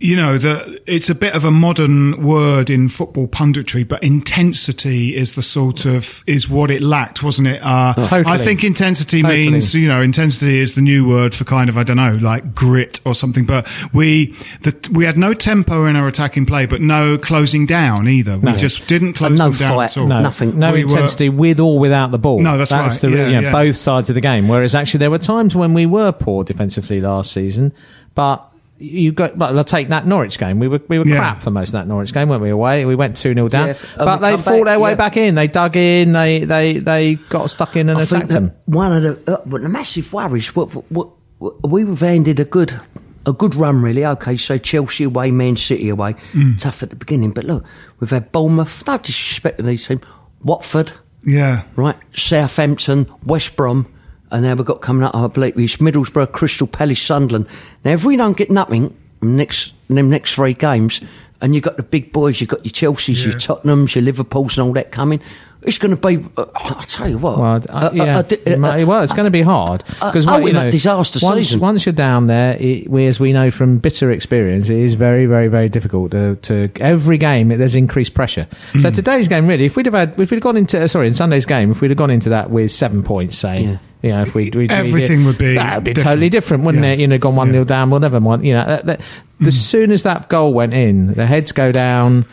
you 0.00 0.16
know, 0.16 0.38
the 0.38 0.80
it's 0.86 1.10
a 1.10 1.14
bit 1.14 1.34
of 1.34 1.44
a 1.44 1.50
modern 1.50 2.24
word 2.24 2.70
in 2.70 2.88
football 2.88 3.28
punditry, 3.28 3.86
but 3.86 4.02
intensity 4.02 5.14
is 5.16 5.34
the 5.34 5.42
sort 5.42 5.84
of 5.84 6.22
is 6.26 6.48
what 6.48 6.70
it 6.70 6.82
lacked, 6.82 7.22
wasn't 7.22 7.48
it? 7.48 7.62
Uh, 7.62 7.92
Totally. 7.94 8.24
I 8.26 8.38
think 8.38 8.64
intensity 8.64 9.20
Totally. 9.22 9.50
means 9.50 9.74
you 9.74 9.88
know 9.88 10.00
intensity 10.00 10.60
is 10.60 10.74
the 10.74 10.80
new 10.80 11.08
word 11.08 11.34
for 11.34 11.44
kind 11.44 11.68
of 11.68 11.76
I 11.76 11.82
don't 11.82 11.96
know 11.96 12.12
like 12.14 12.54
grit 12.54 13.00
or 13.04 13.14
something. 13.14 13.44
But 13.44 13.66
we 13.92 14.34
the, 14.62 14.74
we 14.92 15.04
had 15.04 15.18
no 15.18 15.34
tempo 15.34 15.84
in 15.86 15.96
our 15.96 16.06
attacking 16.06 16.46
play, 16.46 16.66
but 16.66 16.80
no 16.80 17.18
closing 17.18 17.66
down 17.66 18.08
either. 18.08 18.38
We 18.38 18.52
No. 18.52 18.56
just 18.56 18.86
didn't 18.88 19.14
close 19.14 19.28
And 19.30 19.38
no 19.38 19.50
them 19.50 19.58
down 19.58 19.76
fight. 19.76 19.84
at 19.90 19.96
all. 19.98 20.06
No, 20.06 20.20
Nothing. 20.22 20.58
No 20.58 20.72
We 20.72 20.84
were- 20.84 20.90
intensity 20.90 21.28
with 21.28 21.60
or 21.60 21.78
without 21.78 22.10
the 22.12 22.18
ball. 22.18 22.40
No, 22.40 22.56
that's 22.56 22.72
right. 22.72 22.90
The, 22.90 23.10
Yeah, 23.10 23.26
you 23.28 23.34
know, 23.34 23.40
yeah. 23.40 23.52
both 23.52 23.76
sides 23.76 24.08
of 24.08 24.14
the 24.14 24.20
game. 24.20 24.48
Whereas 24.48 24.74
actually 24.74 24.98
there 24.98 25.10
were 25.10 25.18
times 25.18 25.54
when 25.54 25.74
we 25.74 25.86
were 25.86 26.12
poor 26.12 26.44
defensively 26.44 27.00
last 27.00 27.32
season, 27.32 27.72
but 28.14 28.42
you 28.78 29.12
got. 29.12 29.36
But 29.38 29.56
I'll 29.56 29.64
take 29.64 29.88
that 29.88 30.06
Norwich 30.06 30.38
game. 30.38 30.58
We 30.58 30.68
were 30.68 30.80
we 30.88 30.98
were 30.98 31.06
Yeah. 31.06 31.18
crap 31.18 31.42
for 31.42 31.50
most 31.50 31.68
of 31.70 31.72
that 31.74 31.86
Norwich 31.88 32.12
game, 32.12 32.28
weren't 32.28 32.42
we? 32.42 32.50
Away, 32.50 32.84
we 32.84 32.94
went 32.94 33.16
two 33.16 33.34
0 33.34 33.48
down, 33.48 33.68
Yeah, 33.68 33.74
but 33.96 34.18
they 34.18 34.36
fought 34.36 34.44
back, 34.44 34.64
their 34.64 34.80
way 34.80 34.90
yeah. 34.90 34.96
back 34.96 35.16
in. 35.16 35.34
They 35.34 35.48
dug 35.48 35.76
in. 35.76 36.12
They 36.12 36.44
they 36.44 36.74
they 36.78 37.14
got 37.14 37.50
stuck 37.50 37.76
in 37.76 37.88
and 37.88 37.98
I 37.98 38.02
attacked 38.02 38.28
them. 38.28 38.52
one 38.66 38.92
of 38.92 39.02
the 39.24 39.34
uh, 39.38 39.42
but 39.46 39.62
the 39.62 39.68
massive 39.68 40.12
worries. 40.12 40.54
What, 40.54 40.74
what, 40.90 41.10
what, 41.38 41.70
we've 41.70 42.02
ended 42.02 42.38
a 42.40 42.44
good 42.44 42.78
a 43.24 43.32
good 43.32 43.54
run, 43.54 43.82
really. 43.82 44.04
Okay, 44.06 44.36
so 44.36 44.56
Chelsea 44.58 45.04
away, 45.04 45.30
Man 45.30 45.56
City 45.56 45.88
away, 45.88 46.14
Mm. 46.32 46.60
tough 46.60 46.82
at 46.82 46.90
the 46.90 46.96
beginning, 46.96 47.32
but 47.32 47.44
look, 47.44 47.64
we've 47.98 48.10
had 48.10 48.30
Bournemouth. 48.30 48.86
No 48.86 48.98
disrespect 48.98 49.56
to 49.58 49.64
these 49.64 49.86
teams. 49.86 50.00
Watford, 50.42 50.92
Yeah. 51.24 51.62
right? 51.74 51.96
Southampton, 52.12 53.06
West 53.24 53.56
Brom, 53.56 53.86
and 54.30 54.42
now 54.42 54.54
we've 54.54 54.64
got 54.64 54.80
coming 54.80 55.04
up. 55.04 55.14
I 55.14 55.26
believe 55.26 55.58
it's 55.58 55.76
Middlesbrough, 55.76 56.32
Crystal 56.32 56.66
Palace, 56.66 57.00
Sunderland. 57.00 57.46
Now, 57.84 57.92
if 57.92 58.04
we 58.04 58.16
don't 58.16 58.36
get 58.36 58.50
nothing 58.50 58.96
next 59.22 59.74
in 59.88 59.94
them 59.94 60.10
next 60.10 60.34
three 60.34 60.54
games, 60.54 61.00
and 61.40 61.54
you've 61.54 61.64
got 61.64 61.76
the 61.76 61.82
big 61.82 62.12
boys, 62.12 62.40
you've 62.40 62.50
got 62.50 62.64
your 62.64 62.72
Chelseas, 62.72 63.24
your 63.24 63.34
Tottenhams, 63.34 63.94
your 63.94 64.02
Liverpools, 64.02 64.58
and 64.58 64.66
all 64.66 64.72
that 64.74 64.90
coming. 64.90 65.20
It's 65.66 65.78
going 65.78 65.96
to 65.96 66.00
be. 66.00 66.24
Uh, 66.36 66.46
I'll 66.54 66.82
tell 66.82 67.08
you 67.08 67.18
what. 67.18 67.38
Well, 67.38 67.62
uh, 67.68 67.90
yeah, 67.92 68.22
it 68.30 68.58
might- 68.58 68.84
well, 68.84 69.02
it's 69.02 69.12
going 69.12 69.24
to 69.24 69.30
be 69.32 69.42
hard 69.42 69.82
because 70.00 70.24
uh, 70.26 70.30
what, 70.30 70.42
oh, 70.42 70.46
you 70.46 70.52
know, 70.52 70.70
disaster 70.70 71.18
once, 71.22 71.46
season. 71.48 71.60
Once 71.60 71.84
you're 71.84 71.92
down 71.92 72.28
there, 72.28 72.56
it, 72.60 72.88
we, 72.88 73.06
as 73.06 73.18
we 73.18 73.32
know 73.32 73.50
from 73.50 73.78
bitter 73.78 74.10
experience, 74.12 74.68
it 74.68 74.78
is 74.78 74.94
very, 74.94 75.26
very, 75.26 75.48
very 75.48 75.68
difficult 75.68 76.12
to, 76.12 76.36
to 76.36 76.70
every 76.80 77.18
game. 77.18 77.48
There's 77.48 77.74
increased 77.74 78.14
pressure. 78.14 78.46
Hmm. 78.72 78.78
So 78.78 78.90
today's 78.90 79.26
game, 79.28 79.46
really, 79.48 79.64
if 79.66 79.76
we'd 79.76 79.86
have 79.86 79.94
had, 79.94 80.10
if 80.12 80.30
we'd 80.30 80.36
have 80.36 80.40
gone 80.40 80.56
into, 80.56 80.80
uh, 80.80 80.86
sorry, 80.88 81.08
in 81.08 81.14
Sunday's 81.14 81.46
game, 81.46 81.72
if 81.72 81.80
we'd 81.80 81.90
have 81.90 81.98
gone 81.98 82.10
into 82.10 82.28
that 82.30 82.50
with 82.50 82.70
seven 82.70 83.02
points, 83.02 83.36
say. 83.36 83.62
Yeah. 83.64 83.78
You 84.02 84.10
know, 84.10 84.22
if 84.22 84.34
we, 84.36 84.50
we 84.50 84.68
Everything 84.68 85.24
would 85.24 85.38
be 85.38 85.54
that 85.54 85.76
would 85.76 85.84
be 85.84 85.94
different. 85.94 86.04
totally 86.12 86.28
different, 86.28 86.62
wouldn't 86.62 86.84
Yeah. 86.84 86.92
it? 86.92 87.00
You 87.00 87.08
know, 87.08 87.18
gone 87.18 87.34
one 87.34 87.48
Yeah. 87.48 87.52
0 87.54 87.64
down, 87.64 87.90
well, 87.90 87.98
never 87.98 88.20
mind. 88.20 88.44
You 88.46 88.54
know, 88.54 88.64
that, 88.64 88.86
that, 88.86 89.00
Hmm. 89.40 89.48
as 89.48 89.60
soon 89.66 89.90
as 89.90 90.04
that 90.04 90.28
goal 90.28 90.54
went 90.54 90.74
in, 90.74 91.14
the 91.14 91.26
heads 91.26 91.50
go 91.50 91.72
down. 91.72 92.24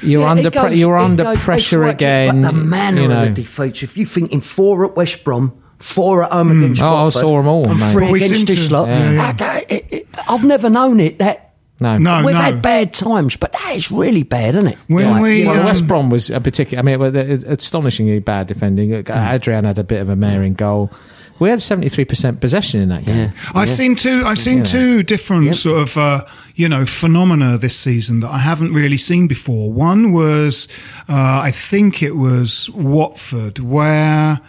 You're 0.00 0.22
Yeah, 0.22 0.30
under 0.30 0.48
it 0.48 0.52
pre- 0.54 0.62
goes- 0.70 0.78
you're 0.78 0.96
under 0.96 1.22
goes- 1.24 1.42
pressure 1.42 1.80
right, 1.80 1.94
again. 1.94 2.42
But 2.42 2.52
the 2.52 2.56
manner 2.56 3.02
you 3.02 3.08
know. 3.08 3.22
of 3.24 3.34
the 3.34 3.42
defeats, 3.42 3.82
if 3.82 3.96
you're 3.96 4.06
thinking 4.06 4.40
four 4.40 4.84
at 4.86 4.96
West 4.96 5.22
Brom, 5.24 5.52
four 5.78 6.22
at 6.24 6.30
home 6.32 6.50
against 6.56 6.82
Oh, 6.82 6.86
I 6.86 7.02
Watford, 7.04 7.20
saw 7.20 7.38
'em 7.38 7.48
all, 7.48 7.68
and 7.68 7.78
mate. 7.80 7.92
three 7.92 8.02
Well, 8.04 8.12
we 8.12 8.18
against 8.24 8.36
seem 8.36 8.46
this 8.46 8.68
to- 8.68 8.72
lot, 8.72 8.88
yeah, 8.88 9.10
yeah. 9.12 9.26
I 9.28 9.32
don't- 9.32 9.64
it- 9.68 9.86
it- 9.90 10.06
I've 10.28 10.44
never 10.44 10.70
known 10.70 11.00
it 11.00 11.18
that. 11.18 11.50
no, 11.80 11.98
No, 11.98 12.22
We've 12.24 12.34
no. 12.34 12.40
had 12.40 12.62
bad 12.62 12.92
times, 12.92 13.36
but 13.36 13.52
that 13.52 13.72
is 13.74 13.90
really 13.90 14.22
bad, 14.22 14.54
isn't 14.54 14.68
it? 14.68 14.78
When 14.86 15.04
Yeah. 15.08 15.20
we 15.20 15.44
well, 15.44 15.58
um, 15.58 15.64
West 15.64 15.86
Brom 15.86 16.08
was 16.10 16.30
a 16.30 16.40
particular. 16.40 16.78
I 16.80 16.82
mean, 16.84 17.02
it, 17.02 17.16
it, 17.16 17.44
astonishingly 17.44 18.20
bad 18.20 18.46
defending. 18.46 18.94
Uh, 18.94 19.28
Adrian 19.32 19.64
had 19.64 19.78
a 19.78 19.84
bit 19.84 20.00
of 20.00 20.08
a 20.08 20.16
mare 20.16 20.42
in 20.44 20.54
goal. 20.54 20.90
We 21.38 21.50
had 21.50 21.60
seventy 21.60 21.88
three 21.88 22.04
percent 22.04 22.40
possession 22.40 22.80
in 22.80 22.88
that 22.90 23.04
game. 23.04 23.32
I've 23.54 23.70
seen 23.70 23.96
two. 23.96 24.22
I've 24.24 24.38
seen 24.38 24.62
two 24.64 25.02
different 25.02 25.56
sort 25.56 25.82
of 25.82 25.96
uh, 25.96 26.24
you 26.54 26.68
know 26.68 26.86
phenomena 26.86 27.58
this 27.58 27.76
season 27.76 28.20
that 28.20 28.30
I 28.30 28.38
haven't 28.38 28.72
really 28.72 28.96
seen 28.96 29.26
before. 29.26 29.72
One 29.72 30.12
was, 30.12 30.68
uh, 31.08 31.40
I 31.42 31.50
think 31.50 32.02
it 32.02 32.16
was 32.16 32.70
Watford, 32.70 33.58
where 33.58 34.40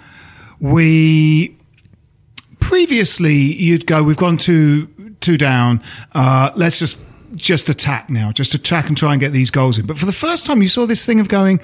we 0.59 1.57
previously 2.59 3.35
you'd 3.35 3.85
go. 3.87 4.03
We've 4.03 4.17
gone 4.17 4.37
two 4.37 4.87
two 5.19 5.37
down. 5.37 5.81
Uh, 6.13 6.51
let's 6.55 6.79
just 6.79 6.99
just 7.35 7.69
attack 7.69 8.09
now. 8.09 8.31
Just 8.31 8.53
attack 8.53 8.87
and 8.87 8.97
try 8.97 9.13
and 9.13 9.19
get 9.19 9.31
these 9.33 9.51
goals 9.51 9.79
in. 9.79 9.85
But 9.85 9.97
for 9.97 10.05
the 10.05 10.13
first 10.13 10.45
time, 10.45 10.61
you 10.61 10.67
saw 10.67 10.85
this 10.85 11.05
thing 11.05 11.19
of 11.19 11.27
going 11.27 11.59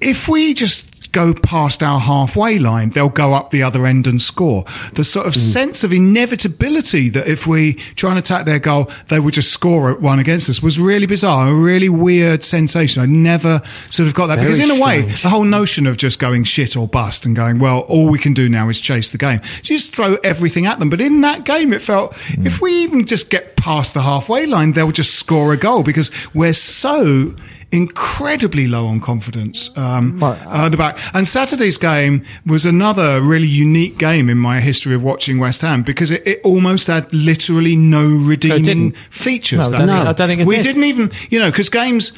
if 0.00 0.28
we 0.28 0.54
just 0.54 0.94
go 1.14 1.32
past 1.32 1.80
our 1.82 2.00
halfway 2.00 2.58
line, 2.58 2.90
they'll 2.90 3.08
go 3.08 3.34
up 3.34 3.50
the 3.50 3.62
other 3.62 3.86
end 3.86 4.06
and 4.06 4.20
score. 4.20 4.64
The 4.94 5.04
sort 5.04 5.26
of 5.26 5.32
hmm. 5.32 5.38
sense 5.38 5.84
of 5.84 5.92
inevitability 5.92 7.08
that 7.10 7.28
if 7.28 7.46
we 7.46 7.74
try 7.94 8.10
and 8.10 8.18
attack 8.18 8.44
their 8.44 8.58
goal, 8.58 8.90
they 9.08 9.20
would 9.20 9.32
just 9.32 9.50
score 9.50 9.92
at 9.92 10.02
one 10.02 10.18
against 10.18 10.50
us 10.50 10.60
was 10.60 10.78
really 10.78 11.06
bizarre, 11.06 11.48
a 11.48 11.54
really 11.54 11.88
weird 11.88 12.42
sensation. 12.42 13.00
I 13.00 13.06
never 13.06 13.62
sort 13.90 14.08
of 14.08 14.14
got 14.14 14.26
that 14.26 14.40
Very 14.40 14.50
because 14.50 14.70
in 14.70 14.76
a 14.76 14.82
way, 14.82 15.02
strange. 15.02 15.22
the 15.22 15.28
whole 15.28 15.44
notion 15.44 15.86
of 15.86 15.96
just 15.96 16.18
going 16.18 16.42
shit 16.42 16.76
or 16.76 16.88
bust 16.88 17.24
and 17.24 17.36
going, 17.36 17.60
well, 17.60 17.80
all 17.80 18.10
we 18.10 18.18
can 18.18 18.34
do 18.34 18.48
now 18.48 18.68
is 18.68 18.80
chase 18.80 19.10
the 19.10 19.18
game. 19.18 19.40
So 19.62 19.74
just 19.74 19.94
throw 19.94 20.16
everything 20.24 20.66
at 20.66 20.80
them. 20.80 20.90
But 20.90 21.00
in 21.00 21.20
that 21.20 21.44
game, 21.44 21.72
it 21.72 21.80
felt 21.80 22.16
hmm. 22.16 22.44
if 22.44 22.60
we 22.60 22.82
even 22.82 23.06
just 23.06 23.30
get 23.30 23.54
past 23.54 23.94
the 23.94 24.02
halfway 24.02 24.46
line, 24.46 24.72
they'll 24.72 24.90
just 24.90 25.14
score 25.14 25.52
a 25.52 25.56
goal 25.56 25.84
because 25.84 26.10
we're 26.34 26.54
so 26.54 27.36
incredibly 27.74 28.66
low 28.66 28.86
on 28.86 29.00
confidence 29.00 29.70
um, 29.76 30.22
uh, 30.22 30.34
at 30.46 30.68
the 30.70 30.76
back. 30.76 30.98
And 31.14 31.26
Saturday's 31.28 31.76
game 31.76 32.24
was 32.46 32.64
another 32.64 33.20
really 33.20 33.48
unique 33.48 33.98
game 33.98 34.28
in 34.30 34.38
my 34.38 34.60
history 34.60 34.94
of 34.94 35.02
watching 35.02 35.38
West 35.38 35.60
Ham 35.62 35.82
because 35.82 36.10
it, 36.10 36.26
it 36.26 36.40
almost 36.44 36.86
had 36.86 37.12
literally 37.12 37.76
no 37.76 38.06
redeeming 38.06 38.62
didn't. 38.62 38.96
features. 39.10 39.58
No, 39.58 39.64
I 39.66 39.70
that 39.70 39.78
don't 39.78 39.86
game. 39.88 39.96
think- 39.96 40.08
I 40.08 40.12
don't 40.12 40.28
think 40.28 40.40
it 40.42 40.46
we 40.46 40.56
did. 40.56 40.62
didn't 40.62 40.84
even, 40.84 41.10
you 41.30 41.38
know, 41.38 41.50
because 41.50 41.68
games. 41.68 42.12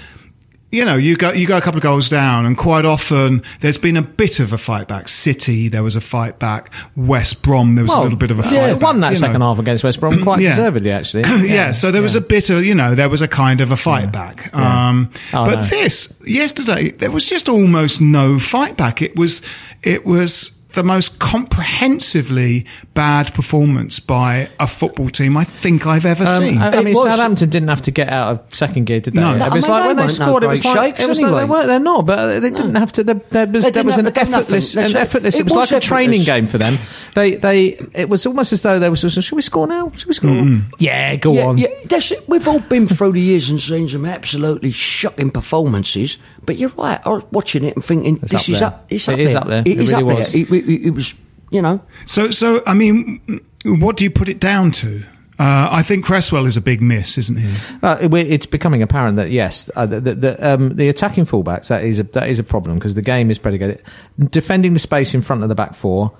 You 0.76 0.84
know, 0.84 0.96
you 0.96 1.16
go 1.16 1.32
you 1.32 1.46
go 1.46 1.56
a 1.56 1.60
couple 1.62 1.78
of 1.78 1.82
goals 1.82 2.10
down, 2.10 2.44
and 2.44 2.54
quite 2.54 2.84
often 2.84 3.42
there's 3.60 3.78
been 3.78 3.96
a 3.96 4.02
bit 4.02 4.40
of 4.40 4.52
a 4.52 4.58
fight 4.58 4.88
back. 4.88 5.08
City, 5.08 5.68
there 5.68 5.82
was 5.82 5.96
a 5.96 6.02
fight 6.02 6.38
back. 6.38 6.70
West 6.94 7.40
Brom, 7.42 7.76
there 7.76 7.84
was 7.84 7.94
a 7.94 8.00
little 8.02 8.18
bit 8.18 8.30
of 8.30 8.38
a 8.38 8.42
fight 8.42 8.52
yeah, 8.52 8.72
back. 8.74 8.82
won 8.82 9.00
that 9.00 9.08
you 9.14 9.14
know. 9.14 9.26
second 9.26 9.40
half 9.40 9.58
against 9.58 9.82
West 9.84 10.00
Brom 10.00 10.22
quite 10.22 10.40
Yeah. 10.40 10.50
deservedly, 10.50 10.90
actually. 10.90 11.22
yeah, 11.48 11.72
so 11.72 11.90
there 11.90 12.02
was 12.02 12.14
a 12.14 12.20
bit 12.20 12.50
of, 12.50 12.62
you 12.62 12.74
know, 12.74 12.94
there 12.94 13.08
was 13.08 13.22
a 13.22 13.28
kind 13.28 13.62
of 13.62 13.72
a 13.72 13.76
fight 13.76 14.12
back. 14.12 14.54
Um, 14.54 15.10
Oh, 15.32 15.46
but 15.46 15.54
no. 15.60 15.64
this, 15.64 16.12
yesterday, 16.26 16.90
there 16.90 17.10
was 17.10 17.26
just 17.26 17.48
almost 17.48 18.02
no 18.02 18.38
fight 18.38 18.76
back. 18.76 19.00
It 19.00 19.16
was, 19.16 19.40
it 19.82 20.04
was 20.04 20.55
the 20.76 20.84
most 20.84 21.18
comprehensively 21.18 22.64
bad 22.94 23.34
performance 23.34 23.98
by 23.98 24.48
a 24.60 24.66
football 24.66 25.10
team 25.10 25.36
I 25.36 25.44
think 25.44 25.86
I've 25.86 26.06
ever 26.06 26.24
Um, 26.24 26.40
seen. 26.42 26.58
I, 26.58 26.68
I 26.70 26.82
mean, 26.82 26.94
was- 26.94 27.04
Southampton 27.04 27.48
didn't 27.50 27.68
have 27.68 27.82
to 27.82 27.90
get 27.90 28.08
out 28.08 28.30
of 28.46 28.54
second 28.54 28.84
gear, 28.84 29.00
did 29.00 29.14
they? 29.14 29.20
No. 29.20 29.34
It 29.34 29.38
No, 29.38 29.48
was 29.48 29.64
I 29.64 29.68
mean, 29.68 29.70
like 29.72 29.82
they 29.82 29.86
when 29.88 29.96
they 29.96 30.02
weren't 30.04 30.18
no 30.18 30.24
scored, 30.26 30.42
it 30.44 30.46
was 30.48 30.64
like 30.64 30.76
shakes 30.96 31.00
it 31.04 31.08
was 31.08 31.20
like 31.20 31.30
they 31.32 31.36
anyway. 31.38 31.50
weren't. 31.50 31.66
They're 31.66 31.80
not, 31.80 32.06
but 32.06 32.40
they 32.40 32.50
didn't 32.50 32.74
have 32.76 32.92
to. 32.92 33.04
There, 33.04 33.14
there 33.30 33.46
was 33.46 33.70
there 33.70 33.84
was 33.84 33.96
have 33.96 34.06
an 34.06 34.12
to 34.12 34.20
do 34.20 34.30
nothing. 34.30 34.34
effortless, 34.34 34.76
an 34.76 34.82
right. 34.84 34.94
effortless. 34.96 35.34
It, 35.34 35.40
It 35.40 35.44
was, 35.44 35.52
was 35.54 35.70
like 35.72 35.82
a 35.82 35.84
training 35.84 36.22
game 36.22 36.46
for 36.46 36.58
them. 36.58 36.78
They 37.14 37.34
they 37.36 37.78
it 37.94 38.08
was 38.08 38.26
almost 38.26 38.52
as 38.52 38.62
though 38.62 38.78
they 38.78 38.88
was. 38.90 39.00
Should 39.00 39.32
we 39.36 39.42
score 39.42 39.66
now? 39.66 39.90
Should 39.96 40.08
we 40.08 40.14
score? 40.14 40.30
Mm-hmm. 40.30 40.70
Yeah, 40.78 41.16
go 41.16 41.32
yeah, 41.32 41.46
on. 41.46 41.58
yeah, 41.58 41.68
that's. 41.86 42.12
We've 42.28 42.46
all 42.46 42.60
been 42.60 42.86
through 42.86 43.12
the 43.12 43.20
years 43.20 43.48
and 43.50 43.58
seen 43.60 43.88
some 43.88 44.04
absolutely 44.04 44.72
shocking 44.72 45.30
performances. 45.30 46.18
But 46.46 46.56
you're 46.56 46.70
right. 46.70 47.00
I 47.04 47.08
was 47.10 47.24
watching 47.32 47.64
it 47.64 47.74
and 47.74 47.84
thinking, 47.84 48.20
It's 48.22 48.32
this 48.32 48.42
up 48.44 48.48
is 48.48 48.60
there. 48.60 48.68
up. 48.68 48.86
It's 48.88 49.08
It 49.08 49.12
up 49.12 49.18
is 49.18 49.32
there. 49.32 49.40
up 49.42 49.48
there. 49.48 49.60
It 49.60 49.66
It 49.68 49.78
is 49.80 49.90
really 49.92 50.02
up 50.12 50.18
was. 50.18 50.32
there. 50.32 50.40
It, 50.42 50.50
it- 50.50 50.86
it 50.86 50.90
was, 50.90 51.14
you 51.50 51.60
know. 51.62 51.80
So, 52.06 52.30
so 52.30 52.62
I 52.66 52.74
mean, 52.74 53.40
what 53.64 53.96
do 53.96 54.04
you 54.04 54.10
put 54.10 54.28
it 54.28 54.40
down 54.40 54.70
to? 54.72 55.04
Uh, 55.38 55.68
I 55.70 55.82
think 55.82 56.02
Cresswell 56.06 56.46
is 56.46 56.56
a 56.56 56.62
big 56.62 56.80
miss, 56.80 57.18
isn't 57.18 57.36
he? 57.36 57.54
Uh, 57.82 57.98
it's 58.00 58.46
becoming 58.46 58.82
apparent 58.82 59.16
that 59.16 59.30
yes, 59.30 59.68
uh, 59.76 59.84
the, 59.84 60.00
the, 60.00 60.14
the, 60.14 60.48
um, 60.54 60.76
the 60.76 60.88
attacking 60.88 61.26
fullbacks 61.26 61.68
that 61.68 61.84
is 61.84 61.98
a, 61.98 62.04
that 62.04 62.30
is 62.30 62.38
a 62.38 62.42
problem 62.42 62.78
because 62.78 62.94
the 62.94 63.02
game 63.02 63.30
is 63.30 63.38
predicated 63.38 63.82
defending 64.30 64.72
the 64.72 64.78
space 64.78 65.12
in 65.12 65.20
front 65.20 65.42
of 65.42 65.50
the 65.50 65.54
back 65.54 65.74
four. 65.74 66.10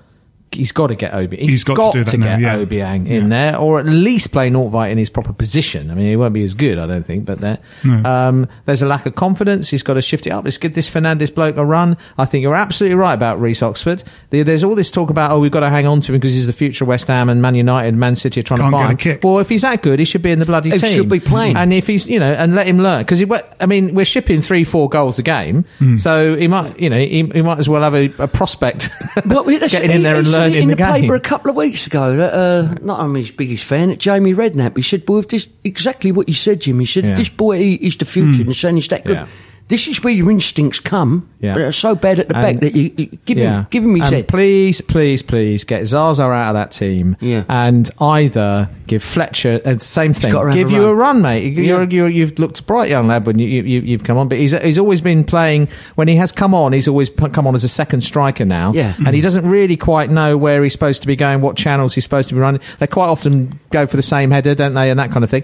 He's 0.51 0.71
got 0.71 0.87
to 0.87 0.95
get 0.95 1.13
Obi. 1.13 1.37
He's 1.37 1.63
got 1.65 1.91
to 1.93 1.99
do 1.99 2.03
that 2.05 2.17
now, 2.17 2.37
get 2.37 2.41
yeah. 2.41 2.55
Obiang 2.95 3.07
in 3.07 3.29
there, 3.29 3.57
or 3.57 3.79
at 3.81 3.85
least 3.85 4.31
play 4.31 4.49
Nordtveit 4.49 4.91
in 4.91 4.97
his 4.97 5.09
proper 5.09 5.33
position. 5.33 5.91
I 5.91 5.93
mean, 5.93 6.07
he 6.07 6.15
won't 6.15 6.33
be 6.33 6.43
as 6.43 6.53
good, 6.53 6.79
I 6.79 6.87
don't 6.87 7.03
think, 7.05 7.25
but 7.25 7.39
there. 7.41 7.59
Um, 7.83 8.47
there's 8.65 8.81
a 8.81 8.87
lack 8.87 9.05
of 9.05 9.15
confidence. 9.15 9.69
He's 9.69 9.83
got 9.83 9.95
to 9.95 10.01
shift 10.01 10.25
it 10.25 10.31
up. 10.31 10.45
Let's 10.45 10.57
give 10.57 10.73
this 10.73 10.87
Fernandes 10.87 11.31
bloke 11.31 11.57
a 11.57 11.65
run. 11.65 11.97
I 12.17 12.25
think 12.25 12.43
you're 12.43 12.55
absolutely 12.55 12.95
right 12.95 13.13
about 13.13 13.39
Reece 13.41 13.61
Oxford. 13.61 14.03
There- 14.29 14.43
There's 14.45 14.63
all 14.63 14.73
this 14.75 14.89
talk 14.89 15.09
about 15.09 15.31
oh, 15.31 15.39
we've 15.39 15.51
got 15.51 15.59
to 15.59 15.69
hang 15.69 15.85
on 15.85 15.99
to 16.01 16.13
him 16.13 16.19
because 16.19 16.33
he's 16.33 16.47
the 16.47 16.53
future 16.53 16.85
of 16.85 16.87
West 16.87 17.07
Ham 17.07 17.27
and 17.29 17.41
Man 17.41 17.55
United, 17.55 17.89
and 17.89 17.99
Man 17.99 18.15
City 18.15 18.39
are 18.39 18.43
trying 18.43 18.61
Can't 18.61 18.71
to 18.71 18.77
buy 18.77 18.81
get 18.83 18.87
a 18.87 18.91
him. 18.91 18.97
kick. 18.97 19.23
Well, 19.23 19.39
if 19.39 19.49
he's 19.49 19.63
that 19.63 19.81
good, 19.81 19.99
he 19.99 20.05
should 20.05 20.21
be 20.21 20.31
in 20.31 20.39
the 20.39 20.45
bloody 20.45 20.69
He 20.71 20.77
team. 20.77 20.95
should 20.95 21.09
be 21.09 21.19
playing. 21.19 21.57
And 21.57 21.73
if 21.73 21.87
he's, 21.87 22.07
you 22.07 22.19
know, 22.19 22.31
and 22.33 22.55
let 22.55 22.67
him 22.67 22.77
learn 22.79 23.03
because 23.03 23.21
I 23.59 23.65
mean, 23.65 23.93
we're 23.93 24.05
shipping 24.05 24.41
three, 24.41 24.63
four 24.63 24.87
goals 24.87 25.19
a 25.19 25.23
game, 25.23 25.65
Hmm. 25.79 25.97
so 25.97 26.35
he 26.37 26.47
might, 26.47 26.79
you 26.79 26.89
know, 26.89 26.97
he, 26.97 27.23
he 27.33 27.41
might 27.41 27.59
as 27.59 27.67
well 27.67 27.81
have 27.81 27.93
a, 27.95 28.05
a 28.17 28.27
prospect 28.27 28.89
Well, 29.25 29.43
that's- 29.45 29.71
getting 29.71 29.91
in 29.91 30.03
there 30.03 30.13
he- 30.13 30.19
and 30.19 30.27
he 30.27 30.31
said 30.33 30.36
it 30.36 30.36
learning 30.37 30.63
in 30.63 30.69
the, 30.69 30.75
the, 30.75 30.83
paper 30.83 31.15
a 31.15 31.19
couple 31.19 31.49
of 31.49 31.55
weeks 31.55 31.87
ago. 31.87 32.15
That, 32.17 32.33
uh, 32.33 32.75
not 32.81 32.99
I'm 32.99 33.15
his 33.15 33.31
biggest 33.31 33.63
fan. 33.63 33.97
Jamie 33.97 34.33
Redknapp. 34.33 34.75
He 34.75 34.83
said, 34.83 35.05
"Boy, 35.05 35.19
if 35.19 35.27
this 35.29 35.47
exactly 35.63 36.11
what 36.11 36.27
you 36.27 36.33
said, 36.33 36.61
Jim. 36.61 36.79
He 36.79 36.85
said, 36.85 37.05
Yeah. 37.05 37.15
this 37.15 37.29
boy 37.29 37.57
he, 37.57 37.75
is 37.75 37.97
the 37.97 38.05
future, 38.05 38.43
and 38.43 38.55
saying 38.55 38.75
he's 38.75 38.87
that 38.89 39.05
good." 39.05 39.17
Yeah. 39.17 39.27
This 39.69 39.87
is 39.89 40.01
where 40.01 40.13
your 40.13 40.31
instincts 40.31 40.79
come. 40.79 41.29
Yeah. 41.41 41.53
But 41.53 41.59
they're 41.59 41.71
so 41.73 41.93
bad 41.93 42.19
at 42.19 42.29
the 42.29 42.33
back 42.33 42.61
that 42.61 42.73
you, 42.73 42.91
you 42.95 43.05
give 43.25 43.37
him, 43.37 43.67
give 43.69 43.83
him 43.83 43.95
his 43.95 44.05
and 44.05 44.15
head. 44.15 44.27
Please, 44.29 44.79
please, 44.79 45.21
please 45.21 45.65
get 45.65 45.85
Zaza 45.85 46.23
out 46.23 46.49
of 46.49 46.53
that 46.55 46.71
team. 46.71 47.17
Yeah. 47.19 47.43
And 47.49 47.89
either 47.99 48.69
give 48.87 49.03
Fletcher 49.03 49.59
uh, 49.65 49.77
same 49.79 50.13
thing. 50.13 50.31
Give 50.31 50.69
a 50.69 50.71
you 50.71 50.81
run. 50.83 50.89
a 50.89 50.93
run, 50.95 51.21
mate. 51.21 51.53
You- 51.53 51.63
You're, 51.63 51.81
Yeah. 51.83 51.89
you're, 51.89 52.07
you've 52.07 52.39
looked 52.39 52.59
a 52.61 52.63
bright 52.63 52.89
young 52.89 53.07
lad 53.07 53.25
when 53.25 53.39
you, 53.39 53.47
you, 53.47 53.63
you- 53.63 53.81
you've 53.81 54.03
come 54.05 54.17
on, 54.17 54.29
but 54.29 54.37
he's 54.37 54.53
he's 54.61 54.79
always 54.79 55.01
been 55.01 55.23
playing. 55.25 55.67
When 55.95 56.07
he 56.07 56.15
has 56.15 56.31
come 56.31 56.53
on, 56.53 56.71
he's 56.71 56.87
always 56.87 57.09
come 57.09 57.45
on 57.45 57.53
as 57.53 57.63
a 57.65 57.69
second 57.69 58.01
striker 58.01 58.45
now. 58.45 58.71
Yeah. 58.73 58.95
And 59.05 59.13
he 59.15 59.21
doesn't 59.21 59.47
really 59.47 59.75
quite 59.77 60.09
know 60.09 60.37
where 60.37 60.63
he's 60.63 60.71
supposed 60.73 61.01
to 61.01 61.07
be 61.07 61.17
going, 61.17 61.41
what 61.41 61.57
channels 61.57 61.93
he's 61.93 62.05
supposed 62.05 62.29
to 62.29 62.35
be 62.35 62.39
running. 62.41 62.61
They 62.79 62.87
quite 62.87 63.07
often 63.07 63.59
go 63.71 63.85
for 63.85 63.97
the 63.97 64.01
same 64.03 64.31
header, 64.31 64.55
don't 64.55 64.73
they, 64.75 64.89
and 64.89 64.99
that 64.99 65.11
kind 65.11 65.25
of 65.25 65.29
thing. 65.29 65.43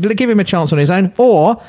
Give 0.00 0.30
him 0.30 0.38
a 0.40 0.44
chance 0.44 0.72
on 0.72 0.78
his 0.78 0.90
own, 0.90 1.12
or 1.18 1.60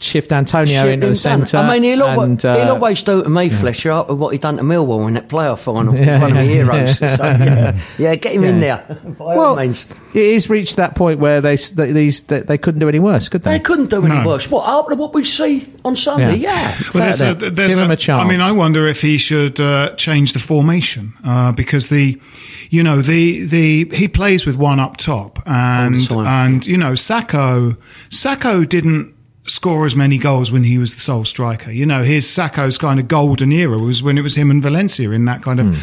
shift 0.00 0.30
Antonio 0.30 0.82
Shit 0.82 0.92
into 0.92 1.08
the 1.08 1.14
centre. 1.14 1.56
I 1.56 1.72
mean, 1.72 1.82
he'll, 1.82 2.02
always, 2.02 2.28
and, 2.28 2.44
uh, 2.44 2.56
he'll 2.58 2.74
always 2.74 3.02
do 3.02 3.22
to 3.22 3.28
me, 3.30 3.48
Fletcher, 3.48 3.90
after 3.90 4.14
what 4.14 4.32
he 4.32 4.38
done 4.38 4.58
to 4.58 4.62
Millwall 4.62 5.08
in 5.08 5.14
that 5.14 5.28
playoff 5.28 5.60
final. 5.60 5.94
Yeah, 6.06 6.20
one 6.20 6.30
of 6.32 6.36
my 6.36 6.42
yeah, 6.44 6.52
heroes. 6.52 7.00
yeah. 7.00 7.16
So, 7.16 7.24
yeah. 7.24 7.80
yeah, 7.98 8.14
get 8.16 8.34
him 8.34 8.44
in 8.44 8.60
there. 8.60 8.78
By 9.18 9.24
all 9.24 9.36
well, 9.36 9.56
means. 9.56 9.86
it 10.14 10.22
is 10.22 10.50
reached 10.50 10.76
that 10.76 10.94
point 10.94 11.20
where 11.20 11.40
they 11.40 11.56
they, 11.56 11.92
these 11.92 12.22
they, 12.24 12.40
they 12.40 12.58
couldn't 12.58 12.80
do 12.80 12.88
any 12.88 12.98
worse, 12.98 13.28
could 13.30 13.42
they? 13.42 13.52
They 13.52 13.60
couldn't 13.60 13.88
do 13.88 14.04
any 14.04 14.14
No. 14.14 14.26
worse. 14.26 14.50
What, 14.50 14.68
after 14.68 14.94
what 14.94 15.14
we 15.14 15.24
see 15.24 15.72
on 15.84 15.96
Sunday? 15.96 16.36
Yeah. 16.36 16.78
Well, 16.92 17.04
there's 17.04 17.20
a, 17.22 17.34
there. 17.34 17.50
there's 17.50 17.74
Give 17.74 17.84
him 17.84 17.90
a 17.90 17.96
chance. 17.96 18.22
I 18.22 18.28
mean, 18.28 18.42
I 18.42 18.52
wonder 18.52 18.86
if 18.86 19.00
he 19.00 19.16
should 19.16 19.58
uh, 19.58 19.94
change 19.96 20.34
the 20.34 20.38
formation 20.38 21.14
uh, 21.24 21.52
because 21.52 21.88
the, 21.88 22.20
you 22.68 22.82
know, 22.82 23.00
the 23.00 23.44
the 23.46 23.88
he 23.96 24.06
plays 24.08 24.44
with 24.44 24.56
one 24.56 24.78
up 24.78 24.98
top, 24.98 25.42
and 25.46 25.96
and 26.12 26.66
you 26.66 26.76
know, 26.76 26.92
Sakho 26.92 27.78
Sakho 28.10 28.68
didn't 28.68 29.15
score 29.46 29.86
as 29.86 29.94
many 29.94 30.18
goals 30.18 30.50
when 30.50 30.64
he 30.64 30.78
was 30.78 30.94
the 30.94 31.00
sole 31.00 31.24
striker. 31.24 31.70
You 31.70 31.86
know, 31.86 32.02
his 32.02 32.26
Sakho's 32.26 32.78
kind 32.78 33.00
of 33.00 33.08
golden 33.08 33.52
era 33.52 33.78
was 33.78 34.02
when 34.02 34.18
it 34.18 34.22
was 34.22 34.36
him 34.36 34.50
and 34.50 34.62
Valencia 34.62 35.10
in 35.10 35.24
that 35.26 35.42
kind 35.42 35.60
of. 35.60 35.66
Hmm. 35.68 35.80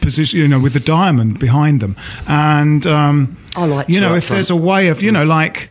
Position, 0.00 0.40
you 0.40 0.48
know, 0.48 0.58
with 0.58 0.72
the 0.72 0.80
diamond 0.80 1.38
behind 1.38 1.80
them, 1.80 1.94
and 2.26 2.86
um, 2.86 3.36
I 3.54 3.66
like 3.66 3.86
you 3.86 4.00
know, 4.00 4.12
up 4.12 4.16
if 4.16 4.28
there's 4.28 4.48
a 4.48 4.56
way 4.56 4.88
of, 4.88 5.02
you 5.02 5.12
know, 5.12 5.24
like 5.24 5.70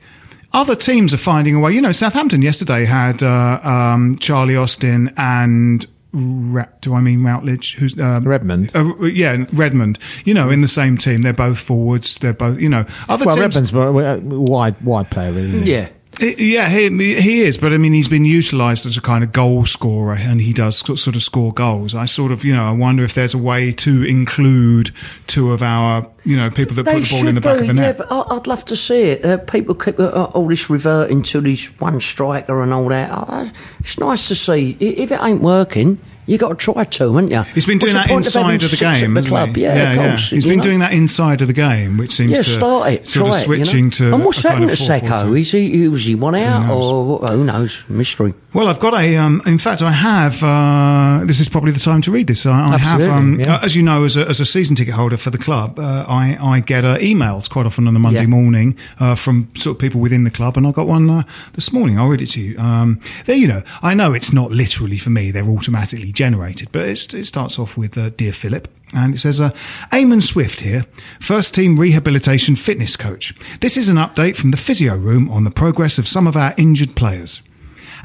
other 0.54 0.76
teams 0.76 1.16
are 1.16 1.18
finding 1.18 1.56
a 1.56 1.60
way. 1.60 1.72
You 1.72 1.82
know, 1.82 1.92
Southampton 1.92 2.44
yesterday 2.44 2.86
had 2.86 3.24
uh, 3.24 3.60
um, 3.64 4.16
Charlie 4.20 4.56
Austin 4.56 5.12
and 5.18 5.86
do 6.14 6.94
I 6.94 7.02
mean 7.02 7.24
Routledge? 7.24 7.74
Who's 7.76 7.98
uh, 7.98 8.22
Redmond. 8.24 8.72
Uh, 8.76 8.94
yeah, 9.06 9.46
Redmond. 9.52 9.98
You 10.26 10.36
know, 10.36 10.52
in 10.52 10.62
the 10.62 10.68
same 10.68 10.96
team, 10.96 11.24
they're 11.24 11.34
both 11.34 11.58
forwards. 11.58 12.18
They're 12.18 12.34
both, 12.34 12.60
you 12.60 12.70
know, 12.70 12.86
other 13.10 13.26
well, 13.26 13.36
teams. 13.36 13.56
Redmond's 13.56 13.74
more- 13.74 14.04
a 14.06 14.20
wide 14.20 14.80
wide 14.82 15.10
player, 15.10 15.32
really. 15.32 15.64
Yeah. 15.70 15.90
Yeah, 16.20 16.70
he, 16.70 16.90
he 17.20 17.42
is, 17.42 17.58
but 17.58 17.74
I 17.74 17.78
mean, 17.78 17.92
he's 17.92 18.08
been 18.08 18.24
utilised 18.24 18.86
as 18.86 18.96
a 18.98 19.02
kind 19.02 19.24
of 19.24 19.32
goal 19.32 19.66
scorer, 19.66 20.14
and 20.14 20.40
he 20.40 20.54
does 20.54 20.78
sort 20.78 21.16
of 21.16 21.24
score 21.24 21.52
goals. 21.52 21.96
I 21.96 22.06
sort 22.06 22.32
of, 22.32 22.46
you 22.46 22.54
know, 22.56 22.64
I 22.66 22.72
wonder 22.72 23.04
if 23.04 23.14
there's 23.16 23.34
a 23.34 23.38
way 23.38 23.72
to 23.74 24.04
include 24.04 24.92
two 25.28 25.52
of 25.52 25.64
our, 25.64 26.08
you 26.24 26.38
know, 26.38 26.50
people 26.52 26.76
that 26.76 26.84
They 26.84 26.94
put 27.00 27.04
the 27.04 27.16
ball 27.18 27.28
in 27.28 27.36
the 27.36 27.42
back 27.42 27.56
do, 27.56 27.62
of 27.62 27.68
the 27.68 27.74
yeah, 27.74 27.82
net. 27.82 27.98
but 27.98 28.12
I- 28.12 28.36
I'd 28.36 28.48
love 28.48 28.64
to 28.66 28.76
see 28.76 29.02
it. 29.10 29.26
Uh, 29.26 29.38
people 29.38 29.74
keep 29.76 30.00
uh, 30.00 30.04
uh, 30.04 30.32
all 30.34 30.48
this 30.48 30.70
reverting 30.70 31.24
to 31.24 31.42
this 31.42 31.68
one 31.80 32.00
striker 32.00 32.62
and 32.62 32.74
all 32.74 32.88
that. 32.90 33.10
Uh, 33.12 33.50
it's 33.80 33.98
nice 33.98 34.28
to 34.28 34.36
see. 34.36 34.78
If 34.80 35.12
it 35.12 35.20
ain't 35.22 35.42
working, 35.42 35.98
you 36.26 36.38
got 36.38 36.50
to 36.50 36.56
try 36.56 36.84
to, 36.84 37.14
haven't 37.14 37.32
you? 37.32 37.42
He's 37.54 37.66
been 37.66 37.78
doing 37.80 37.94
the 37.94 38.00
that 38.00 38.12
of 38.12 38.18
inside 38.18 38.64
of 38.64 38.72
the 38.72 38.78
game, 38.78 39.14
the 39.14 39.20
hasn't 39.22 39.28
club? 39.28 39.56
he? 39.56 39.62
Yeah, 39.64 39.92
of 39.94 39.98
course. 39.98 40.30
He's 40.30 40.46
been 40.46 40.58
know? 40.58 40.64
doing 40.64 40.80
that 40.80 40.94
inside 40.94 41.42
of 41.42 41.48
the 41.48 41.54
game, 41.54 41.98
which 41.98 42.14
seems 42.14 42.32
Yeah, 42.32 42.38
to 42.38 42.44
start 42.44 42.92
it. 42.92 43.08
sort 43.08 43.30
try 43.32 43.42
of 43.42 43.44
it, 43.44 43.52
you 43.52 43.58
know? 43.58 43.64
switching 43.66 43.90
to. 43.92 44.14
And 44.14 44.26
what's 44.26 44.42
happened 44.44 44.70
to 44.70 44.76
4-4-2. 44.76 45.40
Is 45.40 45.52
he 45.52 45.88
was 45.88 46.06
he 46.06 46.16
one 46.16 46.36
out 46.36 46.68
knows? 46.68 46.86
or 46.92 47.28
who 47.28 47.44
knows? 47.44 47.84
Mystery. 47.90 48.34
Well, 48.54 48.68
I've 48.68 48.80
got 48.80 48.94
a. 48.94 49.18
Um, 49.18 49.42
in 49.46 49.58
fact, 49.58 49.82
I 49.82 49.92
have. 49.92 50.44
Uh, 50.44 51.26
this 51.26 51.40
is 51.40 51.50
probably 51.50 51.72
the 51.72 51.80
time 51.80 52.02
to 52.04 52.12
read 52.12 52.28
this. 52.28 52.46
I, 52.46 52.74
I 52.74 52.78
have, 52.78 53.02
um, 53.02 53.40
yeah. 53.40 53.56
uh, 53.56 53.66
as 53.66 53.76
you 53.76 53.82
know, 53.84 54.04
as 54.04 54.16
a, 54.16 54.28
as 54.28 54.40
a 54.40 54.46
season 54.46 54.76
ticket 54.76 54.94
holder 54.94 55.18
for 55.18 55.30
the 55.32 55.38
club, 55.38 55.80
uh, 55.80 56.06
I, 56.08 56.38
I 56.40 56.60
get 56.60 56.86
uh, 56.86 56.98
emails 56.98 57.50
quite 57.50 57.66
often 57.66 57.88
on 57.88 57.96
a 57.96 58.00
Monday 58.00 58.22
Yeah. 58.22 58.28
morning 58.28 58.78
uh, 59.00 59.16
from 59.16 59.50
sort 59.56 59.76
of 59.76 59.80
people 59.80 60.00
within 60.00 60.24
the 60.24 60.30
club, 60.32 60.56
and 60.58 60.68
I 60.68 60.72
got 60.72 60.88
one 60.88 61.10
uh, 61.10 61.24
this 61.54 61.74
morning. 61.74 61.98
I'll 62.00 62.08
read 62.08 62.22
it 62.22 62.28
to 62.32 62.42
you. 62.42 62.58
Um, 62.60 63.00
there, 63.26 63.36
you 63.36 63.48
know, 63.48 63.64
I 63.82 63.94
know 63.96 64.14
it's 64.14 64.32
not 64.32 64.52
literally 64.52 64.98
for 65.00 65.10
me; 65.10 65.32
they're 65.32 65.44
automatically 65.48 66.12
generated, 66.14 66.70
but 66.72 66.88
it 66.88 67.26
starts 67.26 67.60
off 67.60 67.76
with 67.78 67.98
uh, 67.98 68.10
"Dear 68.10 68.32
Philip." 68.32 68.68
And 68.94 69.16
it 69.16 69.20
says, 69.20 69.42
uh, 69.42 69.50
Eamon 69.92 70.22
Swift 70.22 70.62
here, 70.62 70.86
first 71.20 71.56
team 71.56 71.80
rehabilitation 71.80 72.56
fitness 72.56 72.96
coach. 72.96 73.34
This 73.60 73.76
is 73.76 73.88
an 73.88 73.96
update 73.96 74.36
from 74.36 74.52
the 74.52 74.58
physio 74.58 74.96
room 74.96 75.32
on 75.32 75.46
the 75.46 75.50
progress 75.50 75.98
of 75.98 76.08
some 76.08 76.28
of 76.28 76.38
our 76.38 76.54
injured 76.58 76.96
players. 76.96 77.42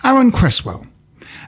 Aaron 0.03 0.33
Cresswell. 0.33 0.87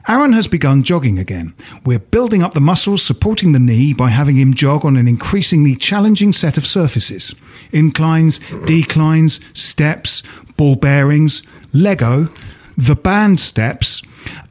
Aaron 0.07 0.33
has 0.33 0.47
begun 0.47 0.83
jogging 0.83 1.19
again. 1.19 1.53
We're 1.85 1.99
building 1.99 2.41
up 2.41 2.53
the 2.53 2.59
muscles 2.59 3.03
supporting 3.03 3.51
the 3.51 3.59
knee 3.59 3.93
by 3.93 4.09
having 4.09 4.35
him 4.37 4.53
jog 4.53 4.83
on 4.83 4.97
an 4.97 5.07
increasingly 5.07 5.75
challenging 5.75 6.33
set 6.33 6.57
of 6.57 6.65
surfaces. 6.65 7.35
Inclines, 7.71 8.39
declines, 8.65 9.39
steps, 9.53 10.23
ball 10.57 10.75
bearings, 10.75 11.43
Lego, 11.73 12.29
the 12.77 12.95
band 12.95 13.39
steps, 13.39 14.01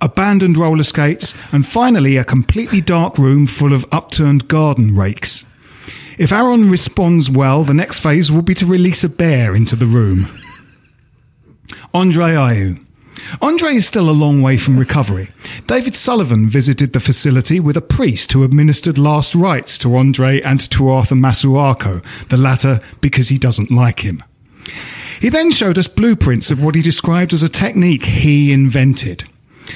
abandoned 0.00 0.56
roller 0.56 0.82
skates, 0.82 1.34
and 1.52 1.66
finally 1.66 2.16
a 2.16 2.24
completely 2.24 2.80
dark 2.80 3.18
room 3.18 3.46
full 3.46 3.72
of 3.72 3.86
upturned 3.92 4.48
garden 4.48 4.96
rakes. 4.96 5.44
If 6.18 6.32
Aaron 6.32 6.70
responds 6.70 7.30
well, 7.30 7.64
the 7.64 7.74
next 7.74 8.00
phase 8.00 8.30
will 8.30 8.42
be 8.42 8.54
to 8.56 8.66
release 8.66 9.02
a 9.04 9.08
bear 9.08 9.54
into 9.54 9.76
the 9.76 9.86
room. 9.86 10.28
Andre 11.94 12.34
Ayew. 12.34 12.84
Andre 13.40 13.74
is 13.74 13.86
still 13.86 14.08
a 14.08 14.12
long 14.12 14.42
way 14.42 14.56
from 14.56 14.78
recovery. 14.78 15.30
David 15.66 15.96
Sullivan 15.96 16.48
visited 16.48 16.92
the 16.92 17.00
facility 17.00 17.60
with 17.60 17.76
a 17.76 17.82
priest 17.82 18.32
who 18.32 18.44
administered 18.44 18.98
last 18.98 19.34
rites 19.34 19.78
to 19.78 19.96
Andre 19.96 20.40
and 20.42 20.60
to 20.70 20.88
Arthur 20.88 21.14
Masuaku, 21.14 22.02
the 22.28 22.36
latter 22.36 22.80
because 23.00 23.28
he 23.28 23.38
doesn't 23.38 23.70
like 23.70 24.00
him. 24.00 24.22
He 25.20 25.28
then 25.28 25.50
showed 25.50 25.78
us 25.78 25.86
blueprints 25.86 26.50
of 26.50 26.62
what 26.62 26.74
he 26.74 26.82
described 26.82 27.32
as 27.32 27.42
a 27.42 27.48
technique 27.48 28.04
he 28.04 28.52
invented. 28.52 29.24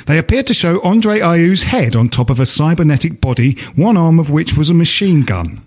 They 0.06 0.18
appeared 0.18 0.46
to 0.48 0.54
show 0.54 0.80
Andre 0.82 1.20
Ayew's 1.20 1.64
head 1.64 1.96
on 1.96 2.08
top 2.08 2.30
of 2.30 2.40
a 2.40 2.46
cybernetic 2.46 3.20
body, 3.20 3.52
one 3.74 3.96
arm 3.96 4.18
of 4.18 4.30
which 4.30 4.56
was 4.56 4.70
a 4.70 4.74
machine 4.74 5.22
gun. 5.22 5.64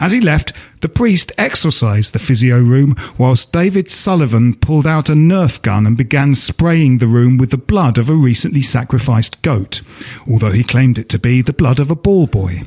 As 0.00 0.12
he 0.12 0.20
left, 0.20 0.52
the 0.80 0.88
priest 0.88 1.30
exorcised 1.38 2.12
the 2.12 2.18
physio 2.18 2.58
room 2.58 2.96
whilst 3.18 3.52
David 3.52 3.90
Sullivan 3.90 4.54
pulled 4.54 4.86
out 4.86 5.08
a 5.08 5.12
Nerf 5.12 5.62
gun 5.62 5.86
and 5.86 5.96
began 5.96 6.34
spraying 6.34 6.98
the 6.98 7.06
room 7.06 7.38
with 7.38 7.50
the 7.50 7.56
blood 7.56 7.98
of 7.98 8.08
a 8.08 8.14
recently 8.14 8.62
sacrificed 8.62 9.40
goat, 9.42 9.80
although 10.28 10.50
he 10.50 10.64
claimed 10.64 10.98
it 10.98 11.08
to 11.10 11.18
be 11.18 11.40
the 11.40 11.52
blood 11.52 11.78
of 11.78 11.90
a 11.90 11.94
ball 11.94 12.26
boy. 12.26 12.64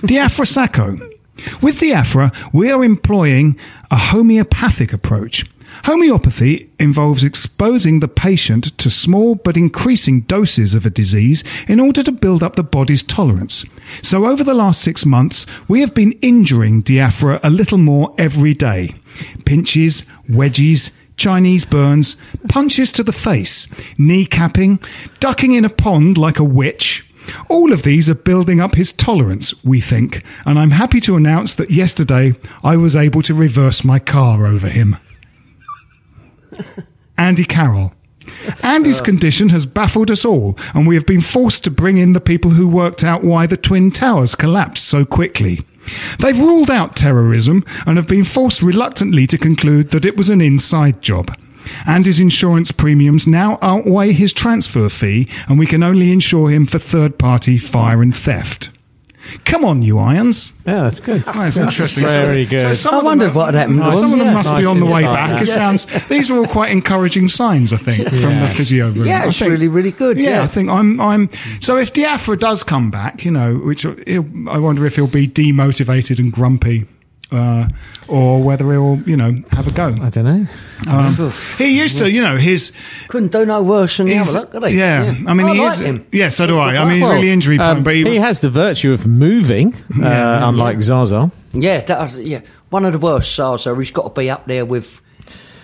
Diafra 0.00 0.46
Sakho. 0.46 0.98
With 1.62 1.78
Diafra, 1.78 2.34
we 2.52 2.70
are 2.70 2.82
employing 2.82 3.56
a 3.90 3.96
homeopathic 3.96 4.92
approach. 4.92 5.46
Homeopathy 5.84 6.70
involves 6.78 7.24
exposing 7.24 8.00
the 8.00 8.08
patient 8.08 8.76
to 8.78 8.90
small 8.90 9.34
but 9.34 9.56
increasing 9.56 10.22
doses 10.22 10.74
of 10.74 10.86
a 10.86 10.90
disease 10.90 11.44
in 11.66 11.80
order 11.80 12.02
to 12.02 12.12
build 12.12 12.42
up 12.42 12.56
the 12.56 12.62
body's 12.62 13.02
tolerance. 13.02 13.64
So 14.02 14.26
over 14.26 14.44
the 14.44 14.54
last 14.54 14.80
six 14.82 15.06
months, 15.06 15.46
we 15.66 15.80
have 15.80 15.94
been 15.94 16.12
injuring 16.22 16.82
Diafra 16.82 17.40
a 17.42 17.50
little 17.50 17.78
more 17.78 18.14
every 18.18 18.54
day. 18.54 18.94
Pinches, 19.44 20.02
wedgies, 20.28 20.92
Chinese 21.16 21.64
burns, 21.64 22.16
punches 22.48 22.92
to 22.92 23.02
the 23.02 23.12
face, 23.12 23.66
kneecapping, 23.98 24.80
ducking 25.18 25.52
in 25.52 25.64
a 25.64 25.68
pond 25.68 26.16
like 26.16 26.38
a 26.38 26.44
witch, 26.44 27.04
all 27.48 27.72
of 27.72 27.82
these 27.82 28.08
are 28.08 28.14
building 28.14 28.60
up 28.60 28.74
his 28.74 28.92
tolerance, 28.92 29.52
we 29.64 29.80
think, 29.80 30.22
and 30.46 30.58
I'm 30.58 30.70
happy 30.70 31.00
to 31.02 31.16
announce 31.16 31.54
that 31.56 31.70
yesterday 31.70 32.34
I 32.62 32.76
was 32.76 32.96
able 32.96 33.22
to 33.22 33.34
reverse 33.34 33.84
my 33.84 33.98
car 33.98 34.46
over 34.46 34.68
him. 34.68 34.96
Andy 37.16 37.44
Carroll. 37.44 37.92
Andy's 38.62 39.00
uh. 39.00 39.04
condition 39.04 39.48
has 39.50 39.66
baffled 39.66 40.10
us 40.10 40.24
all, 40.24 40.56
and 40.74 40.86
we 40.86 40.94
have 40.94 41.06
been 41.06 41.20
forced 41.20 41.64
to 41.64 41.70
bring 41.70 41.98
in 41.98 42.12
the 42.12 42.20
people 42.20 42.52
who 42.52 42.68
worked 42.68 43.02
out 43.02 43.24
why 43.24 43.46
the 43.46 43.56
Twin 43.56 43.90
Towers 43.90 44.34
collapsed 44.34 44.84
so 44.84 45.04
quickly. 45.04 45.64
They've 46.18 46.38
ruled 46.38 46.70
out 46.70 46.96
terrorism 46.96 47.64
and 47.86 47.96
have 47.96 48.08
been 48.08 48.24
forced 48.24 48.62
reluctantly 48.62 49.26
to 49.28 49.38
conclude 49.38 49.90
that 49.90 50.04
it 50.04 50.16
was 50.16 50.28
an 50.28 50.40
inside 50.40 51.00
job. 51.00 51.34
And 51.86 52.06
his 52.06 52.20
insurance 52.20 52.72
premiums 52.72 53.26
now 53.26 53.58
outweigh 53.60 54.12
his 54.12 54.32
transfer 54.32 54.88
fee, 54.88 55.28
and 55.48 55.58
we 55.58 55.66
can 55.66 55.82
only 55.82 56.12
insure 56.12 56.50
him 56.50 56.66
for 56.66 56.78
third 56.78 57.18
party 57.18 57.58
fire 57.58 58.02
and 58.02 58.14
theft. 58.14 58.70
Come 59.44 59.64
on, 59.64 59.82
you 59.82 59.98
irons. 59.98 60.52
Yeah, 60.66 60.82
that's 60.82 61.00
good. 61.00 61.22
Oh, 61.26 61.32
that's 61.32 61.56
interesting. 61.56 62.06
Very 62.06 62.44
So- 62.46 62.50
good. 62.50 62.76
So 62.76 62.90
I 62.90 62.92
of 62.92 62.98
them 63.00 63.04
wondered 63.06 63.34
what 63.34 63.46
had 63.54 63.54
happened 63.68 63.82
Some 63.94 64.12
of 64.12 64.18
them 64.18 64.28
Yeah. 64.28 64.34
must 64.34 64.50
be 64.50 64.56
Nice 64.56 64.66
on 64.66 64.80
the 64.80 64.86
way 64.86 65.00
insight. 65.00 65.14
back. 65.14 65.42
It 65.42 65.46
sounds. 65.48 65.86
These 66.08 66.30
are 66.30 66.36
all 66.38 66.46
quite 66.46 66.70
encouraging 66.70 67.28
signs, 67.28 67.72
I 67.72 67.76
think, 67.76 68.08
from 68.08 68.40
the 68.40 68.48
physio 68.54 68.90
room. 68.90 69.06
Yeah, 69.06 69.22
I 69.24 69.26
it's 69.28 69.38
think- 69.38 69.50
really, 69.50 69.68
really 69.68 69.92
good, 69.92 70.18
yeah. 70.18 70.42
I 70.42 70.46
think 70.46 70.68
I'm. 70.70 71.00
I'm. 71.00 71.28
So 71.60 71.76
if 71.76 71.92
Diafra 71.92 72.38
does 72.38 72.62
come 72.62 72.90
back, 72.90 73.24
you 73.24 73.30
know, 73.30 73.54
which 73.56 73.82
he'll, 73.82 74.26
I 74.48 74.58
wonder 74.58 74.86
if 74.86 74.96
he'll 74.96 75.06
be 75.06 75.26
demotivated 75.28 76.18
and 76.18 76.32
grumpy. 76.32 76.86
Uh, 77.30 77.68
or 78.08 78.42
whether 78.42 78.72
he'll, 78.72 78.98
you 79.06 79.14
know, 79.14 79.42
have 79.50 79.66
a 79.66 79.70
go. 79.70 79.94
I 80.00 80.08
don't 80.08 80.24
know. 80.24 80.46
Um, 80.90 81.30
he 81.58 81.78
used 81.78 81.98
to, 81.98 82.10
you 82.10 82.22
know, 82.22 82.38
his. 82.38 82.72
Couldn't 83.08 83.32
do 83.32 83.44
no 83.44 83.62
worse 83.62 83.98
than 83.98 84.06
the 84.06 84.14
he's- 84.14 84.30
other 84.30 84.40
look, 84.40 84.50
could 84.52 84.64
he? 84.70 84.78
yeah, 84.78 85.14
I 85.26 85.34
mean, 85.34 85.48
he 85.48 85.60
like 85.60 85.72
is. 85.74 85.80
him. 85.80 86.06
Yeah, 86.10 86.30
so 86.30 86.46
do 86.46 86.58
I. 86.58 86.76
I 86.76 86.88
mean, 86.88 87.02
Well, 87.02 87.12
really 87.12 87.30
injury 87.30 87.58
prone, 87.58 87.78
um, 87.78 87.82
but 87.82 87.94
he, 87.94 88.04
he, 88.04 88.16
has 88.16 88.40
the 88.40 88.48
virtue 88.48 88.92
of 88.94 89.06
moving, 89.06 89.74
uh, 89.74 90.08
yeah. 90.08 90.48
unlike 90.48 90.80
Zaza. 90.80 91.30
Yeah, 91.52 91.80
that 91.82 92.00
was, 92.00 92.18
yeah. 92.18 92.40
One 92.70 92.86
of 92.86 92.92
the 92.92 92.98
worst 92.98 93.32
stars, 93.32 93.64
though. 93.64 93.78
He's 93.78 93.90
got 93.90 94.14
to 94.14 94.20
be 94.20 94.30
up 94.30 94.46
there 94.46 94.64
with, 94.64 95.02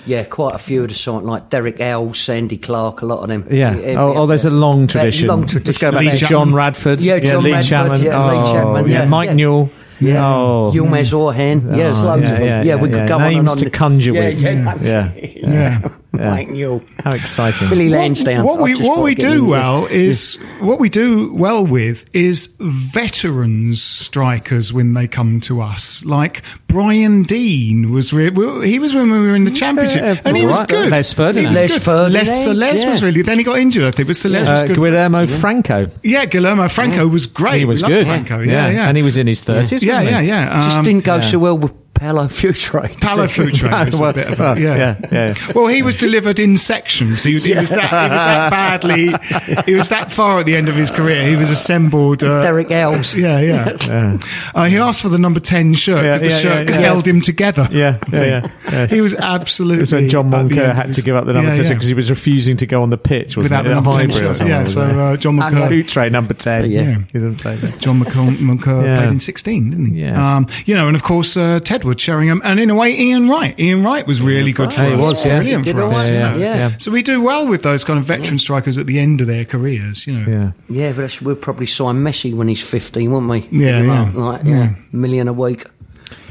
yeah, 0.05 0.25
quite 0.25 0.55
a 0.55 0.59
few 0.59 0.83
of 0.83 0.89
the 0.91 0.95
sort 0.95 1.25
like 1.25 1.49
Derek 1.49 1.81
Owl, 1.81 2.13
Sandy 2.13 2.59
Clark, 2.59 3.01
a 3.01 3.07
lot 3.07 3.21
of 3.23 3.29
them. 3.29 3.47
Yeah. 3.51 3.75
He'd 3.75 3.97
oh, 3.97 4.15
oh, 4.17 4.27
there's 4.27 4.43
there. 4.43 4.53
a 4.53 4.55
long 4.55 4.83
Yeah, 4.83 4.87
tradition. 4.89 5.29
long 5.29 5.41
Let's 5.43 5.55
go 5.55 5.59
tradition. 5.61 5.91
back 5.93 6.01
Lee 6.13 6.19
to 6.19 6.27
John 6.27 6.53
Radford. 6.55 7.01
Yeah, 7.01 7.21
John 7.21 7.43
Lee 7.43 7.53
Radford, 7.53 7.69
Chapman. 7.71 8.03
yeah, 8.03 8.31
Lee 8.31 8.37
oh, 8.37 8.53
Chapman, 8.53 8.89
yeah, 8.91 9.03
yeah, 9.03 9.09
Mike 9.09 9.29
yeah. 9.29 9.35
Newell. 9.35 9.71
Yeah, 10.01 10.27
Oh. 10.27 10.73
Yilmaz 10.75 11.13
Orhan. 11.13 11.71
Yeah, 11.71 11.77
there's 11.77 11.99
Oh, 11.99 12.03
loads 12.05 12.23
yeah, 12.23 12.29
of 12.33 12.39
them. 12.39 12.47
yeah, 12.47 12.63
Yeah, 12.63 12.77
we 12.77 12.89
yeah, 12.89 12.95
could 12.99 13.09
go 13.09 13.17
yeah. 13.19 13.25
on 13.25 13.33
and 13.33 13.37
Names 13.37 13.51
on. 13.53 13.59
to 13.59 13.71
conjure 13.71 14.13
yeah, 14.13 14.25
with. 14.29 14.83
Yeah, 14.83 15.13
Yeah. 15.15 15.89
Absolutely. 16.19 16.25
yeah. 16.25 16.25
Yeah. 16.25 16.31
Mike 16.31 16.49
Newell. 16.49 16.83
How 17.03 17.11
exciting. 17.13 17.69
Billy 17.69 17.89
Lansdowne. 17.89 18.45
What 18.45 18.61
I 18.61 18.63
we 18.63 18.75
what 18.77 19.03
we 19.03 19.15
do 19.15 19.33
in 19.33 19.39
there. 19.41 19.45
well 19.49 19.87
is 19.87 20.37
what 20.61 20.79
we 20.81 20.89
do 20.89 21.33
well 21.35 21.67
with 21.67 22.05
is 22.15 22.55
veterans 22.59 23.83
strikers 23.83 24.73
when 24.73 24.95
they 24.95 25.07
come 25.09 25.41
to 25.43 25.61
us. 25.61 26.05
Like 26.05 26.43
Brian 26.69 27.23
Deane 27.25 27.91
was 27.93 28.13
re- 28.13 28.31
he 28.67 28.79
was 28.79 28.95
when 28.95 29.11
we 29.11 29.19
were 29.19 29.35
in 29.35 29.45
the 29.45 29.51
championship 29.51 30.01
Yeah, 30.03 30.21
and 30.25 30.37
he 30.37 30.47
was 30.47 30.59
right. 30.59 30.69
good. 30.69 30.91
Les 30.91 31.13
Ferdinand. 31.13 31.53
was 31.53 31.61
Les. 31.71 31.79
Ferdinand, 31.79 32.13
Les 32.13 32.45
Celeste 32.45 32.83
yeah. 32.85 32.91
was 32.91 33.03
really. 33.03 33.23
Then 33.23 33.39
he 33.39 33.45
got 33.45 33.59
injured, 33.59 33.85
I 33.85 33.91
think, 33.91 34.07
but 34.09 34.17
Celeste 34.17 34.49
was 34.51 34.63
Uh, 34.63 34.67
good. 34.69 34.77
Guillermo 34.77 35.27
Franco. 35.27 35.89
yeah, 36.03 36.25
Guillermo 36.27 36.69
Franco 36.69 37.07
was 37.07 37.27
great. 37.27 37.59
He 37.59 37.65
was 37.65 37.83
Loved 37.83 37.95
good. 37.95 38.07
Franco. 38.07 38.41
Yeah, 38.41 38.69
yeah, 38.71 38.89
And 38.89 38.97
he 38.97 39.03
was 39.03 39.17
in 39.17 39.27
his 39.27 39.43
30s. 39.43 39.83
yeah, 39.83 39.95
wasn't 39.99 40.11
yeah, 40.11 40.21
he? 40.23 40.29
yeah. 40.29 40.63
Just 40.65 40.79
Um, 40.79 40.85
didn't 40.85 41.05
go 41.05 41.21
so 41.21 41.39
well 41.39 41.59
with 41.59 41.73
Paulo 42.05 42.29
Futre. 42.29 43.01
Paulo 43.01 43.27
Futre 43.27 43.87
was 43.87 43.97
Well, 43.99 44.11
a 44.11 44.13
bit 44.13 44.29
of 44.29 44.39
a, 44.41 44.61
yeah. 44.61 44.77
yeah, 44.77 45.09
yeah. 45.11 45.35
Well, 45.55 45.69
he 45.69 45.83
was 45.83 45.97
delivered 45.97 46.39
in 46.39 46.57
sections. 46.57 47.23
He, 47.23 47.39
he 47.39 47.55
was 47.55 47.71
that 47.71 47.89
he 47.89 48.13
was 48.13 48.23
that 48.23 48.51
badly. 48.85 49.63
He 49.65 49.75
was 49.75 49.89
that 49.89 50.13
far 50.13 50.39
at 50.41 50.47
the 50.47 50.55
end 50.55 50.69
of 50.69 50.75
his 50.75 50.91
career. 50.91 51.27
He 51.27 51.37
was 51.37 51.51
assembled. 51.51 52.23
Uh, 52.23 52.43
Derek 52.43 52.71
Ells. 52.71 53.15
Yeah, 53.25 53.41
yeah. 53.89 54.19
Uh, 54.55 54.65
he 54.65 54.77
asked 54.77 55.01
for 55.01 55.09
the 55.09 55.19
number 55.19 55.41
ten 55.41 55.73
shirt 55.73 56.05
Yeah, 56.05 56.19
because 56.19 56.21
the 56.21 56.29
yeah, 56.29 56.39
shirt 56.41 56.69
yeah, 56.69 56.75
yeah. 56.75 56.81
held 56.83 57.07
him 57.09 57.21
together. 57.23 57.69
Yeah, 57.71 57.99
yeah, 58.13 58.49
yeah. 58.71 58.87
He 58.87 59.01
was 59.01 59.15
absolutely. 59.15 59.79
It 59.79 59.81
was 59.81 59.93
when 59.93 60.09
John 60.09 60.31
Moncur 60.31 60.75
had 60.75 60.93
to 60.95 61.03
give 61.03 61.17
up 61.17 61.25
the 61.27 61.33
number 61.33 61.51
Yeah, 61.51 61.57
10 61.57 61.65
yeah. 61.65 61.71
because 61.75 61.87
he 61.89 61.95
was 61.95 62.11
refusing 62.11 62.57
to 62.59 62.67
go 62.67 62.83
on 62.83 62.91
the 62.91 62.99
pitch, 62.99 63.37
wasn't 63.37 63.45
without 63.45 63.67
it? 63.67 63.69
the 63.69 63.73
A 63.73 63.75
number 63.77 63.93
10 63.93 64.11
hybrid 64.11 64.41
or. 64.41 64.47
Yeah, 64.49 64.65
so 64.65 64.83
uh, 64.83 65.17
John 65.17 65.37
Moncur. 65.37 65.69
Futre 65.69 66.11
number 66.11 66.35
10. 66.35 66.71
Yeah. 66.71 66.83
He 67.13 67.19
didn't 67.19 67.37
play 67.37 67.57
that. 67.57 67.79
John 67.81 68.01
Moncur 68.01 68.85
Yeah. 68.85 68.97
played 68.99 69.09
in 69.11 69.21
16, 69.21 69.71
didn't 69.71 69.95
he? 69.95 70.01
Yes. 70.01 70.27
Um, 70.27 70.47
you 70.67 70.75
know, 70.75 70.87
and 70.89 70.97
of 70.97 71.03
course, 71.03 71.37
uh, 71.37 71.61
Tedwood, 71.95 72.01
Sheringham, 72.01 72.41
and 72.45 72.59
in 72.61 72.71
a 72.71 72.75
way, 72.75 72.99
Ian 72.99 73.29
Wright. 73.29 73.59
Ian 73.59 73.83
Wright 73.83 74.07
was 74.07 74.21
really 74.21 74.53
good 74.53 74.73
for 74.73 74.83
Yeah, 74.83 74.89
he 74.89 74.95
us. 74.95 75.01
was, 75.01 75.25
yeah. 75.25 75.37
Brilliant 75.39 75.65
He 75.67 75.73
for 75.73 75.83
us. 75.83 75.97
right, 75.97 76.13
yeah, 76.13 76.37
yeah. 76.37 76.55
yeah. 76.57 76.77
So 76.79 76.91
we 76.91 77.03
do 77.03 77.21
well 77.23 77.47
with 77.47 77.63
those 77.63 77.85
kind 77.85 77.99
of 77.99 78.05
veteran 78.05 78.39
strikers 78.39 78.79
at 78.79 78.87
the 78.87 78.99
end 78.99 79.21
of 79.21 79.27
their 79.27 79.45
careers, 79.45 80.07
you 80.07 80.15
know. 80.19 80.31
Yeah. 80.31 80.53
Yeah, 80.69 80.91
but 80.93 81.03
that's, 81.03 81.21
we'll 81.23 81.37
probably 81.37 81.67
sign 81.67 81.97
Messi 81.97 82.35
when 82.35 82.49
he's 82.49 82.63
15, 82.63 83.11
won't 83.11 83.29
we? 83.29 83.41
Yeah, 83.51 83.83
yeah. 83.83 84.13
Like, 84.15 84.45
yeah, 84.45 84.75
million 84.93 85.29
a 85.29 85.33
week. 85.33 85.65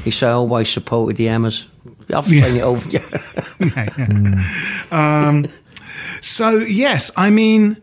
He 0.04 0.10
say 0.10 0.28
always 0.28 0.68
supported 0.68 1.16
the 1.16 1.26
Hammers. 1.26 1.68
I've 2.14 2.28
Yeah. 2.28 2.44
seen 2.46 2.56
it 2.56 2.60
all. 2.62 2.78
Yeah, 3.60 3.88
yeah. 3.96 5.28
Um, 5.28 5.46
so 6.20 6.56
yes, 6.58 7.10
I 7.16 7.30
mean, 7.30 7.76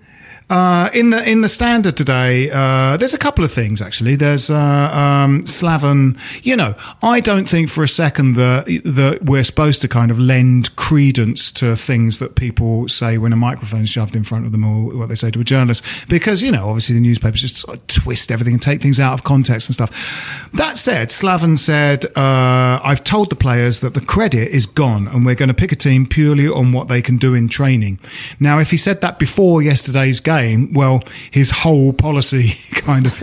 uh, 0.52 0.90
in 0.94 1.12
the 1.12 1.30
in 1.30 1.40
the 1.40 1.48
standard 1.48 1.96
today, 1.96 2.52
uh, 2.52 2.98
there's 2.98 3.14
a 3.14 3.18
couple 3.18 3.46
of 3.46 3.54
things 3.54 3.82
actually. 3.82 4.18
There's 4.18 4.50
uh, 4.50 4.58
um, 4.58 5.46
Slaven. 5.46 6.20
You 6.44 6.58
know, 6.58 6.76
I 7.02 7.22
don't 7.22 7.48
think 7.48 7.70
for 7.70 7.86
a 7.86 7.88
second 7.88 8.34
that 8.34 8.66
that 8.84 9.24
we're 9.24 9.46
supposed 9.46 9.80
to 9.84 9.88
kind 9.88 10.12
of 10.12 10.20
lend 10.20 10.76
credence 10.76 11.54
to 11.54 11.78
things 11.78 12.20
that 12.20 12.36
people 12.36 12.90
say 12.90 13.18
when 13.18 13.32
a 13.32 13.38
microphone's 13.38 13.90
shoved 13.90 14.14
in 14.14 14.26
front 14.26 14.46
of 14.46 14.52
them 14.52 14.66
or 14.66 14.94
what 14.98 15.08
they 15.08 15.16
say 15.16 15.32
to 15.32 15.40
a 15.40 15.46
journalist, 15.46 15.86
because 16.10 16.42
you 16.44 16.52
know, 16.52 16.68
obviously 16.68 16.96
the 16.96 17.02
newspapers 17.02 17.40
just 17.40 17.56
sort 17.56 17.78
of 17.78 17.88
twist 17.88 18.30
everything 18.30 18.56
and 18.56 18.62
take 18.62 18.82
things 18.82 19.00
out 19.00 19.14
of 19.14 19.24
context 19.24 19.70
and 19.70 19.74
stuff. 19.74 20.50
That 20.56 20.78
said, 20.78 21.12
Slaven 21.12 21.58
said, 21.60 22.06
uh, 22.18 22.82
"I've 22.84 23.06
told 23.06 23.30
the 23.30 23.38
players 23.38 23.80
that 23.80 23.94
the 23.94 24.02
credit 24.02 24.50
is 24.50 24.66
gone, 24.66 25.08
and 25.08 25.26
we're 25.26 25.36
going 25.36 25.48
to 25.48 25.54
pick 25.54 25.72
a 25.72 25.78
team 25.78 26.06
purely 26.06 26.50
on 26.50 26.74
what 26.74 26.90
they 26.90 27.02
can 27.02 27.16
do 27.16 27.34
in 27.34 27.48
training." 27.48 28.00
Now, 28.38 28.60
if 28.60 28.70
he 28.70 28.76
said 28.76 29.00
that 29.00 29.18
before 29.18 29.62
yesterday's 29.62 30.20
game, 30.20 30.41
well, 30.74 31.04
his 31.32 31.50
whole 31.50 31.94
policy 31.94 32.56
kind 32.82 33.06
of 33.06 33.14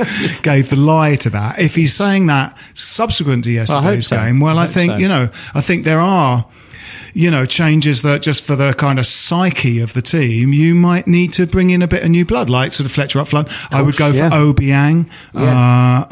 gave 0.42 0.70
the 0.70 0.76
lie 0.76 1.16
to 1.16 1.30
that. 1.30 1.58
If 1.58 1.74
he's 1.74 1.94
saying 1.94 2.26
that 2.26 2.56
subsequent 2.74 3.44
to 3.44 3.52
yesterday's 3.52 4.06
so. 4.06 4.16
game, 4.16 4.40
well, 4.40 4.58
I 4.58 4.64
I, 4.64 4.66
think 4.66 4.92
so. 4.92 4.96
you 4.98 5.08
know, 5.08 5.28
I 5.54 5.60
think 5.60 5.84
there 5.84 6.00
are. 6.00 6.46
You 7.14 7.30
know, 7.32 7.46
changes 7.46 8.02
that 8.02 8.22
just 8.22 8.42
for 8.42 8.54
the 8.54 8.74
kind 8.74 8.98
of 8.98 9.06
psyche 9.06 9.80
of 9.80 9.92
the 9.92 10.02
team, 10.02 10.52
you 10.52 10.74
might 10.74 11.08
need 11.08 11.32
to 11.32 11.46
bring 11.46 11.70
in 11.70 11.82
a 11.82 11.88
bit 11.88 12.04
of 12.04 12.10
new 12.10 12.24
blood, 12.24 12.48
like 12.48 12.70
sort 12.70 12.84
of 12.84 12.92
Fletcher 12.92 13.18
up 13.18 13.26
front. 13.28 13.48
I 13.74 13.82
would 13.82 13.96
go 13.96 14.08
yeah. 14.08 14.28
for 14.28 14.36
Obiang. 14.36 15.10
Uh, 15.34 15.38
uh, 15.40 16.04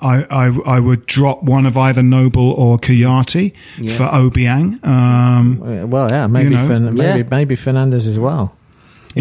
I, 0.00 0.26
I, 0.30 0.76
I 0.76 0.80
would 0.80 1.04
drop 1.06 1.42
one 1.42 1.66
of 1.66 1.76
either 1.76 2.02
Noble 2.02 2.52
or 2.52 2.78
Kouyaté 2.78 3.52
for 3.96 4.04
Obiang. 4.04 4.82
Um, 4.86 5.90
Well, 5.90 6.10
yeah, 6.10 6.26
maybe, 6.26 6.50
You 6.50 6.56
know, 6.56 6.68
Fern- 6.68 6.94
maybe, 6.94 7.18
yeah. 7.18 7.28
maybe 7.30 7.56
Fernandes 7.56 8.06
as 8.06 8.18
well. 8.18 8.55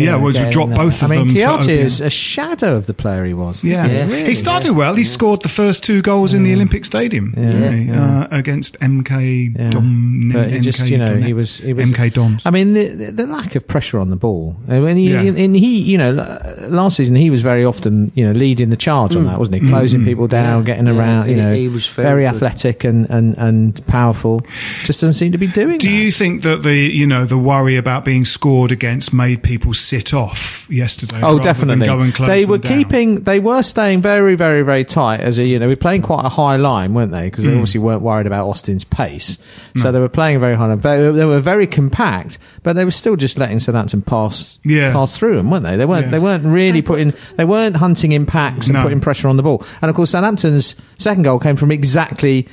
Yeah, 0.04 0.18
well, 0.18 0.34
to 0.34 0.40
getting, 0.40 0.52
drop 0.52 0.70
uh, 0.70 0.76
both 0.76 1.02
of 1.02 1.10
them. 1.10 1.20
I 1.20 1.24
mean, 1.24 1.34
them 1.36 1.62
for 1.62 1.70
is 1.70 2.02
a 2.02 2.10
shadow 2.10 2.76
of 2.76 2.86
the 2.88 2.94
player 2.94 3.24
he 3.26 3.34
was. 3.34 3.64
Yeah. 3.64 3.86
isn't 3.86 4.10
he? 4.14 4.26
he 4.26 4.36
started 4.36 4.74
well. 4.74 4.96
He 4.96 5.04
scored 5.06 5.42
the 5.42 5.50
first 5.50 5.84
two 5.84 6.02
goals 6.02 6.34
in 6.34 6.44
the 6.44 6.54
Olympic 6.54 6.86
Stadium 6.86 7.32
didn't 7.32 7.88
he? 7.88 7.92
Uh, 7.92 8.28
against 8.32 8.80
MK 8.80 9.56
Yeah. 9.58 9.70
Dom. 9.70 10.32
But 10.34 10.50
MK 10.50 10.62
just, 10.62 10.88
you 10.88 10.98
know, 10.98 11.16
he 11.18 11.34
was, 11.34 11.58
he 11.60 11.74
was 11.74 11.92
MK 11.94 12.14
Dons. 12.14 12.42
I 12.46 12.52
mean, 12.52 12.74
the, 12.74 12.88
the, 12.90 13.12
the 13.12 13.28
lack 13.28 13.56
of 13.56 13.68
pressure 13.68 14.00
on 14.00 14.10
the 14.10 14.16
ball. 14.16 14.56
I 14.68 14.80
mean, 14.80 14.98
he, 14.98 15.12
Yeah. 15.12 15.22
and 15.22 15.56
he, 15.56 15.80
you 15.82 15.98
know, 15.98 16.12
last 16.68 16.98
season 16.98 17.16
he 17.16 17.30
was 17.30 17.42
very 17.42 17.64
often, 17.64 18.12
you 18.16 18.26
know, 18.26 18.34
leading 18.34 18.70
the 18.70 18.78
charge 18.78 19.16
on 19.16 19.26
that, 19.26 19.40
wasn't 19.40 19.62
he? 19.62 19.70
Closing 19.70 20.04
people 20.04 20.28
down, 20.28 20.64
getting 20.64 20.88
Yeah, 20.88 20.98
around. 20.98 21.30
You 21.30 21.36
he- 21.36 21.42
know, 21.42 21.54
he 21.54 21.68
was 21.68 21.88
very 21.88 22.24
good. 22.24 22.36
athletic 22.36 22.84
and, 22.84 23.10
and, 23.10 23.38
and 23.38 23.86
powerful. 23.88 24.42
Just 24.84 25.02
doesn't 25.02 25.14
seem 25.14 25.32
to 25.32 25.38
be 25.38 25.48
doing. 25.48 25.78
Do 25.78 25.88
that. 25.90 25.94
you 25.96 26.12
think 26.12 26.42
that 26.44 26.64
the 26.64 26.76
you 26.76 27.08
know 27.08 27.26
the 27.26 27.38
worry 27.38 27.78
about 27.78 28.04
being 28.06 28.26
scored 28.26 28.72
against 28.72 29.14
made 29.14 29.42
people 29.44 29.74
sit 29.86 30.14
off 30.14 30.70
yesterday? 30.70 31.20
Oh, 31.22 31.40
definitely. 31.40 31.86
Than 31.86 31.98
go 31.98 32.04
and 32.04 32.14
close 32.14 32.28
they 32.28 32.42
them 32.42 32.50
were 32.50 32.58
down? 32.58 32.78
keeping. 32.78 33.24
They 33.24 33.40
were 33.40 33.64
staying 33.64 34.02
very, 34.02 34.36
very, 34.36 34.62
very 34.62 34.84
tight. 34.84 35.22
As 35.22 35.38
a 35.40 35.44
you 35.44 35.60
know, 35.60 35.68
we're 35.68 35.76
playing 35.76 36.02
quite 36.02 36.26
a 36.26 36.30
high 36.30 36.56
line, 36.56 36.94
weren't 36.94 37.12
they? 37.12 37.30
Because 37.30 37.44
they 37.44 37.52
mm. 37.52 37.56
obviously 37.56 37.80
weren't 37.80 38.02
worried 38.02 38.28
about 38.28 38.48
Austin's 38.48 38.84
pace, 38.84 39.38
so 39.78 39.92
they 39.92 40.00
were 40.00 40.10
playing 40.10 40.40
very 40.40 40.56
high 40.56 40.68
line. 40.68 40.80
They 40.80 41.02
were, 41.02 41.12
they 41.12 41.26
were 41.26 41.40
very 41.40 41.68
compact, 41.68 42.38
but 42.64 42.74
they 42.74 42.86
were 42.86 42.92
still 42.92 43.16
just 43.16 43.38
letting 43.38 43.60
Southampton 43.60 44.02
pass 44.02 44.60
Yeah. 44.64 44.92
pass 44.92 45.18
through 45.18 45.38
them, 45.38 45.50
weren't 45.50 45.64
they? 45.64 45.78
They 45.78 45.86
weren't. 45.86 46.08
Yeah. 46.08 46.12
They 46.12 46.20
weren't 46.20 46.46
really 46.46 46.82
putting. 46.82 47.14
They 47.38 47.46
weren't 47.46 47.76
hunting 47.76 48.12
in 48.12 48.26
packs 48.26 48.68
and 48.68 48.76
No. 48.76 48.82
putting 48.82 49.02
pressure 49.02 49.28
on 49.28 49.38
the 49.38 49.44
ball. 49.44 49.66
And 49.82 49.90
of 49.90 49.96
course, 49.96 50.12
Southampton's 50.12 50.76
second 50.98 51.24
goal 51.24 51.40
came 51.40 51.56
from 51.56 51.72
exactly. 51.72 52.48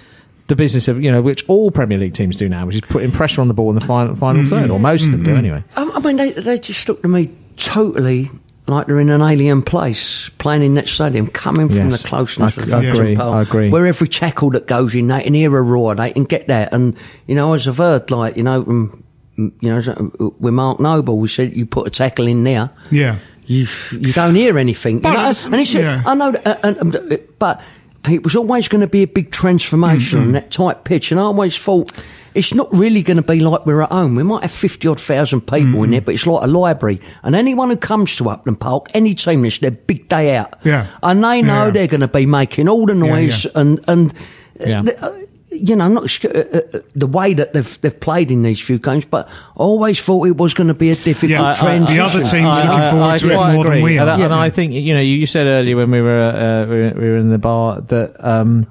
The 0.52 0.56
business 0.56 0.86
of 0.86 1.02
you 1.02 1.10
know, 1.10 1.22
which 1.22 1.42
all 1.48 1.70
Premier 1.70 1.96
League 1.96 2.12
teams 2.12 2.36
do 2.36 2.46
now, 2.46 2.66
which 2.66 2.74
is 2.74 2.82
putting 2.82 3.10
pressure 3.10 3.40
on 3.40 3.48
the 3.48 3.54
ball 3.54 3.70
in 3.70 3.74
the 3.74 3.80
final, 3.80 4.14
final 4.14 4.42
Mm-hmm. 4.42 4.50
third, 4.50 4.70
or 4.70 4.78
most 4.78 5.06
of 5.06 5.12
them 5.12 5.22
do 5.22 5.34
anyway. 5.34 5.64
Um, 5.76 5.90
I 5.94 6.00
mean, 6.00 6.16
they, 6.16 6.32
they 6.32 6.58
just 6.58 6.86
look 6.86 7.00
to 7.00 7.08
me 7.08 7.30
totally 7.56 8.30
like 8.66 8.86
they're 8.86 9.00
in 9.00 9.08
an 9.08 9.22
alien 9.22 9.62
place, 9.62 10.28
playing 10.36 10.62
in 10.62 10.74
that 10.74 10.88
stadium, 10.88 11.26
coming 11.28 11.70
from 11.70 11.88
Yes. 11.88 12.02
the 12.02 12.06
closeness 12.08 12.58
I- 12.58 12.60
of 12.62 12.68
I 12.68 12.82
Vauxhall 12.82 13.00
agree, 13.00 13.16
Park, 13.16 13.34
I 13.34 13.40
agree. 13.48 13.70
Where 13.70 13.86
every 13.86 14.08
tackle 14.08 14.50
that 14.50 14.66
goes 14.66 14.94
in, 14.94 15.06
they 15.06 15.22
can 15.22 15.32
hear 15.32 15.56
a 15.56 15.62
roar, 15.62 15.94
they 15.94 16.12
can 16.12 16.24
get 16.24 16.48
that. 16.48 16.74
And, 16.74 16.98
you 17.26 17.34
know, 17.34 17.54
as 17.54 17.66
I've 17.66 17.78
heard, 17.78 18.10
like, 18.10 18.36
you 18.36 18.42
know, 18.42 18.56
um, 18.62 19.04
you 19.38 19.54
know, 19.62 19.80
so- 19.80 20.12
with 20.38 20.52
Mark 20.52 20.80
Noble, 20.80 21.16
we 21.16 21.28
said 21.28 21.56
you 21.56 21.64
put 21.64 21.86
a 21.86 21.90
tackle 21.90 22.26
in 22.26 22.44
there. 22.44 22.68
Yeah. 22.90 23.16
You, 23.46 23.66
you 23.92 24.12
don't 24.12 24.34
hear 24.34 24.58
anything. 24.58 25.00
But 25.00 25.08
you 25.12 25.14
know? 25.14 25.20
it's- 25.22 25.44
And 25.46 25.54
it's, 25.54 25.72
yeah. 25.72 26.02
I 26.04 26.14
know, 26.14 26.32
that, 26.32 26.46
uh, 26.46 26.56
and, 26.62 26.78
um, 26.78 27.18
but 27.38 27.62
it 28.10 28.24
was 28.24 28.34
always 28.36 28.68
going 28.68 28.80
to 28.80 28.86
be 28.88 29.02
a 29.02 29.06
big 29.06 29.30
transformation 29.30 30.18
Mm-hmm. 30.18 30.26
on 30.28 30.32
that 30.32 30.50
tight 30.50 30.84
pitch. 30.84 31.10
And 31.12 31.20
I 31.20 31.24
always 31.24 31.56
thought, 31.56 31.92
it's 32.34 32.52
not 32.54 32.72
really 32.72 33.02
going 33.02 33.18
to 33.18 33.22
be 33.22 33.40
like 33.40 33.64
we're 33.66 33.82
at 33.82 33.90
home. 33.90 34.16
We 34.16 34.22
might 34.22 34.42
have 34.42 34.50
50 34.52 34.88
odd 34.88 35.00
thousand 35.00 35.42
people 35.42 35.58
Mm-hmm. 35.66 35.84
in 35.84 35.90
there, 35.92 36.00
but 36.00 36.14
it's 36.14 36.26
like 36.26 36.42
a 36.42 36.46
library. 36.48 37.00
And 37.22 37.36
anyone 37.36 37.68
who 37.70 37.76
comes 37.76 38.16
to 38.16 38.28
Upton 38.30 38.56
Park, 38.56 38.88
any 38.94 39.14
team, 39.14 39.44
it's 39.44 39.58
their 39.58 39.70
big 39.70 40.08
day 40.08 40.34
out. 40.36 40.56
Yeah. 40.64 40.88
And 41.02 41.22
they 41.22 41.42
know 41.42 41.66
Yeah. 41.66 41.70
they're 41.70 41.86
going 41.88 42.00
to 42.00 42.08
be 42.08 42.26
making 42.26 42.68
all 42.68 42.86
the 42.86 42.94
noise 42.94 43.44
yeah. 43.44 43.50
and, 43.54 43.80
and, 43.88 44.12
uh, 44.60 44.64
Yeah. 44.66 44.82
uh, 45.00 45.12
you 45.52 45.76
know, 45.76 45.88
not 45.88 46.08
sc- 46.10 46.24
uh, 46.24 46.28
uh, 46.30 46.60
uh, 46.74 46.78
the 46.94 47.06
way 47.06 47.34
that 47.34 47.52
they've 47.52 47.80
they've 47.80 48.00
played 48.00 48.30
in 48.30 48.42
these 48.42 48.60
few 48.60 48.78
games, 48.78 49.04
but 49.04 49.28
I 49.28 49.32
always 49.56 50.00
thought 50.02 50.26
it 50.26 50.36
was 50.36 50.54
going 50.54 50.68
to 50.68 50.74
be 50.74 50.90
a 50.90 50.96
difficult 50.96 51.30
Yeah, 51.30 51.42
I- 51.42 51.50
I- 51.50 51.54
transition. 51.54 51.96
the 51.96 52.02
other 52.04 52.18
teams 52.20 52.32
you 52.32 52.40
looking 52.42 52.66
know? 52.78 52.90
forward 52.90 53.18
to 53.20 53.30
it 53.30 53.34
quite 53.36 53.54
more 53.54 53.64
than 53.64 53.82
we 53.82 53.98
are. 53.98 54.00
And, 54.02 54.10
I- 54.10 54.24
and 54.24 54.34
I 54.34 54.50
think 54.50 54.72
you 54.72 54.94
know, 54.94 55.00
you, 55.00 55.16
you 55.16 55.26
said 55.26 55.46
earlier 55.46 55.76
when 55.76 55.90
we 55.90 56.00
were 56.00 56.22
uh, 56.22 56.66
we, 56.70 57.08
were, 57.08 57.16
in 57.18 57.30
the 57.30 57.38
bar 57.38 57.80
that 57.82 58.14
um, 58.24 58.66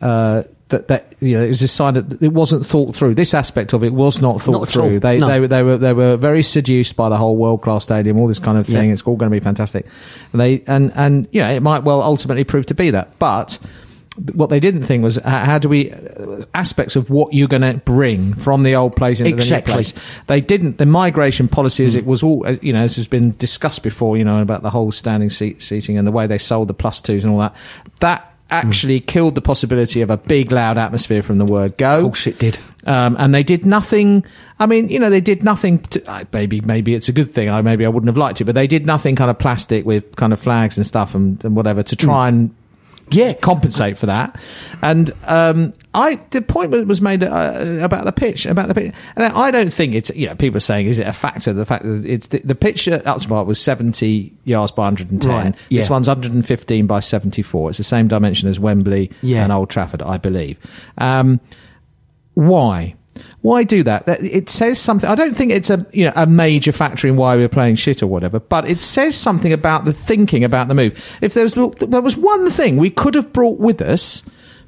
uh, 0.00 0.42
that 0.68 0.88
that 0.88 1.14
you 1.20 1.36
know 1.38 1.44
it 1.44 1.48
was 1.48 1.60
decided 1.60 2.10
that 2.10 2.22
it 2.22 2.32
wasn't 2.32 2.66
thought 2.66 2.94
through. 2.94 3.14
This 3.14 3.32
aspect 3.32 3.72
of 3.72 3.82
it 3.82 3.92
was 3.92 4.20
not 4.20 4.40
thought 4.42 4.52
Not 4.52 4.68
through. 4.68 5.00
They, 5.00 5.18
No. 5.18 5.26
they 5.28 5.40
were 5.40 5.48
they 5.48 5.62
were 5.62 5.78
they 5.78 5.92
were 5.92 6.16
very 6.16 6.42
seduced 6.42 6.94
by 6.94 7.08
the 7.08 7.16
whole 7.16 7.36
world 7.36 7.62
class 7.62 7.84
stadium, 7.84 8.18
all 8.18 8.28
this 8.28 8.38
kind 8.38 8.58
of 8.58 8.66
thing. 8.66 8.88
Yeah. 8.88 8.92
It's 8.92 9.02
all 9.02 9.16
going 9.16 9.30
to 9.30 9.34
be 9.34 9.40
fantastic. 9.40 9.86
And 10.32 10.40
they 10.40 10.62
and 10.66 10.92
and 10.94 11.26
you 11.32 11.40
know 11.40 11.48
it 11.50 11.62
might 11.62 11.84
well 11.84 12.02
ultimately 12.02 12.44
prove 12.44 12.66
to 12.66 12.74
be 12.74 12.90
that, 12.90 13.18
but. 13.18 13.58
What 14.34 14.50
they 14.50 14.60
didn't 14.60 14.82
think 14.84 15.02
was 15.04 15.16
how 15.16 15.58
do 15.58 15.68
we 15.68 15.92
uh, 15.92 16.44
aspects 16.54 16.96
of 16.96 17.08
what 17.10 17.32
you're 17.32 17.48
going 17.48 17.62
to 17.62 17.74
bring 17.84 18.34
from 18.34 18.62
the 18.62 18.74
old 18.74 18.96
place 18.96 19.20
into 19.20 19.32
Exactly. 19.34 19.72
the 19.72 19.76
new 19.78 19.82
place. 19.82 19.94
They 20.26 20.40
didn't. 20.40 20.78
The 20.78 20.86
migration 20.86 21.48
policy, 21.48 21.84
as 21.84 21.94
it 21.94 22.04
was 22.04 22.22
all, 22.22 22.48
you 22.62 22.72
know, 22.72 22.80
as 22.80 22.96
has 22.96 23.06
been 23.08 23.36
discussed 23.36 23.82
before, 23.82 24.16
you 24.16 24.24
know, 24.24 24.42
about 24.42 24.62
the 24.62 24.70
whole 24.70 24.92
standing 24.92 25.30
seat 25.30 25.62
seating 25.62 25.98
and 25.98 26.06
the 26.06 26.12
way 26.12 26.26
they 26.26 26.38
sold 26.38 26.68
the 26.68 26.74
plus 26.74 27.00
twos 27.00 27.24
and 27.24 27.32
all 27.32 27.38
that. 27.38 27.54
That 28.00 28.34
actually 28.50 28.98
killed 28.98 29.34
the 29.34 29.42
possibility 29.42 30.00
of 30.00 30.08
a 30.08 30.16
big, 30.16 30.50
loud 30.50 30.78
atmosphere 30.78 31.22
from 31.22 31.36
the 31.38 31.44
word 31.44 31.76
go. 31.76 31.96
Of 31.98 32.02
course 32.04 32.26
it 32.26 32.38
did. 32.38 32.58
Um, 32.86 33.14
and 33.18 33.34
they 33.34 33.42
did 33.42 33.66
nothing. 33.66 34.24
I 34.58 34.64
mean, 34.66 34.88
you 34.88 34.98
know, 34.98 35.10
they 35.10 35.20
did 35.20 35.44
nothing. 35.44 35.80
To, 35.80 36.10
uh, 36.10 36.24
maybe, 36.32 36.60
maybe 36.62 36.94
it's 36.94 37.08
a 37.08 37.12
good 37.12 37.30
thing. 37.30 37.50
I 37.50 37.60
maybe 37.60 37.84
I 37.84 37.88
wouldn't 37.88 38.08
have 38.08 38.16
liked 38.16 38.40
it, 38.40 38.44
but 38.44 38.54
they 38.54 38.66
did 38.66 38.86
nothing 38.86 39.16
kind 39.16 39.30
of 39.30 39.38
plastic 39.38 39.84
with 39.84 40.16
kind 40.16 40.32
of 40.32 40.40
flags 40.40 40.76
and 40.78 40.86
stuff 40.86 41.14
and, 41.14 41.44
and 41.44 41.54
whatever 41.54 41.82
to 41.82 41.94
try 41.96 42.28
and 42.28 42.54
Yeah. 43.10 43.32
compensate 43.34 43.96
for 43.98 44.06
that. 44.06 44.38
And 44.82 45.10
um, 45.24 45.72
I, 45.94 46.16
the 46.30 46.42
point 46.42 46.70
was, 46.70 46.84
was 46.84 47.00
made 47.00 47.22
uh, 47.22 47.78
about 47.82 48.04
the 48.04 48.12
pitch, 48.12 48.46
about 48.46 48.68
the 48.68 48.74
pitch, 48.74 48.94
and 49.16 49.24
I 49.24 49.50
don't 49.50 49.72
think 49.72 49.94
it's. 49.94 50.10
You 50.14 50.28
know, 50.28 50.34
people 50.34 50.56
are 50.58 50.60
saying, 50.60 50.86
is 50.86 50.98
it 50.98 51.06
a 51.06 51.12
factor? 51.12 51.52
The 51.52 51.66
fact 51.66 51.84
that 51.84 52.04
it's 52.06 52.28
the, 52.28 52.38
the 52.40 52.54
pitch 52.54 52.86
at 52.88 53.04
Park 53.04 53.46
was 53.46 53.60
seventy 53.60 54.32
yards 54.44 54.72
by 54.72 54.84
110. 54.84 55.30
Right, 55.30 55.54
This 55.70 55.90
one's 55.90 56.08
115 56.08 56.86
by 56.86 57.00
74. 57.00 57.70
It's 57.70 57.78
the 57.78 57.84
same 57.84 58.08
dimension 58.08 58.48
as 58.48 58.60
Wembley 58.60 59.10
Yeah. 59.22 59.42
and 59.44 59.52
Old 59.52 59.70
Trafford, 59.70 60.02
I 60.02 60.18
believe. 60.18 60.56
Um, 60.98 61.40
why? 62.34 62.94
Why 63.42 63.64
do 63.64 63.82
that? 63.82 64.04
It 64.08 64.48
says 64.48 64.78
something. 64.78 65.08
I 65.08 65.14
don't 65.14 65.34
think 65.34 65.52
it's 65.52 65.70
a 65.70 65.86
you 65.92 66.06
know 66.06 66.12
a 66.16 66.26
major 66.26 66.72
factor 66.72 67.06
in 67.08 67.16
why 67.16 67.36
we're 67.36 67.48
playing 67.48 67.76
shit 67.76 68.02
or 68.02 68.06
whatever, 68.06 68.40
but 68.40 68.68
it 68.68 68.80
says 68.80 69.14
something 69.16 69.52
about 69.52 69.84
the 69.84 69.92
thinking 69.92 70.44
about 70.44 70.68
the 70.68 70.74
move. 70.74 71.04
If 71.20 71.34
there 71.34 71.44
was 71.44 71.54
there 71.76 72.02
was 72.02 72.16
one 72.16 72.50
thing 72.50 72.76
we 72.76 72.90
could 72.90 73.14
have 73.14 73.32
brought 73.32 73.58
with 73.58 73.80
us 73.80 74.22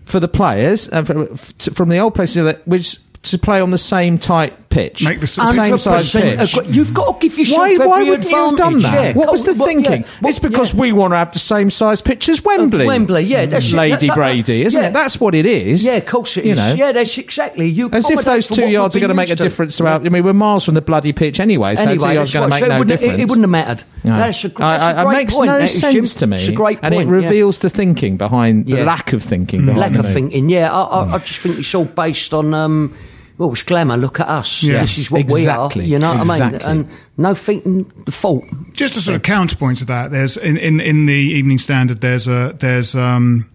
for 0.04 0.20
the 0.20 0.28
players 0.28 0.88
uh, 0.90 1.04
from 1.04 1.88
the 1.88 1.98
old 1.98 2.14
places, 2.14 2.54
which 2.64 2.98
to 3.22 3.38
play 3.38 3.60
on 3.60 3.70
the 3.70 3.78
same 3.78 4.18
tight 4.18 4.69
pitch, 4.70 5.04
Make 5.04 5.18
the 5.18 5.24
s- 5.24 5.32
same 5.32 5.46
Hundred 5.46 5.78
size 5.78 6.04
percent 6.04 6.38
pitch. 6.38 6.56
agree. 6.56 6.72
You've 6.72 6.94
got 6.94 7.20
to 7.20 7.28
give 7.28 7.36
yourself 7.38 7.58
Why, 7.58 7.72
every 7.74 7.86
why 7.86 8.02
wouldn't 8.04 8.30
you 8.30 8.36
have 8.36 8.56
done 8.56 8.78
that? 8.78 8.94
Yeah, 8.94 9.12
what 9.14 9.30
was 9.30 9.44
the 9.44 9.54
well, 9.54 9.66
thinking? 9.66 10.02
yeah, 10.02 10.08
well, 10.22 10.30
it's 10.30 10.38
because 10.38 10.72
yeah. 10.72 10.80
we 10.80 10.92
want 10.92 11.12
to 11.12 11.16
have 11.18 11.32
the 11.32 11.38
same 11.40 11.70
size 11.70 12.00
pitch 12.00 12.28
as 12.28 12.42
Wembley. 12.44 12.86
Wembley, 12.86 13.22
yeah, 13.22 13.46
that's 13.46 13.72
it. 13.72 13.76
Lady 13.76 13.94
That- 13.94 14.06
that- 14.06 14.14
Brady, 14.16 14.62
isn't 14.62 14.80
yeah. 14.80 14.88
it? 14.88 14.92
That's 14.92 15.20
what 15.20 15.34
it 15.34 15.44
is. 15.44 15.84
Yeah, 15.84 15.96
of 15.96 16.06
course 16.06 16.36
it 16.36 16.44
is. 16.44 16.48
You 16.50 16.54
know, 16.54 16.74
yeah, 16.74 16.92
that's 16.92 17.18
exactly. 17.18 17.66
You 17.68 17.90
as 17.92 18.08
if 18.10 18.24
those 18.24 18.46
two 18.48 18.68
yards 18.70 18.96
are 18.96 19.00
going 19.00 19.08
to 19.08 19.14
make 19.14 19.28
a 19.28 19.32
used 19.32 19.38
to. 19.38 19.42
difference 19.42 19.76
throughout. 19.76 20.06
I 20.06 20.08
mean, 20.08 20.24
we're 20.24 20.32
miles 20.32 20.64
from 20.64 20.74
the 20.74 20.82
bloody 20.82 21.12
pitch 21.12 21.40
anyway, 21.40 21.76
so 21.76 21.84
two 21.84 21.90
yards 22.08 22.32
that's 22.32 22.32
going 22.32 22.48
to 22.48 22.54
make 22.54 22.62
it 22.62 22.68
no 22.68 22.78
wouldn't- 22.78 23.00
difference. 23.00 23.20
It, 23.22 23.28
wouldn't 23.28 23.42
have 23.44 23.50
mattered. 23.50 23.84
No. 24.04 24.16
That's 24.16 24.44
a, 24.44 24.48
that's 24.48 24.60
I- 24.60 24.92
I- 24.92 25.02
a 25.02 25.08
it 25.08 25.12
makes 25.12 25.36
no 25.36 25.66
sense 25.66 26.14
to 26.14 26.26
me, 26.26 26.36
It's 26.38 26.48
a 26.48 26.52
great 26.52 26.78
and 26.82 26.94
it 26.94 27.06
reveals 27.06 27.58
the 27.58 27.68
thinking 27.70 28.16
behind 28.16 28.66
the 28.66 28.84
lack 28.84 29.12
of 29.12 29.22
thinking 29.22 29.66
behind 29.66 29.80
lack 29.80 29.94
of 30.04 30.12
thinking. 30.12 30.48
Yeah, 30.48 30.72
I, 30.72 30.82
I, 31.02 31.14
I 31.14 31.18
just 31.18 31.40
think 31.40 31.58
it's 31.58 31.74
all 31.74 31.84
based 31.84 32.32
on. 32.32 32.54
Um, 32.54 32.96
Well, 33.40 33.52
it's 33.52 33.62
glamour. 33.62 33.96
Look 33.96 34.20
at 34.20 34.28
us. 34.28 34.62
Yeah. 34.62 34.80
This 34.82 34.98
is 34.98 35.10
what 35.10 35.22
Exactly. 35.22 35.84
we 35.84 35.86
are. 35.86 35.92
You 35.92 35.98
know 35.98 36.14
what 36.14 36.28
I 36.30 36.50
mean? 36.50 36.60
And 36.60 36.90
no 37.16 37.32
thinking 37.32 37.90
the 38.04 38.12
fault. 38.12 38.44
Just 38.74 38.98
a 38.98 39.00
sort 39.00 39.16
of 39.16 39.22
counterpoint 39.22 39.78
to 39.78 39.86
that, 39.86 40.10
there's 40.10 40.36
in, 40.36 40.58
in, 40.58 40.78
in 40.78 41.06
the 41.06 41.14
Evening 41.14 41.58
Standard, 41.58 42.02
there's 42.02 42.28
a 42.28 42.54
there's 42.60 42.94
um, 42.94 43.48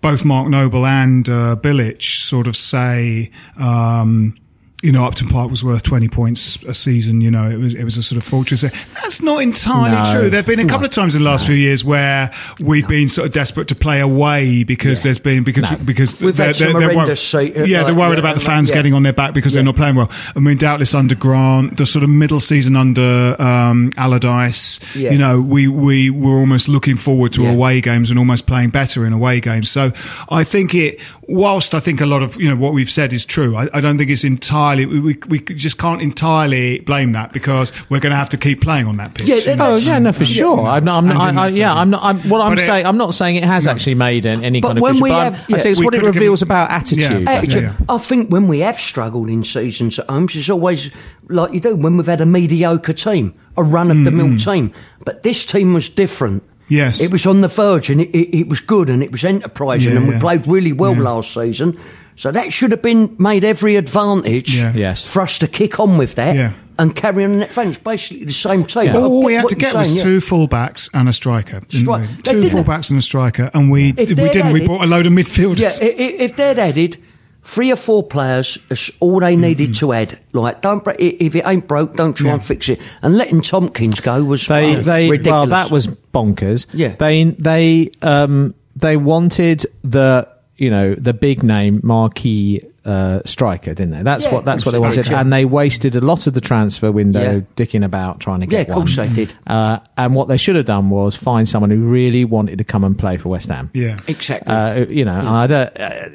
both 0.00 0.24
Mark 0.24 0.48
Noble 0.48 0.86
and 0.86 1.28
uh, 1.28 1.56
Bilic 1.60 2.00
sort 2.02 2.46
of 2.46 2.56
say. 2.56 3.30
Um, 3.58 4.38
you 4.82 4.92
know, 4.92 5.06
Upton 5.06 5.28
Park 5.28 5.50
was 5.50 5.64
worth 5.64 5.82
twenty 5.82 6.06
points 6.08 6.62
a 6.64 6.74
season. 6.74 7.20
You 7.22 7.30
know, 7.30 7.48
it 7.48 7.56
was 7.58 7.74
it 7.74 7.84
was 7.84 7.96
a 7.96 8.02
sort 8.02 8.20
of 8.22 8.28
fortress. 8.28 8.60
That's 8.60 9.22
not 9.22 9.38
entirely 9.42 9.90
No. 9.96 10.12
true. 10.12 10.30
There've 10.30 10.44
been 10.46 10.60
a 10.60 10.66
couple 10.66 10.84
of 10.84 10.92
times 10.92 11.14
in 11.14 11.22
the 11.22 11.28
last 11.30 11.46
few 11.46 11.54
years 11.54 11.82
where 11.84 12.30
we've 12.60 12.86
been 12.86 13.08
sort 13.08 13.26
of 13.26 13.32
desperate 13.32 13.68
to 13.68 13.74
play 13.74 14.00
away 14.00 14.64
because 14.64 15.02
there's 15.02 15.18
been 15.18 15.44
because 15.44 15.70
because 15.78 16.20
We've 16.20 16.36
had 16.36 16.56
some 16.56 16.74
wor- 16.74 16.82
horrendous 16.82 17.26
se- 17.26 17.54
uh, 17.54 17.64
yeah, 17.64 17.84
they're 17.84 17.94
worried 17.94 18.14
yeah, 18.14 18.18
about 18.20 18.36
the 18.36 18.42
uh, 18.42 18.46
fans 18.46 18.68
yeah. 18.68 18.74
getting 18.74 18.92
on 18.92 19.02
their 19.02 19.14
back 19.14 19.32
because 19.32 19.54
they're 19.54 19.62
not 19.62 19.76
playing 19.76 19.94
well. 19.94 20.10
I 20.36 20.40
mean, 20.40 20.58
doubtless 20.58 20.94
under 20.94 21.14
Grant, 21.14 21.78
the 21.78 21.86
sort 21.86 22.02
of 22.02 22.10
middle 22.10 22.38
season 22.40 22.76
under 22.76 23.34
um, 23.40 23.90
Allardyce, 23.96 24.78
Yeah. 24.94 25.10
you 25.12 25.18
know, 25.18 25.40
we 25.40 25.68
we 25.68 26.10
were 26.10 26.36
almost 26.38 26.68
looking 26.68 26.96
forward 26.96 27.32
to 27.32 27.44
Yeah. 27.44 27.52
away 27.52 27.80
games 27.80 28.10
and 28.10 28.18
almost 28.18 28.46
playing 28.46 28.70
better 28.70 29.06
in 29.06 29.14
away 29.14 29.40
games. 29.40 29.70
So 29.70 29.92
I 30.28 30.44
think 30.44 30.74
it, 30.74 31.00
whilst 31.22 31.74
I 31.74 31.80
think 31.80 32.02
a 32.02 32.06
lot 32.06 32.22
of 32.22 32.38
you 32.38 32.48
know 32.50 32.56
what 32.56 32.74
we've 32.74 32.90
said 32.90 33.14
is 33.14 33.24
true, 33.24 33.56
I, 33.56 33.68
I 33.72 33.80
don't 33.80 33.96
think 33.96 34.10
it's 34.10 34.22
entirely. 34.22 34.65
We, 34.74 35.00
we 35.00 35.18
we 35.28 35.40
just 35.40 35.78
can't 35.78 36.02
entirely 36.02 36.80
blame 36.80 37.12
that 37.12 37.32
because 37.32 37.70
we're 37.88 38.00
going 38.00 38.10
to 38.10 38.16
have 38.16 38.30
to 38.30 38.36
keep 38.36 38.60
playing 38.60 38.86
on 38.86 38.96
that 38.96 39.14
pitch. 39.14 39.28
Yeah, 39.28 39.36
you 39.36 39.56
know. 39.56 39.74
Oh 39.74 39.76
yeah, 39.76 39.98
no, 39.98 40.12
for 40.12 40.24
sure. 40.24 40.66
I'm 40.66 40.84
not. 40.84 40.98
I'm 40.98 41.06
not 41.08 41.34
I, 41.36 41.44
I, 41.44 41.48
yeah. 41.48 41.72
I'm 41.74 41.90
not. 41.90 42.02
I'm, 42.02 42.20
what 42.28 42.40
I'm 42.40 42.52
But 42.52 42.60
it- 42.60 42.66
saying, 42.66 42.86
I'm 42.86 42.96
not 42.98 43.14
saying 43.14 43.36
it 43.36 43.44
has 43.44 43.66
actually 43.66 43.94
made 43.94 44.26
an, 44.26 44.44
any 44.44 44.60
But 44.60 44.68
kind 44.68 44.78
of. 44.78 44.82
when 44.82 44.92
picture, 44.94 45.02
we 45.04 45.10
but 45.10 45.16
I'm- 45.16 45.32
have- 45.34 45.54
I 45.54 45.58
say 45.58 45.70
it's 45.70 45.78
We 45.80 45.84
what 45.84 45.94
it 45.94 45.98
could've 45.98 46.14
given- 46.14 46.22
reveals 46.26 46.42
about 46.42 46.70
attitude. 46.70 47.22
Yeah. 47.22 47.30
I 47.32 47.40
think. 47.40 47.52
Yeah. 47.54 47.72
I 47.88 47.98
think 47.98 48.30
when 48.30 48.48
we 48.48 48.60
have 48.60 48.78
struggled 48.80 49.28
in 49.28 49.44
seasons 49.44 49.98
at 49.98 50.08
homes, 50.10 50.34
it's 50.34 50.50
always 50.50 50.90
like 51.28 51.52
you 51.52 51.60
do 51.60 51.76
when 51.76 51.96
we've 51.96 52.06
had 52.06 52.20
a 52.20 52.26
mediocre 52.26 52.92
team, 52.92 53.34
a 53.56 53.62
run 53.62 53.90
of 53.90 54.04
the 54.04 54.10
mill 54.10 54.26
mm. 54.28 54.44
team. 54.44 54.72
But 55.04 55.22
this 55.22 55.46
team 55.46 55.74
was 55.74 55.88
different. 55.88 56.42
Yes. 56.68 57.00
It 57.00 57.12
was 57.12 57.26
on 57.26 57.42
the 57.42 57.48
verge 57.48 57.90
and 57.90 58.00
it, 58.00 58.10
it, 58.10 58.38
it 58.40 58.48
was 58.48 58.58
good 58.60 58.90
and 58.90 59.00
it 59.02 59.12
was 59.12 59.24
enterprising 59.24 59.92
Yeah, 59.92 59.98
and 59.98 60.08
we 60.08 60.14
yeah. 60.14 60.20
played 60.20 60.48
really 60.48 60.72
well 60.72 60.96
Yeah. 60.96 61.02
last 61.02 61.32
season. 61.32 61.78
So 62.16 62.30
that 62.32 62.52
should 62.52 62.70
have 62.70 62.82
been 62.82 63.14
made 63.18 63.44
every 63.44 63.76
advantage 63.76 64.56
Yeah. 64.56 64.72
Yes. 64.74 65.04
for 65.06 65.20
us 65.22 65.38
to 65.40 65.46
kick 65.48 65.78
on 65.80 65.98
with 65.98 66.14
that. 66.16 66.34
Yeah. 66.36 66.52
and 66.78 66.94
carry 66.94 67.24
on 67.24 67.32
in 67.32 67.38
that 67.38 67.52
fan. 67.54 67.74
Basically 67.84 68.24
the 68.26 68.32
same 68.34 68.64
team. 68.64 68.84
Yeah. 68.86 68.98
All 68.98 69.22
we 69.22 69.32
had 69.32 69.48
to 69.48 69.54
get 69.54 69.72
was 69.74 69.86
saying, 69.88 69.96
yeah. 69.96 70.02
two 70.02 70.18
fullbacks 70.20 70.90
and 70.92 71.08
a 71.08 71.12
striker. 71.14 71.60
Stri- 71.60 72.22
Two 72.22 72.42
fullbacks 72.50 72.90
and 72.90 72.98
a 72.98 73.02
striker, 73.02 73.50
and 73.54 73.70
we 73.70 73.94
If 73.96 74.10
we 74.10 74.14
didn't. 74.14 74.52
We 74.52 74.60
added- 74.60 74.68
bought 74.68 74.84
a 74.84 74.86
load 74.86 75.06
of 75.06 75.12
midfielders. 75.14 75.58
Yeah, 75.58 75.70
i- 75.80 75.84
i- 75.90 76.16
if 76.24 76.36
they'd 76.36 76.58
added 76.58 76.98
three 77.42 77.72
or 77.72 77.76
four 77.76 78.02
players, 78.02 78.58
that's 78.68 78.90
all 79.00 79.20
they 79.20 79.36
needed 79.36 79.70
Mm-hmm. 79.70 79.86
to 79.86 79.92
add. 79.94 80.18
Like, 80.34 80.60
don't 80.60 80.86
if 80.98 81.34
it 81.34 81.46
ain't 81.46 81.66
broke, 81.66 81.96
don't 81.96 82.12
try 82.14 82.26
Yeah. 82.28 82.34
and 82.34 82.44
fix 82.44 82.68
it. 82.68 82.78
And 83.00 83.16
letting 83.16 83.40
Tomkins 83.40 84.00
go 84.00 84.22
was 84.24 84.46
They, 84.46 84.74
they, 84.74 85.08
ridiculous. 85.08 85.32
well, 85.32 85.46
that 85.46 85.70
was 85.70 85.86
bonkers. 86.12 86.66
Yeah. 86.74 86.94
They, 86.98 87.24
they, 87.24 87.90
um, 88.02 88.54
they 88.76 88.98
wanted 88.98 89.64
the, 89.82 90.28
you 90.58 90.70
know, 90.70 90.94
the 90.94 91.12
big 91.12 91.42
name 91.42 91.80
marquee 91.82 92.62
uh, 92.84 93.20
striker, 93.24 93.74
didn't 93.74 93.90
they? 93.90 94.02
That's 94.02 94.24
Yeah, 94.26 94.34
what 94.34 94.44
that's 94.44 94.64
what 94.64 94.72
they 94.72 94.78
wanted, 94.78 95.04
they 95.06 95.14
and 95.14 95.32
they 95.32 95.44
wasted 95.44 95.96
a 95.96 96.00
lot 96.00 96.26
of 96.26 96.34
the 96.34 96.40
transfer 96.40 96.90
window 96.92 97.20
Yeah. 97.36 97.40
dicking 97.56 97.84
about 97.84 98.20
trying 98.20 98.40
to 98.40 98.46
get. 98.46 98.68
Yeah, 98.68 98.72
of 98.74 98.78
course 98.78 98.96
one. 98.96 99.08
they 99.08 99.24
did. 99.26 99.34
Uh, 99.46 99.80
and 99.98 100.14
what 100.14 100.28
they 100.28 100.36
should 100.36 100.56
have 100.56 100.66
done 100.66 100.88
was 100.90 101.16
find 101.16 101.48
someone 101.48 101.70
who 101.70 101.80
really 101.80 102.24
wanted 102.24 102.58
to 102.58 102.64
come 102.64 102.84
and 102.84 102.96
play 102.98 103.16
for 103.16 103.28
West 103.28 103.48
Ham. 103.48 103.70
yeah. 103.74 103.96
exactly. 104.06 104.52
Uh, 104.54 104.86
you 104.86 105.04
know, 105.04 105.18
and 105.18 105.28
I 105.28 105.46
don't, 105.46 105.80
uh, 105.80 106.08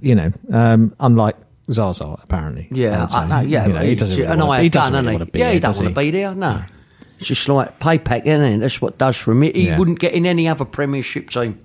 you 0.00 0.14
know, 0.14 0.32
um, 0.50 0.94
unlike 0.98 1.36
Zaza 1.70 2.16
apparently. 2.22 2.68
Yeah, 2.70 3.02
would 3.02 3.10
say. 3.10 3.18
I 3.18 3.26
know. 3.28 3.40
Yeah, 3.48 3.66
you 3.66 3.72
know, 3.74 3.80
he 3.82 3.94
doesn't 3.94 4.16
really 4.18 4.30
and 4.32 4.40
want 4.48 4.58
to, 4.58 4.62
he 4.62 4.64
had 4.66 4.72
doesn't 4.72 4.92
done, 4.94 5.04
really 5.04 5.16
want 5.18 5.26
to 5.28 5.32
be 5.32 5.38
Yeah, 5.38 5.44
there, 5.46 5.54
he 5.54 5.60
doesn't 5.60 5.84
want 5.84 5.94
to 5.94 6.00
be 6.00 6.10
there. 6.10 6.34
No, 6.34 6.64
it's 7.18 7.28
just 7.28 7.48
like 7.48 7.78
payback, 7.80 8.24
isn't 8.26 8.42
it? 8.42 8.58
That's 8.58 8.80
what 8.80 8.96
does 8.98 9.16
for 9.18 9.32
him. 9.32 9.42
He 9.42 9.66
Yeah. 9.66 9.78
wouldn't 9.78 9.98
get 9.98 10.14
in 10.14 10.24
any 10.26 10.48
other 10.48 10.64
Premiership 10.64 11.28
team. 11.30 11.60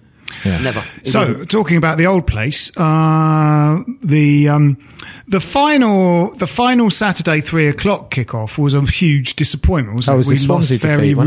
Yeah. 0.45 0.59
Never. 0.59 0.83
He 1.03 1.09
So, 1.09 1.19
wouldn't. 1.27 1.49
talking 1.49 1.77
about 1.77 1.97
the 1.97 2.05
old 2.07 2.27
place, 2.27 2.71
uh, 2.77 3.83
the 4.03 4.49
um, 4.49 4.77
the 5.27 5.39
final 5.39 6.31
the 6.35 6.47
final 6.47 6.89
Saturday 6.89 7.41
three 7.41 7.67
o'clock 7.67 8.11
kickoff 8.11 8.57
was 8.57 8.73
a 8.73 8.81
huge 8.81 9.35
disappointment. 9.35 9.95
Wasn't 9.95 10.13
Oh, 10.13 10.17
it 10.19 10.27
it? 10.27 10.29
was 10.29 10.29
we 10.29 10.45
Swansea 10.45 10.75
lost 10.77 10.83
very 10.83 11.13
defeat, 11.13 11.17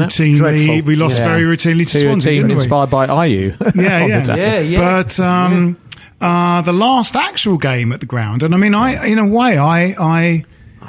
routinely. 0.40 0.84
We 0.84 0.96
lost 0.96 1.18
Yeah. 1.18 1.28
very 1.28 1.42
routinely 1.44 1.86
to, 1.88 1.92
to 1.92 1.98
a 1.98 2.02
Swansea, 2.02 2.32
team 2.32 2.42
didn't 2.42 2.48
we? 2.50 2.54
inspired 2.62 2.90
by 2.90 3.06
Ayew. 3.06 3.74
Yeah, 3.74 4.06
yeah. 4.06 4.36
Yeah, 4.36 4.58
yeah. 4.60 4.80
But 5.02 5.20
um, 5.20 5.76
uh, 6.20 6.62
the 6.62 6.72
last 6.72 7.16
actual 7.16 7.56
game 7.58 7.92
at 7.92 8.00
the 8.00 8.06
ground, 8.06 8.42
and 8.42 8.54
I 8.54 8.58
mean, 8.58 8.74
I 8.74 9.04
in 9.06 9.18
a 9.18 9.26
way, 9.26 9.58
I 9.58 9.94
I 9.98 10.44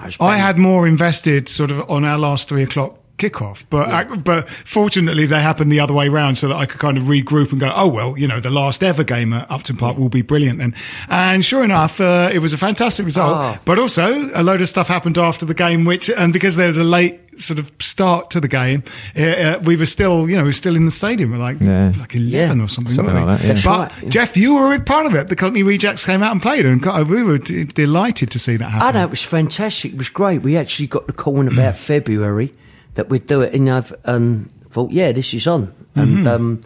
it's 0.05 0.17
I 0.19 0.37
had 0.37 0.57
more 0.57 0.87
invested 0.87 1.47
sort 1.49 1.71
of 1.71 1.89
on 1.89 2.05
our 2.05 2.17
last 2.17 2.47
three 2.49 2.63
o'clock 2.63 2.97
kickoff, 3.29 3.63
but 3.69 3.89
I, 3.89 4.03
but 4.03 4.49
fortunately 4.49 5.25
they 5.25 5.41
happened 5.41 5.71
the 5.71 5.79
other 5.79 5.93
way 5.93 6.09
round, 6.09 6.37
so 6.37 6.47
that 6.47 6.55
I 6.55 6.65
could 6.65 6.79
kind 6.79 6.97
of 6.97 7.03
regroup 7.03 7.51
and 7.51 7.59
go, 7.59 7.71
oh 7.75 7.87
well, 7.87 8.17
you 8.17 8.27
know, 8.27 8.39
the 8.39 8.49
last 8.49 8.83
ever 8.83 9.03
game 9.03 9.33
at 9.33 9.49
Upton 9.51 9.77
Park 9.77 9.97
will 9.97 10.09
be 10.09 10.21
brilliant 10.21 10.59
then. 10.59 10.73
And 11.09 11.43
sure 11.45 11.63
enough, 11.63 11.99
uh, 12.01 12.29
it 12.33 12.39
was 12.39 12.53
a 12.53 12.57
fantastic 12.57 13.05
result. 13.05 13.33
Oh. 13.37 13.59
But 13.65 13.79
also 13.79 14.29
a 14.33 14.43
load 14.43 14.61
of 14.61 14.69
stuff 14.69 14.87
happened 14.87 15.17
after 15.17 15.45
the 15.45 15.53
game, 15.53 15.85
which 15.85 16.09
and 16.09 16.33
because 16.33 16.55
there 16.55 16.67
was 16.67 16.77
a 16.77 16.83
late 16.83 17.19
sort 17.39 17.59
of 17.59 17.71
start 17.79 18.29
to 18.31 18.39
the 18.41 18.47
game, 18.47 18.83
uh, 19.17 19.21
uh, 19.21 19.59
we 19.63 19.75
were 19.77 19.85
still, 19.85 20.29
you 20.29 20.35
know, 20.35 20.41
we 20.43 20.49
were 20.49 20.53
still 20.53 20.75
in 20.75 20.85
the 20.85 20.91
stadium, 20.91 21.31
we're 21.31 21.37
like 21.37 21.61
Yeah. 21.61 21.93
like 21.97 22.13
eleven 22.15 22.57
Yeah. 22.59 22.65
or 22.65 22.67
something, 22.67 22.93
Something 22.93 23.15
like 23.15 23.39
that, 23.39 23.47
yeah. 23.47 23.53
But 23.63 23.65
right, 23.65 24.03
yeah. 24.03 24.09
Jeff, 24.09 24.35
you 24.35 24.55
were 24.55 24.73
a 24.73 24.77
big 24.77 24.85
part 24.85 25.05
of 25.05 25.15
it. 25.15 25.29
The 25.29 25.35
Cockney 25.35 25.63
Rejects 25.63 26.03
came 26.03 26.23
out 26.23 26.33
and 26.33 26.41
played, 26.41 26.65
and 26.65 26.81
got, 26.81 27.07
we 27.07 27.23
were 27.23 27.37
d- 27.37 27.63
delighted 27.63 28.31
to 28.31 28.39
see 28.39 28.57
that 28.57 28.69
happen. 28.69 28.87
I 28.87 28.91
know 28.91 29.03
it 29.05 29.09
was 29.09 29.23
fantastic. 29.23 29.93
It 29.93 29.97
was 29.97 30.09
great. 30.09 30.41
We 30.41 30.57
actually 30.57 30.87
got 30.87 31.07
the 31.07 31.13
call 31.13 31.39
in 31.39 31.47
about 31.47 31.75
February 31.91 32.53
that 32.95 33.09
we'd 33.09 33.27
do 33.27 33.41
it, 33.41 33.53
and 33.53 33.69
I've 33.69 33.93
um, 34.05 34.49
thought, 34.69 34.91
yeah, 34.91 35.11
this 35.11 35.33
is 35.33 35.47
on, 35.47 35.73
and 35.95 36.27
um, 36.27 36.61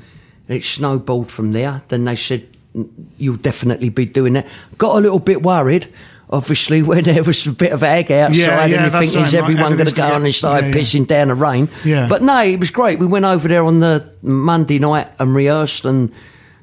it 0.48 0.64
snowballed 0.64 1.32
from 1.32 1.52
there. 1.52 1.82
Then 1.88 2.06
they 2.06 2.16
said 2.16 2.48
"Mm, 2.76 2.90
you'll 3.18 3.38
definitely 3.38 3.90
be 3.90 4.06
doing 4.06 4.34
that. 4.34 4.48
Got 4.78 4.98
a 4.98 5.00
little 5.00 5.20
bit 5.20 5.42
worried. 5.44 5.92
Obviously, 6.30 6.82
when 6.90 7.04
there 7.04 7.24
was 7.24 7.46
a 7.46 7.52
bit 7.52 7.72
of 7.72 7.84
egg 7.84 8.12
outside, 8.12 8.36
Yeah, 8.36 8.64
and 8.64 8.72
yeah, 8.72 8.86
you 8.86 8.92
think, 8.92 9.16
is 9.16 9.16
right, 9.16 9.34
everyone 9.36 9.76
going 9.76 9.88
to 9.88 9.96
go 9.96 10.12
on 10.12 10.26
and 10.26 10.34
start 10.34 10.66
yeah. 10.66 10.72
pissing 10.72 11.08
down 11.08 11.28
the 11.28 11.36
rain? 11.36 11.70
Yeah. 11.84 12.08
But 12.08 12.24
no, 12.24 12.42
it 12.42 12.60
was 12.60 12.72
great. 12.72 13.00
We 13.00 13.06
went 13.06 13.26
over 13.26 13.48
there 13.48 13.64
on 13.64 13.80
the 13.80 14.12
Monday 14.22 14.80
night 14.80 15.08
and 15.20 15.36
rehearsed, 15.36 15.86
and 15.86 16.12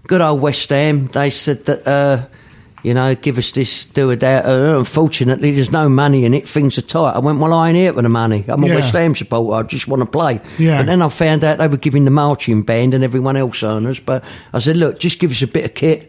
good 0.07 0.21
old 0.21 0.41
West 0.41 0.69
Ham. 0.71 1.07
They 1.09 1.31
said 1.31 1.65
that. 1.67 1.87
Uh, 1.87 2.27
you 2.83 2.95
know, 2.95 3.15
give 3.15 3.39
us 3.39 3.53
this, 3.53 3.85
do 3.85 4.11
a 4.11 4.17
that. 4.17 4.45
Uh, 4.45 4.79
unfortunately, 4.79 5.53
there's 5.53 5.71
no 5.71 5.89
money 5.89 6.25
in 6.25 6.35
it. 6.35 6.49
Things 6.49 6.77
are 6.79 6.83
tight. 6.83 7.13
I 7.15 7.19
went, 7.21 7.39
well, 7.39 7.53
I 7.53 7.69
ain't 7.69 7.77
here 7.77 7.93
for 7.93 8.03
the 8.03 8.09
money. 8.09 8.45
I'm 8.49 8.63
a 8.65 8.67
Yeah. 8.67 8.75
West 8.77 8.93
Ham 8.93 9.15
supporter. 9.15 9.65
I 9.65 9.69
just 9.69 9.87
want 9.89 10.01
to 10.01 10.07
play. 10.07 10.41
Yeah. 10.59 10.79
But 10.79 10.87
then 10.87 11.01
I 11.03 11.09
found 11.09 11.45
out 11.45 11.59
they 11.59 11.69
were 11.69 11.77
giving 11.77 12.05
the 12.05 12.11
marching 12.11 12.63
band 12.63 12.95
and 12.95 13.05
everyone 13.05 13.37
else 13.37 13.63
earners. 13.63 14.01
But 14.01 14.25
I 14.53 14.59
said, 14.59 14.77
look, 14.77 14.99
just 14.99 15.19
give 15.21 15.31
us 15.31 15.43
a 15.43 15.47
bit 15.47 15.65
of 15.65 15.75
kit. 15.75 16.09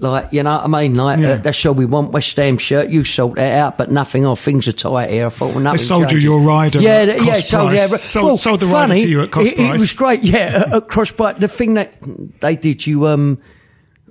Like, 0.00 0.32
you 0.32 0.44
know 0.44 0.52
what 0.58 0.64
I 0.64 0.68
mean? 0.82 0.94
Like, 0.94 1.18
Yeah. 1.18 1.28
uh, 1.30 1.36
that's 1.38 1.66
all 1.66 1.74
we 1.74 1.84
want. 1.84 2.12
West 2.12 2.36
Ham 2.36 2.56
shirt. 2.58 2.88
You 2.90 3.02
sort 3.02 3.34
that 3.34 3.58
out, 3.58 3.76
but 3.78 3.90
nothing. 3.90 4.24
Oh, 4.24 4.36
things 4.36 4.68
are 4.68 4.72
tight 4.72 5.10
here. 5.10 5.26
I 5.26 5.30
thought, 5.30 5.50
well, 5.54 5.60
nothing. 5.64 5.80
sold 5.80 6.12
you 6.12 6.18
your 6.18 6.38
rider 6.40 6.78
Yeah, 6.78 7.02
yeah, 7.02 7.16
cost 7.18 7.48
sold, 7.48 7.70
price. 7.70 7.90
yeah. 7.90 7.96
Sold- 7.96 8.24
well, 8.26 8.38
sold 8.38 8.60
the 8.60 8.66
rider 8.66 8.94
to 8.94 9.08
you 9.08 9.22
at 9.22 9.32
cost 9.32 9.50
it, 9.50 9.58
it 9.58 9.80
was 9.80 9.92
great. 9.92 10.22
Yeah, 10.22 10.62
at, 10.66 10.72
at 10.72 10.88
cross 10.88 11.10
price. 11.10 11.38
The 11.40 11.48
thing 11.48 11.74
that 11.74 11.94
they 12.38 12.54
did, 12.54 12.86
you 12.86 13.08
um, 13.08 13.40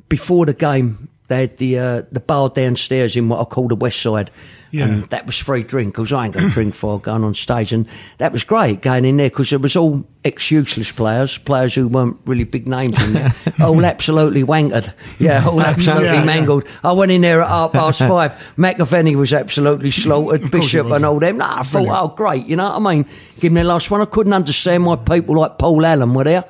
before 0.09 0.45
the 0.45 0.53
game, 0.53 1.07
they 1.27 1.41
had 1.41 1.57
the 1.57 1.79
uh, 1.79 2.01
the 2.11 2.19
bar 2.19 2.49
downstairs 2.49 3.15
in 3.15 3.29
what 3.29 3.39
I 3.39 3.43
call 3.45 3.67
the 3.67 3.75
West 3.75 4.01
Side. 4.01 4.31
Yeah. 4.69 4.83
And 4.83 5.05
that 5.11 5.25
was 5.25 5.37
free 5.37 5.63
drink 5.63 5.93
because 5.93 6.11
I 6.11 6.25
ain't 6.25 6.33
going 6.33 6.47
to 6.47 6.51
drink 6.51 6.75
for 6.75 6.99
going 6.99 7.23
on 7.23 7.33
stage. 7.35 7.71
And 7.71 7.87
that 8.17 8.33
was 8.33 8.43
great 8.43 8.81
going 8.81 9.05
in 9.05 9.15
there 9.15 9.29
because 9.29 9.53
it 9.53 9.61
was 9.61 9.77
all 9.77 10.05
ex 10.25 10.51
useless 10.51 10.91
players, 10.91 11.37
players 11.37 11.73
who 11.73 11.87
weren't 11.87 12.17
really 12.25 12.43
big 12.43 12.67
names 12.67 13.01
in 13.07 13.13
there. 13.13 13.33
all 13.61 13.85
absolutely 13.85 14.43
wankered. 14.43 14.93
Yeah, 15.19 15.47
all 15.47 15.61
absolutely 15.61 16.07
Yeah, 16.07 16.13
yeah. 16.15 16.23
mangled. 16.25 16.65
I 16.83 16.91
went 16.91 17.13
in 17.13 17.21
there 17.21 17.41
at 17.41 17.47
half 17.47 17.71
past 17.71 17.99
five. 18.13 18.33
McAvenny 18.57 19.15
was 19.15 19.31
absolutely 19.33 19.89
slaughtered, 19.89 20.43
Of 20.43 20.51
course 20.51 20.65
he 20.69 20.77
Bishop 20.79 20.91
and 20.91 21.05
all 21.05 21.19
them. 21.19 21.37
Nah, 21.37 21.59
I 21.59 21.63
thought, 21.63 21.83
Brilliant. 21.85 21.97
oh, 21.97 22.07
great. 22.09 22.45
You 22.45 22.57
know 22.57 22.69
what 22.77 22.85
I 22.85 22.93
mean? 22.95 23.05
Give 23.39 23.53
me 23.53 23.61
the 23.61 23.67
last 23.69 23.89
one. 23.89 24.01
I 24.01 24.05
couldn't 24.05 24.33
understand 24.33 24.85
why 24.85 24.97
people 24.97 25.37
like 25.37 25.57
Paul 25.57 25.85
Allen 25.85 26.13
were 26.13 26.25
there. 26.25 26.43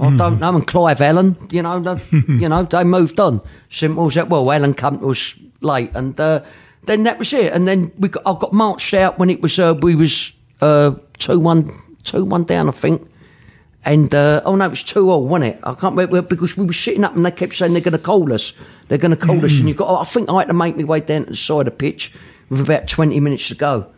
I 0.00 0.16
don't 0.16 0.38
know, 0.38 0.54
and 0.54 0.66
Clive 0.66 1.00
Allen, 1.00 1.36
you 1.50 1.62
know, 1.62 1.80
they, 1.80 2.00
you 2.28 2.48
know, 2.48 2.62
they 2.62 2.84
moved 2.84 3.18
on. 3.18 3.40
Simple 3.68 4.06
as 4.06 4.14
that. 4.14 4.28
Well, 4.28 4.50
Allen 4.52 4.74
come 4.74 4.98
to 5.00 5.10
us 5.10 5.34
late, 5.60 5.90
and 5.94 6.18
uh, 6.20 6.42
then 6.84 7.02
that 7.02 7.18
was 7.18 7.32
it. 7.32 7.52
And 7.52 7.66
then 7.66 7.92
we 7.98 8.08
got, 8.08 8.22
I 8.24 8.38
got 8.38 8.52
marched 8.52 8.94
out 8.94 9.18
when 9.18 9.28
it 9.28 9.40
was 9.40 9.58
uh, 9.58 9.74
we 9.80 9.96
was 9.96 10.32
uh, 10.60 10.94
two 11.18 11.40
one 11.40 11.70
two 12.04 12.24
one 12.24 12.44
down, 12.44 12.68
I 12.68 12.72
think. 12.72 13.10
And 13.84 14.12
uh, 14.14 14.42
oh 14.44 14.54
no, 14.54 14.66
it 14.66 14.70
was 14.70 14.82
two 14.82 15.10
all, 15.10 15.26
wasn't 15.26 15.54
it? 15.54 15.60
I 15.62 15.74
can't 15.74 15.96
remember 15.96 16.22
because 16.22 16.56
we 16.56 16.66
were 16.66 16.72
sitting 16.72 17.04
up 17.04 17.16
and 17.16 17.24
they 17.24 17.30
kept 17.30 17.54
saying 17.54 17.72
they're 17.72 17.82
going 17.82 17.92
to 17.92 17.98
call 17.98 18.32
us. 18.32 18.52
They're 18.88 18.98
going 18.98 19.12
to 19.12 19.16
call 19.16 19.44
us, 19.44 19.58
and 19.58 19.68
you 19.68 19.74
got. 19.74 20.00
I 20.00 20.04
think 20.04 20.30
I 20.30 20.38
had 20.40 20.48
to 20.48 20.54
make 20.54 20.76
my 20.76 20.84
way 20.84 21.00
down 21.00 21.24
to 21.24 21.30
the 21.30 21.36
side 21.36 21.60
of 21.60 21.64
the 21.66 21.70
pitch 21.72 22.12
with 22.50 22.60
about 22.60 22.86
twenty 22.86 23.18
minutes 23.18 23.48
to 23.48 23.54
go. 23.54 23.90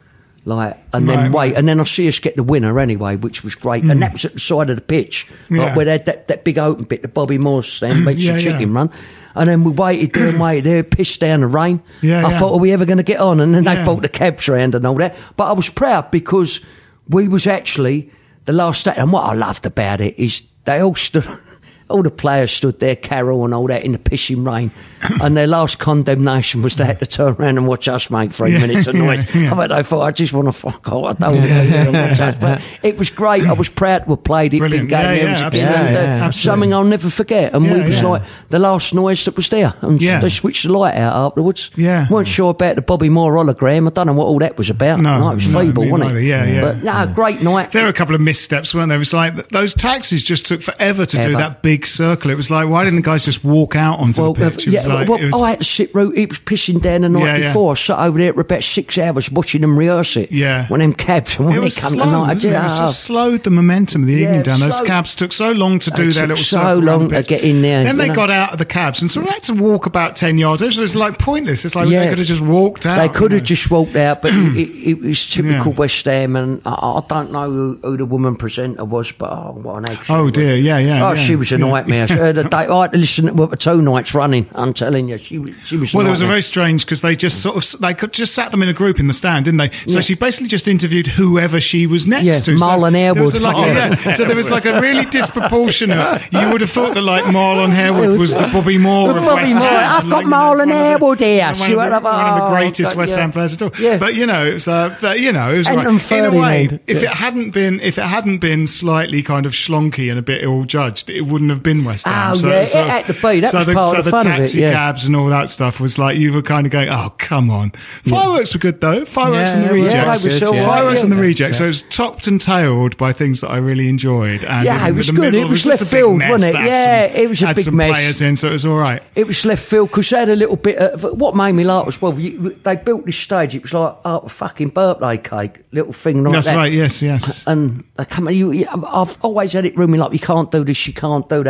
Like 0.57 0.76
and 0.92 1.09
then 1.09 1.18
Right, 1.18 1.30
wait, 1.30 1.48
right. 1.51 1.57
and 1.57 1.68
then 1.68 1.80
I 1.80 1.84
see 1.84 2.09
us 2.09 2.18
get 2.18 2.36
the 2.36 2.42
winner 2.42 2.78
anyway, 2.78 3.16
which 3.16 3.44
was 3.44 3.55
great. 3.55 3.82
And 3.84 3.92
mm. 3.92 4.01
that 4.01 4.12
was 4.12 4.24
at 4.24 4.34
the 4.34 4.40
side 4.40 4.70
of 4.70 4.76
the 4.76 4.82
pitch, 4.82 5.26
like 5.48 5.61
Yeah. 5.61 5.74
where 5.76 5.84
they 5.84 5.92
had 5.92 6.05
that, 6.07 6.28
that 6.28 6.44
big 6.44 6.59
open 6.59 6.84
bit, 6.84 7.03
the 7.03 7.09
Bobby 7.09 7.38
Moore 7.38 7.62
stand, 7.62 8.05
makes 8.05 8.22
Yeah, 8.24 8.32
the 8.34 8.42
yeah. 8.42 8.51
chicken 8.53 8.72
run. 8.72 8.90
And 9.34 9.48
then 9.48 9.62
we 9.62 9.70
waited 9.70 10.12
there 10.12 10.28
and 10.30 10.40
waited 10.40 10.64
there, 10.64 10.82
pissed 10.82 11.20
down 11.20 11.40
the 11.40 11.46
rain. 11.46 11.80
Yeah, 12.03 12.26
I 12.26 12.30
yeah. 12.30 12.38
thought, 12.38 12.53
are 12.55 12.59
we 12.59 12.72
ever 12.72 12.84
going 12.84 12.98
to 12.98 13.05
get 13.05 13.20
on? 13.20 13.38
And 13.40 13.55
then 13.55 13.64
they 13.64 13.74
Yeah. 13.74 13.84
brought 13.84 14.03
the 14.03 14.09
cabs 14.09 14.48
round 14.48 14.74
and 14.74 14.84
all 14.86 14.96
that. 14.96 15.14
But 15.36 15.48
I 15.48 15.53
was 15.53 15.68
proud 15.68 16.11
because 16.11 16.61
we 17.09 17.28
was 17.28 17.46
actually 17.46 18.11
the 18.46 18.53
last 18.53 18.84
day. 18.86 18.94
And 18.96 19.12
what 19.12 19.24
I 19.30 19.34
loved 19.34 19.66
about 19.66 20.01
it 20.01 20.18
is 20.18 20.42
they 20.64 20.80
all 20.80 20.96
stood, 20.96 21.24
all 21.91 22.03
the 22.03 22.11
players 22.11 22.51
stood 22.51 22.80
there, 22.80 22.97
Carroll 22.97 23.45
and 23.45 23.53
all 23.55 23.66
that, 23.68 23.84
in 23.84 23.93
the 23.93 23.99
pissing 23.99 24.47
rain. 24.47 24.70
and 25.22 25.36
their 25.36 25.47
last 25.47 25.78
condemnation 25.78 26.62
was 26.62 26.76
they 26.76 26.84
had 26.84 27.01
to 27.01 27.07
turn 27.07 27.34
around 27.34 27.57
and 27.59 27.66
watch 27.66 27.88
us 27.88 28.11
make 28.11 28.32
three 28.32 28.53
Yeah, 28.53 28.59
minutes 28.66 28.86
of 28.86 28.95
noise. 28.95 29.24
yeah. 29.34 29.53
I 29.53 29.59
mean, 29.59 29.72
I 29.72 29.82
thought, 29.82 30.03
I 30.03 30.11
just 30.11 30.32
want 30.32 30.49
to 30.49 30.53
fuck 30.53 30.86
off. 30.93 31.16
I 31.16 31.18
don't 31.18 31.36
want 31.36 31.47
to 31.49 31.53
and 31.53 31.93
watch 32.11 32.20
us. 32.20 32.34
But 32.34 32.62
it 32.82 32.99
was 32.99 33.09
great. 33.11 33.45
I 33.47 33.53
was 33.53 33.68
proud 33.68 34.05
to 34.05 34.11
have 34.11 34.24
played 34.24 34.53
it, 34.55 34.59
Brilliant. 34.59 34.88
big 34.88 34.99
game. 34.99 35.01
Yeah, 35.05 35.12
yeah, 35.14 35.30
was 35.32 35.43
absolutely. 35.43 35.74
uh, 35.74 35.82
Yeah, 35.93 36.16
yeah, 36.24 36.30
something 36.30 36.74
I'll 36.74 36.84
never 36.84 37.09
forget. 37.11 37.55
And 37.55 37.70
we 37.70 37.80
was 37.80 38.01
yeah. 38.03 38.09
like 38.09 38.22
the 38.51 38.59
last 38.59 38.93
noise 38.95 39.24
that 39.24 39.36
was 39.36 39.49
there. 39.49 39.72
And 39.80 40.01
Yeah. 40.03 40.20
they 40.20 40.28
switched 40.28 40.64
the 40.64 40.72
light 40.72 40.97
out 40.97 41.14
afterwards. 41.28 41.70
Yeah. 41.76 42.07
weren't 42.11 42.28
sure 42.28 42.51
about 42.51 42.76
the 42.76 42.82
Bobby 42.82 43.09
Moore 43.09 43.32
hologram. 43.34 43.86
I 43.86 43.91
don't 43.91 44.07
know 44.07 44.12
what 44.12 44.26
all 44.26 44.38
that 44.41 44.59
was 44.59 44.68
about. 44.70 45.01
No, 45.01 45.30
it 45.30 45.34
was 45.36 45.49
no, 45.49 45.61
feeble, 45.61 45.88
wasn't 45.88 46.18
it? 46.18 46.24
Yeah, 46.24 46.45
yeah. 46.45 46.61
But 46.61 46.82
no, 46.82 47.14
great 47.14 47.41
night. 47.43 47.72
There 47.72 47.84
were 47.84 47.88
a 47.88 47.95
couple 47.95 48.14
of 48.14 48.20
missteps, 48.20 48.74
weren't 48.74 48.88
there? 48.91 48.97
It 48.97 49.01
was 49.01 49.14
like 49.14 49.49
those 49.49 49.72
taxis 49.74 50.22
just 50.22 50.47
took 50.47 50.61
forever 50.61 51.07
to 51.07 51.16
do 51.24 51.36
that 51.36 51.62
big 51.62 51.80
circle. 51.87 52.31
It 52.31 52.37
was 52.37 52.51
like, 52.51 52.68
why 52.68 52.85
didn't 52.85 52.97
the 52.97 53.03
guys 53.03 53.24
just 53.24 53.45
walk 53.45 53.76
out 53.76 53.99
onto 53.99 54.20
Well, 54.20 54.33
the 54.35 54.47
uh, 54.47 54.51
pitch? 54.51 54.66
It 54.66 54.72
yeah, 54.72 54.87
like, 54.87 55.09
well, 55.09 55.18
was- 55.18 55.35
I 55.35 55.51
had 55.51 55.59
to 55.61 55.64
sit 55.64 55.95
route. 55.95 56.14
It 56.16 56.28
was 56.28 56.39
pissing 56.39 56.81
down 56.83 57.03
the 57.03 57.09
night 57.09 57.24
Yeah, 57.24 57.37
yeah. 57.37 57.49
before. 57.49 57.72
I 57.72 57.74
sat 57.76 57.99
over 58.01 58.18
there 58.18 58.33
for 58.33 58.41
about 58.41 58.62
six 58.62 58.99
hours 58.99 59.31
watching 59.31 59.61
them 59.62 59.78
rehearse 59.78 60.16
it. 60.16 60.33
Yeah. 60.33 60.66
When 60.68 60.81
them 60.81 60.95
cabs, 60.95 61.39
when 61.39 61.51
it 61.51 61.55
they 61.55 61.61
come 61.81 61.93
slow, 61.93 62.05
tonight, 62.05 62.16
I 62.31 62.35
wasn't 62.35 62.45
it? 62.55 62.57
It 62.57 62.68
just, 62.68 63.05
slowed 63.05 63.43
the 63.45 63.51
momentum 63.51 64.03
of 64.03 64.09
the 64.09 64.14
Yeah, 64.14 64.28
evening 64.28 64.43
down. 64.43 64.61
Those 64.61 64.76
slow- 64.76 64.87
cabs 64.87 65.14
took 65.14 65.33
so 65.33 65.53
long 65.53 65.78
to 65.81 65.91
do 65.91 66.12
their 66.12 66.26
little 66.26 66.45
so 66.45 66.78
long 66.78 67.09
to 67.11 67.22
get 67.22 67.43
in 67.43 67.62
there, 67.62 67.85
Then 67.85 67.97
they 67.97 68.09
know. 68.09 68.14
got 68.14 68.31
out 68.31 68.53
of 68.53 68.59
the 68.59 68.64
cabs, 68.64 69.01
and 69.03 69.11
so 69.11 69.20
they 69.20 69.28
had 69.31 69.43
to 69.45 69.55
walk 69.55 69.87
about 69.87 70.16
ten 70.16 70.39
yards. 70.39 70.62
It 70.62 70.76
was 70.76 70.97
like 70.97 71.18
pointless. 71.18 71.64
It's 71.64 71.74
like 71.74 71.89
Yeah. 71.89 72.05
they 72.05 72.09
could 72.11 72.18
have 72.18 72.26
just 72.26 72.41
walked 72.43 72.87
out. 72.87 72.97
They 72.99 73.09
could 73.09 73.33
have 73.33 73.45
just 73.45 73.70
walked 73.70 73.97
out, 73.97 74.22
but 74.22 74.33
it, 74.35 74.59
it, 74.89 75.01
was 75.01 75.28
typical 75.28 75.72
West 75.72 76.05
Ham, 76.05 76.37
and 76.37 76.61
I, 76.66 76.70
I 76.72 77.03
don't 77.09 77.33
know 77.33 77.51
who, 77.51 77.78
who 77.83 77.97
the 77.97 78.05
woman 78.07 78.37
presenter 78.37 78.85
was, 78.85 79.12
but 79.12 79.31
oh, 79.31 79.59
what 79.62 79.76
an 79.78 79.91
egg! 79.91 79.99
Oh, 80.09 80.31
dear, 80.31 80.57
yeah, 80.57 80.78
yeah, 80.78 81.07
Oh, 81.09 81.12
yeah, 81.12 81.22
she 81.22 81.37
was 81.37 81.53
a 81.53 81.59
nightmare. 81.71 82.07
Uh, 82.11 82.33
the 82.33 82.45
day, 82.45 82.66
I 82.66 82.83
had 82.83 82.93
to 82.93 82.99
listen 82.99 83.35
to 83.37 83.47
her 83.47 83.57
two 83.57 83.81
nights 83.83 84.14
running. 84.14 84.49
I'm 84.55 84.75
telling 84.75 85.09
you, 85.09 85.18
she 85.18 85.39
was. 85.39 85.55
She 85.64 85.77
was. 85.77 85.95
Well, 85.95 86.07
it 86.07 86.11
was 86.11 86.21
a 86.21 86.27
very 86.27 86.43
strange 86.43 86.85
because 86.85 87.01
they 87.03 87.16
just 87.16 87.43
sort 87.43 87.57
of 87.57 87.81
they 87.81 87.95
could 87.95 88.12
just 88.12 88.35
sat 88.35 88.51
them 88.51 88.62
in 88.62 88.68
a 88.68 88.73
group 88.75 88.99
in 89.01 89.07
the 89.07 89.12
stand, 89.12 89.45
didn't 89.47 89.59
they? 89.59 89.71
So 89.87 89.95
Yeah. 89.97 90.01
she 90.01 90.14
basically 90.14 90.49
just 90.49 90.68
interviewed 90.68 91.07
whoever 91.07 91.61
she 91.61 91.87
was 91.87 92.07
next 92.07 92.25
Yeah, 92.25 92.39
to. 92.41 92.57
Marlon 92.57 93.14
so 93.14 93.23
was 93.23 93.41
Like, 93.41 93.57
Oh. 93.57 93.64
yeah. 93.66 94.14
So 94.14 94.25
there 94.25 94.37
was 94.37 94.51
like 94.51 94.64
a 94.66 94.81
really 94.81 95.05
disproportionate. 95.07 96.33
You 96.33 96.51
would 96.51 96.61
have 96.61 96.71
thought 96.71 96.95
that 96.95 97.03
like 97.03 97.25
Marlon 97.25 97.73
Harewood 97.73 98.18
was 98.18 98.33
the 98.35 98.49
Bobby 98.53 98.79
Moore 98.79 99.11
of 99.11 99.25
Bobby 99.25 99.43
West 99.43 99.55
Moore. 99.55 99.68
Ham. 99.68 99.97
I've 100.03 100.09
got 100.11 100.25
Like, 100.25 100.27
Marlon 100.27 100.59
one 100.59 100.71
of 100.73 100.77
Harewood 100.77 101.21
here. 101.21 101.47
One, 101.47 101.55
She 101.55 101.73
of 101.73 101.79
went 101.79 101.91
the, 101.93 102.01
one 102.01 102.25
of 102.27 102.37
the 102.39 102.45
oh, 102.47 102.51
greatest 102.51 102.97
West. 102.97 103.14
Ham 103.14 103.33
players 103.33 103.53
at 103.55 103.62
all. 103.62 103.71
Yeah. 103.79 103.99
But 103.99 104.14
you 104.14 104.27
know, 104.27 104.45
it's, 104.47 104.68
uh, 104.68 104.97
but, 105.01 105.21
you 105.21 105.33
know, 105.33 105.53
it 105.53 105.59
was 105.59 105.66
And 105.66 105.77
right. 105.79 106.12
in 106.12 106.25
a 106.25 106.31
way. 106.39 106.81
If 106.87 107.03
it 107.03 107.09
hadn't 107.11 107.51
been, 107.51 107.81
if 107.81 107.99
it 107.99 108.05
hadn't 108.05 108.39
been 108.39 108.66
slightly 108.66 109.23
kind 109.23 109.47
of 109.47 109.53
schlonky 109.53 110.11
and 110.11 110.18
a 110.18 110.23
bit 110.23 110.43
ill 110.43 110.64
judged, 110.64 111.11
it 111.11 111.23
wouldn't 111.23 111.51
have 111.51 111.59
been 111.62 111.84
West 111.84 112.06
ah, 112.06 112.34
Ham. 112.34 112.44
Oh, 112.44 112.48
yeah, 112.48 112.62
it 112.62 112.72
had 112.72 113.06
to 113.06 113.12
be. 113.14 113.40
That 113.40 113.50
so 113.50 113.58
was 113.58 113.66
the, 113.66 113.72
part 113.74 113.92
so 113.92 113.98
of 113.98 114.04
the 114.04 114.11
the 114.11 114.16
fun 114.16 114.26
of 114.26 114.32
it, 114.34 114.38
taxi 114.38 114.61
yeah. 114.61 114.72
cabs 114.72 115.04
and 115.06 115.16
all 115.16 115.28
that 115.28 115.48
stuff 115.50 115.80
was 115.80 115.98
like 115.98 116.16
you 116.18 116.32
were 116.32 116.42
kind 116.42 116.66
of 116.66 116.72
going, 116.72 116.88
oh 116.88 117.12
come 117.18 117.50
on. 117.50 117.70
Fireworks 118.04 118.54
were 118.54 118.61
good 118.61 118.80
though. 118.80 119.04
Fireworks 119.04 119.52
Yeah, 119.52 119.61
and 119.61 119.70
the 119.70 119.78
yeah, 119.78 120.12
rejects. 120.12 120.38
so 120.38 120.52
Fireworks 120.52 121.02
and 121.02 121.12
the 121.12 121.16
yeah. 121.16 121.22
rejects. 121.22 121.58
So 121.58 121.64
it 121.64 121.68
was 121.68 121.82
topped 121.82 122.26
and 122.26 122.40
tailed 122.40 122.96
by 122.96 123.12
things 123.12 123.40
that 123.40 123.50
I 123.50 123.58
really 123.58 123.88
enjoyed. 123.88 124.44
And 124.44 124.64
Yeah, 124.64 124.86
in 124.86 124.94
it 124.94 124.96
was 124.96 125.06
the 125.08 125.12
good. 125.12 125.34
It 125.34 125.44
was 125.48 125.62
just 125.64 125.80
left 125.80 125.90
field, 125.92 126.18
mess 126.18 126.30
wasn't 126.30 126.56
it? 126.56 126.64
Yeah, 126.66 127.08
some- 127.08 127.16
it 127.22 127.28
was 127.28 127.42
a 127.42 127.54
big 127.54 127.64
some 127.64 127.76
mess. 127.76 127.90
players 127.90 128.20
in, 128.20 128.36
so 128.36 128.48
it 128.48 128.52
was 128.52 128.66
all 128.66 128.76
right. 128.78 129.02
It 129.14 129.26
was 129.26 129.44
left 129.44 129.64
field 129.64 129.88
because 129.88 130.11
they 130.11 130.18
had 130.18 130.28
a 130.28 130.36
little 130.36 130.56
bit 130.56 130.78
of 130.78 131.02
what 131.18 131.36
made 131.36 131.52
me 131.52 131.64
laugh 131.64 131.88
as 131.88 132.00
well. 132.00 132.18
You, 132.18 132.50
they 132.62 132.76
built 132.76 133.06
this 133.06 133.16
stage. 133.16 133.54
It 133.54 133.62
was 133.62 133.72
like 133.72 133.96
oh, 134.04 134.18
a 134.18 134.28
fucking 134.28 134.68
birthday 134.70 135.16
cake, 135.18 135.64
little 135.72 135.92
thing 135.92 136.24
like 136.24 136.32
That's 136.32 136.46
that. 136.46 136.56
right. 136.56 136.72
Yes, 136.72 137.02
yes. 137.02 137.44
And 137.46 137.84
they 137.96 138.04
come. 138.04 138.28
You- 138.30 138.66
I've 138.70 139.18
always 139.22 139.52
had 139.52 139.64
it 139.66 139.76
rooming 139.76 140.00
like 140.00 140.12
you 140.12 140.18
can't 140.18 140.50
do 140.50 140.64
this, 140.64 140.86
you 140.86 140.94
can't 140.94 141.28
do 141.28 141.44
that. 141.44 141.49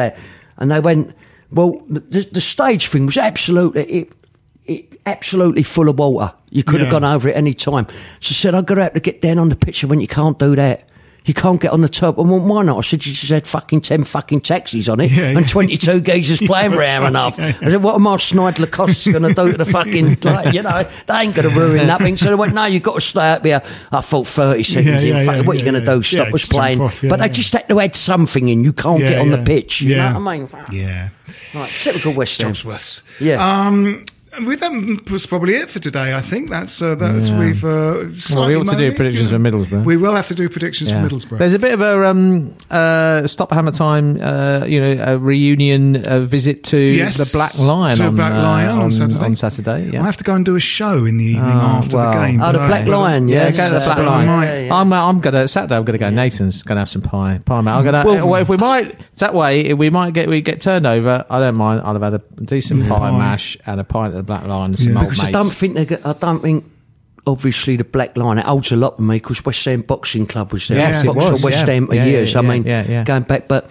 And 0.59 0.71
they 0.71 0.81
went, 0.81 1.15
well, 1.51 1.83
the, 1.89 2.29
the 2.31 2.41
stage 2.41 2.89
thing 2.89 3.07
was 3.07 3.17
absolutely, 3.17 3.83
it, 3.83 4.13
it, 4.67 5.01
absolutely 5.07 5.63
full 5.63 5.89
of 5.89 5.99
water. 5.99 6.35
You 6.51 6.65
could 6.65 6.81
have 6.81 6.91
gone 6.91 7.05
over 7.05 7.29
it 7.29 7.37
any 7.37 7.55
time. 7.55 7.87
So 8.21 8.31
I 8.31 8.35
said, 8.35 8.55
I'm 8.55 8.65
going 8.65 8.77
to 8.79 8.85
have 8.85 8.95
to 8.95 9.01
get 9.01 9.21
down 9.21 9.39
on 9.39 9.49
the 9.49 9.57
picture 9.57 9.87
when 9.87 10.01
you 10.01 10.09
can't 10.09 10.39
do 10.39 10.57
that. 10.57 10.89
You 11.27 11.35
can't 11.35 11.61
get 11.61 11.71
on 11.73 11.83
the 11.83 11.89
top. 11.89 12.17
And 12.19 12.31
well, 12.31 12.41
why 12.41 12.63
not? 12.63 12.79
I 12.79 12.81
said, 12.81 13.05
you 13.05 13.13
just 13.13 13.31
had 13.31 13.47
fucking 13.47 13.83
10 13.83 14.05
fucking 14.05 14.41
taxis 14.41 14.89
on 14.89 15.01
it 15.01 15.11
Yeah, 15.11 15.25
and 15.29 15.41
yeah. 15.41 15.47
22 15.47 16.01
geezers 16.01 16.39
playing 16.47 16.73
Yeah, 16.73 16.77
for 16.77 16.81
that's 16.83 16.91
hour 16.91 17.07
and 17.07 17.17
a 17.17 17.21
half. 17.21 17.39
yeah, 17.39 17.47
yeah. 17.49 17.57
I 17.61 17.71
said, 17.73 17.83
what 17.83 17.95
am 17.97 18.07
I, 18.07 18.17
Snide 18.17 18.59
Lacoste, 18.59 19.05
going 19.13 19.23
to 19.23 19.35
do 19.35 19.53
to 19.53 19.59
the 19.59 19.67
fucking, 19.67 20.19
like, 20.23 20.55
you 20.55 20.63
know, 20.63 20.89
they 21.07 21.15
ain't 21.15 21.35
going 21.35 21.49
to 21.49 21.55
ruin 21.55 21.87
nothing. 21.87 22.17
So 22.17 22.29
they 22.31 22.35
went, 22.35 22.55
no, 22.55 22.65
you've 22.65 22.83
got 22.83 22.95
to 22.95 23.01
stay 23.03 23.33
up 23.33 23.45
here. 23.45 23.61
I 23.93 24.01
thought 24.01 24.27
30 24.27 24.63
seconds 24.63 25.05
in. 25.05 25.27
Fuck, 25.27 25.47
what 25.47 25.57
are 25.57 25.59
you 25.59 25.65
going 25.71 25.85
to 25.85 25.95
do? 25.95 26.03
Stop 26.03 26.33
us 26.33 26.47
playing. 26.47 26.81
off, 26.81 26.99
but 27.03 27.19
they 27.21 27.29
just 27.29 27.53
had 27.53 27.69
to 27.69 27.81
add 27.81 27.95
something 27.95 28.49
in. 28.49 28.65
You 28.65 28.73
can't 28.73 29.01
get 29.01 29.19
on 29.21 29.31
the 29.31 29.43
pitch. 29.43 29.83
You 29.83 29.97
Yeah. 29.97 30.13
know 30.13 30.21
what 30.21 30.29
I 30.33 30.39
mean? 30.39 30.49
Yeah. 30.73 31.09
Right, 31.55 31.71
typical 31.71 32.13
West 32.15 32.41
Ham. 32.41 32.53
Jobsworths. 32.55 33.03
Yeah. 33.21 33.67
Um, 33.67 34.05
with 34.47 34.61
that 34.61 35.11
was 35.11 35.27
probably 35.27 35.55
it 35.55 35.69
for 35.71 35.79
today. 35.81 36.15
I 36.15 36.21
think 36.21 36.51
that's 36.51 36.81
uh, 36.81 36.95
that's 36.95 37.29
Yeah. 37.31 37.39
we've. 37.39 37.65
Uh, 37.65 37.69
Well, 37.69 38.05
we 38.09 38.15
slightly 38.15 38.55
ought 38.55 38.67
to 38.69 38.77
do 38.77 38.93
predictions 38.95 39.33
you 39.33 39.39
know. 39.39 39.51
for 39.51 39.57
Middlesbrough. 39.59 39.85
We 39.85 39.97
will 39.97 40.15
have 40.15 40.29
to 40.29 40.35
do 40.35 40.49
predictions 40.49 40.91
Yeah. 40.91 41.03
for 41.07 41.09
Middlesbrough. 41.15 41.39
There's 41.39 41.55
a 41.55 41.59
bit 41.59 41.75
of 41.75 41.81
a 41.81 42.07
um, 42.09 42.55
uh, 42.71 43.27
stop 43.27 43.53
hammer 43.53 43.73
time, 43.73 44.19
uh, 44.21 44.65
you 44.67 44.81
know, 44.81 45.03
a 45.05 45.19
reunion 45.19 46.03
a 46.07 46.21
visit 46.21 46.65
to 46.65 46.79
Yes, 46.79 47.17
the 47.17 47.29
Black 47.37 47.59
Lion 47.59 47.97
to 47.99 48.05
on, 48.07 48.17
Black 48.17 48.33
uh, 48.33 48.43
Lion 48.43 48.69
on 48.71 48.79
on 48.83 48.91
Saturday. 48.91 49.25
On 49.25 49.37
Saturday, 49.37 49.91
yeah. 49.93 50.03
I 50.03 50.07
have 50.07 50.17
to 50.19 50.25
go 50.25 50.35
and 50.35 50.45
do 50.45 50.55
a 50.57 50.61
show 50.61 51.05
in 51.05 51.17
the 51.19 51.25
evening 51.25 51.51
Oh, 51.57 51.81
after 51.81 51.97
well. 51.97 52.13
the 52.13 52.27
game. 52.27 52.41
Oh, 52.43 52.53
the 52.53 52.59
Black 52.59 52.87
I- 52.87 52.91
Lion, 52.91 53.29
Yeah, 53.29 53.47
yes. 53.49 53.57
go 53.57 53.65
to 53.69 53.75
the 53.75 53.81
uh, 53.81 53.85
Black 53.85 53.99
Lion. 53.99 54.27
yeah, 54.43 54.61
yeah. 54.67 54.75
I'm, 54.75 54.93
uh, 54.93 55.09
I'm 55.09 55.21
gonna 55.21 55.49
Saturday. 55.49 55.75
I'm 55.77 55.85
gonna 55.85 55.99
go. 55.99 56.11
Nathan's 56.11 56.63
gonna 56.63 56.81
have 56.81 56.89
some 56.89 57.03
pie, 57.03 57.41
pie 57.45 57.61
mate. 57.63 57.73
I'm 57.73 57.85
gonna. 57.85 58.03
Well- 58.07 58.29
Well, 58.29 58.41
if 58.43 58.49
we 58.49 58.57
might 58.57 58.95
that 59.17 59.35
way, 59.35 59.61
if 59.63 59.79
we 59.79 59.91
might 59.91 60.15
get 60.15 60.29
we 60.29 60.41
get 60.41 60.61
turned 60.61 60.87
over. 60.87 61.25
I 61.29 61.41
don't 61.41 61.57
mind. 61.57 61.81
I'll 61.85 61.95
have 61.95 62.03
had 62.03 62.15
a 62.15 62.23
decent 62.45 62.89
pie 62.89 62.99
pie. 62.99 63.11
mash 63.19 63.57
and 63.67 63.81
a 63.81 63.85
pint 63.85 64.15
of 64.15 64.20
the 64.21 64.25
Black 64.27 64.45
Lion 64.47 64.71
and 64.73 64.79
some 64.79 64.93
Yeah. 64.93 65.01
old 65.01 65.11
Because 65.11 65.25
I 65.25 65.33
don't 65.33 65.51
think 65.53 65.75
they 65.75 65.85
get, 65.87 66.05
I 66.07 66.13
don't 66.13 66.41
think. 66.41 66.65
Obviously, 67.27 67.77
the 67.77 67.85
Black 67.85 68.17
Lion 68.17 68.39
it 68.39 68.47
holds 68.47 68.73
a 68.73 68.77
lot 68.77 68.99
with 68.99 69.07
me 69.07 69.17
because 69.17 69.45
West 69.45 69.63
Ham 69.67 69.83
Boxing 69.83 70.27
Club 70.27 70.53
was 70.53 70.67
there. 70.69 70.79
Yes, 70.79 71.05
I 71.05 71.11
it 71.11 71.15
boxed 71.15 71.31
was, 71.33 71.41
for 71.43 71.45
West 71.49 71.67
yeah. 71.67 71.73
Ham 71.75 71.87
for 71.87 71.95
Yeah, 71.95 72.07
years. 72.07 72.33
yeah, 72.33 72.39
I 72.39 72.43
mean, 72.43 72.63
yeah, 72.65 72.85
yeah. 72.89 73.05
going 73.05 73.25
back, 73.25 73.47
but 73.47 73.69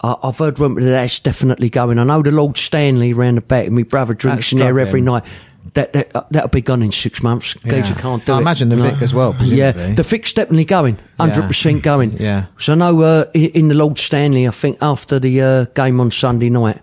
I, 0.00 0.14
I've 0.22 0.38
heard 0.38 0.60
rumour 0.60 0.80
that 0.80 0.90
that's 0.90 1.18
definitely 1.18 1.70
going. 1.70 1.98
I 1.98 2.04
know 2.04 2.22
the 2.22 2.30
Lord 2.30 2.56
Stanley 2.56 3.12
round 3.12 3.36
the 3.36 3.40
back, 3.40 3.66
and 3.66 3.74
my 3.74 3.82
brother 3.82 4.14
drinks 4.14 4.46
That's 4.46 4.52
in 4.52 4.58
there 4.60 4.78
every 4.78 5.00
struggling. 5.00 5.04
night. 5.06 5.24
That, 5.72 5.92
that 5.94 6.14
uh, 6.14 6.22
that'll 6.30 6.50
be 6.50 6.60
gone 6.60 6.82
in 6.82 6.92
six 6.92 7.20
months. 7.22 7.56
Yeah. 7.64 7.80
Geezer 7.80 7.94
can't 8.00 8.24
do 8.24 8.32
I 8.34 8.36
it. 8.36 8.40
imagine 8.42 8.68
the 8.68 8.76
you 8.76 8.82
know. 8.82 8.90
Vic 8.92 9.02
as 9.02 9.12
well, 9.14 9.34
Yeah, 9.40 9.72
presumably. 9.72 9.94
the 9.94 10.02
Vic's 10.04 10.32
definitely 10.34 10.64
going, 10.66 10.98
hundred 11.18 11.46
percent 11.46 11.82
going. 11.82 12.12
Yeah. 12.18 12.46
So 12.58 12.74
I 12.74 12.76
know 12.76 13.00
uh, 13.00 13.24
in, 13.34 13.50
in 13.50 13.68
the 13.68 13.74
Lord 13.74 13.98
Stanley, 13.98 14.46
I 14.46 14.50
think 14.52 14.78
after 14.82 15.18
the 15.18 15.40
uh, 15.40 15.64
game 15.74 15.98
on 16.00 16.10
Sunday 16.12 16.50
night, 16.50 16.80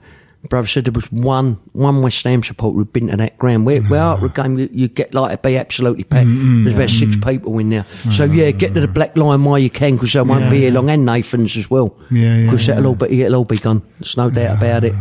brother 0.50 0.68
said 0.68 0.86
there 0.86 0.92
was 0.92 1.12
one 1.12 1.60
one 1.74 2.02
West 2.02 2.24
Ham 2.24 2.44
supporter 2.44 2.78
who'd 2.78 2.94
been 2.94 3.08
to 3.08 3.18
that 3.18 3.38
ground. 3.38 3.66
Where, 3.66 3.82
where 3.82 4.02
after 4.02 4.26
a 4.26 4.30
game 4.30 4.58
you, 4.58 4.70
you 4.72 4.88
get 4.88 5.14
like 5.14 5.32
to 5.32 5.48
be 5.48 5.58
absolutely 5.58 6.04
packed. 6.04 6.28
Mm-hmm. 6.28 6.64
There's 6.64 6.76
about 6.76 6.90
six 6.90 7.16
mm-hmm. 7.16 7.30
people 7.30 7.60
in 7.60 7.70
there. 7.70 7.84
Mm-hmm. 7.84 8.12
So 8.12 8.24
yeah, 8.26 8.52
get 8.52 8.74
to 8.74 8.82
the 8.82 8.88
Black 8.88 9.16
Lion 9.16 9.44
while 9.44 9.60
you 9.60 9.70
can 9.70 9.94
because 9.96 10.14
they 10.14 10.22
won't 10.22 10.46
Yeah, 10.46 10.50
be 10.50 10.58
here 10.60 10.68
yeah. 10.70 10.76
long, 10.76 10.90
and 10.90 11.06
Nathan's 11.06 11.56
as 11.58 11.70
well. 11.70 11.96
Yeah, 12.10 12.36
yeah, 12.36 12.46
Because 12.46 12.68
it'll 12.70 12.84
yeah. 12.84 12.88
all 12.90 12.96
be 12.96 13.22
it'll 13.22 13.36
all 13.38 13.46
be 13.46 13.58
gone. 13.58 13.82
There's 14.00 14.18
no 14.18 14.30
doubt 14.30 14.58
about 14.58 14.84
it. 14.84 14.96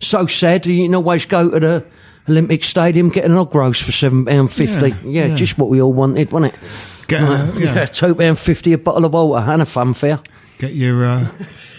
So 0.00 0.26
sad. 0.26 0.66
You 0.66 0.84
can 0.86 0.94
always 0.94 1.26
go 1.26 1.50
to 1.50 1.60
the. 1.60 1.84
Olympic 2.28 2.62
Stadium, 2.62 3.08
get 3.08 3.24
an 3.24 3.32
og 3.32 3.52
roast 3.54 3.82
for 3.82 3.90
seven 3.90 4.24
pound 4.24 4.52
fifty. 4.52 4.90
Yeah, 4.90 4.96
Yeah, 5.04 5.26
yeah. 5.26 5.34
just 5.34 5.58
what 5.58 5.68
we 5.68 5.82
all 5.82 5.92
wanted, 5.92 6.30
wasn't 6.30 6.54
it? 6.54 6.60
Get, 7.08 7.22
uh, 7.22 7.24
Right, 7.24 7.54
yeah. 7.58 7.74
yeah, 7.74 7.84
two 7.86 8.14
pound 8.14 8.38
fifty 8.38 8.72
a 8.72 8.78
bottle 8.78 9.06
of 9.06 9.12
water 9.14 9.50
and 9.50 9.62
a 9.62 9.64
funfair. 9.64 10.24
Get 10.60 10.74
your 10.74 11.04
uh, 11.06 11.30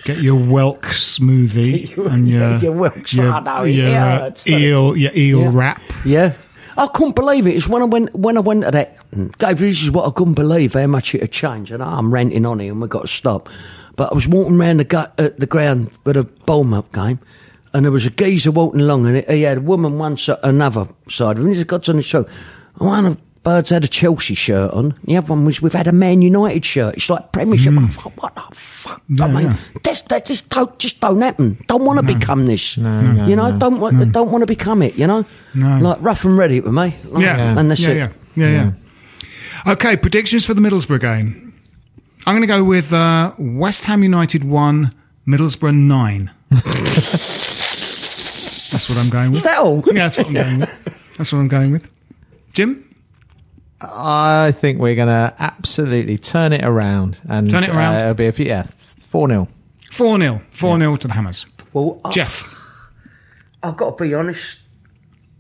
get 0.04 0.18
your 0.20 0.40
whelk 0.40 0.82
smoothie 0.82 1.96
and 2.12 2.28
your 2.28 2.58
Your 2.62 2.94
your, 3.08 3.34
I 3.48 3.66
your, 3.66 3.96
uh, 3.96 4.26
it? 4.28 4.48
eel 4.48 4.98
your 4.98 5.12
eel 5.16 5.42
Yeah. 5.42 5.50
wrap. 5.54 5.82
Yeah. 6.04 6.34
I 6.78 6.88
couldn't 6.88 7.16
believe 7.16 7.48
it. 7.48 7.56
It's 7.56 7.68
when 7.68 7.82
I 7.82 7.86
went 7.86 8.16
when 8.16 8.38
I 8.38 8.40
went 8.40 8.64
to 8.64 8.72
that. 8.72 8.98
Dave, 9.38 9.60
this 9.60 9.84
is 9.84 9.92
what 9.92 10.08
I 10.08 10.12
couldn't 10.12 10.34
believe 10.34 10.74
how 10.74 10.88
much 10.88 11.14
it 11.14 11.22
had 11.22 11.32
changed. 11.32 11.72
And 11.72 11.84
I'm 11.84 12.14
ranting 12.14 12.46
on 12.46 12.60
here, 12.60 12.72
and 12.72 12.82
we 12.82 12.88
got 12.88 13.02
to 13.02 13.08
stop. 13.08 13.50
But 13.98 14.12
I 14.12 14.16
was 14.16 14.28
walking 14.28 14.60
around 14.60 14.78
the 14.78 14.86
gu- 14.86 14.98
uh, 15.18 15.30
the 15.38 15.46
ground 15.46 15.92
with 16.06 16.16
a 16.18 16.24
Bournemouth 16.24 16.92
game, 16.94 17.20
and 17.74 17.86
there 17.86 17.92
was 17.92 18.06
a 18.06 18.10
geezer 18.10 18.52
walking 18.52 18.80
along, 18.82 19.06
and 19.06 19.18
he 19.28 19.42
had 19.44 19.58
a 19.58 19.62
woman 19.62 20.00
one 20.00 20.16
side, 20.18 20.40
another 20.44 20.88
side 21.10 21.38
of 21.38 21.44
him. 21.44 21.50
He 21.50 21.56
just 21.56 21.68
got 21.68 21.88
on 21.90 21.98
the 21.98 22.02
show. 22.02 22.26
One 22.78 23.06
of 23.06 23.18
the 23.18 23.22
birds 23.44 23.70
had 23.70 23.84
a 23.84 23.88
Chelsea 23.88 24.36
shirt 24.36 24.72
on. 24.72 24.94
The 25.06 25.18
other 25.18 25.28
one 25.34 25.46
was 25.46 25.62
we've 25.62 25.74
had 25.74 25.88
a 25.88 25.92
Man 25.92 26.22
United 26.22 26.64
shirt. 26.66 26.96
It's 26.96 27.10
like 27.10 27.32
Premiership. 27.32 27.74
I 27.78 27.88
thought, 27.88 28.14
what 28.22 28.36
the 28.36 28.44
fuck? 28.56 29.02
Yeah, 29.10 29.26
I 29.26 29.28
mean, 29.32 29.46
yeah. 29.48 29.58
this, 29.84 30.02
that 30.04 30.26
just 30.26 30.50
don't 30.50 30.78
just 30.80 31.00
don't 31.00 31.22
happen. 31.22 31.58
Don't 31.68 31.84
want 31.86 32.00
to 32.00 32.06
become 32.06 32.46
this. 32.46 32.78
no, 32.78 33.26
you 33.28 33.36
know, 33.36 33.52
no. 33.52 33.58
don't 33.58 33.80
want 33.80 34.12
don't 34.12 34.32
want 34.32 34.42
to 34.42 34.48
become 34.48 34.82
it. 34.82 34.96
You 34.96 35.08
know, 35.08 35.26
No. 35.54 35.80
like 35.80 35.98
rough 36.02 36.26
and 36.26 36.38
ready 36.38 36.60
with 36.60 36.74
me. 36.74 36.96
Like, 37.06 37.24
Yeah, 37.24 37.58
and 37.60 37.70
that's 37.72 37.82
yeah, 37.82 37.90
it. 37.90 37.98
yeah, 37.98 38.48
yeah, 38.48 38.72
yeah. 39.66 39.72
Okay, 39.74 39.96
predictions 39.98 40.46
for 40.46 40.54
the 40.54 40.62
Middlesbrough 40.62 41.02
game. 41.02 41.54
I'm 42.26 42.34
going 42.34 42.42
to 42.42 42.48
go 42.48 42.64
with 42.64 42.94
uh, 42.94 43.34
West 43.38 43.86
Ham 43.86 44.04
United 44.04 44.44
one, 44.44 44.94
Middlesbrough 45.28 45.76
nine. 45.76 46.32
that's 48.72 48.88
what 48.90 48.98
I'm 48.98 49.10
going 49.10 49.30
with. 49.32 49.38
Is 49.38 49.44
that 49.44 49.58
all? 49.58 49.84
Yeah, 49.88 49.94
that's 50.08 50.18
what 50.18 50.28
I'm 50.28 50.34
going 50.34 50.60
with. 50.60 50.70
That's 51.18 51.32
what 51.34 51.40
I'm 51.40 51.48
going 51.50 51.72
with. 51.72 51.88
Jim, 52.54 52.84
I 53.84 54.52
think 54.52 54.80
we're 54.80 54.96
going 54.96 55.08
to 55.08 55.34
absolutely 55.40 56.18
turn 56.18 56.54
it 56.54 56.64
around 56.64 57.20
and 57.28 57.50
Turn 57.50 57.64
it 57.64 57.70
around? 57.70 57.96
Uh, 57.96 58.00
it'll 58.00 58.14
be 58.14 58.28
a 58.28 58.32
few, 58.32 58.46
yeah, 58.46 58.64
four 58.64 59.28
0 59.28 59.48
four 59.92 60.20
0 60.20 60.42
four 60.52 60.78
0 60.78 60.96
to 60.98 61.08
the 61.08 61.14
Hammers. 61.14 61.46
Well, 61.74 62.00
I, 62.06 62.12
Jeff, 62.12 62.44
I've 63.64 63.78
got 63.78 63.98
to 63.98 64.04
be 64.04 64.14
honest. 64.14 64.58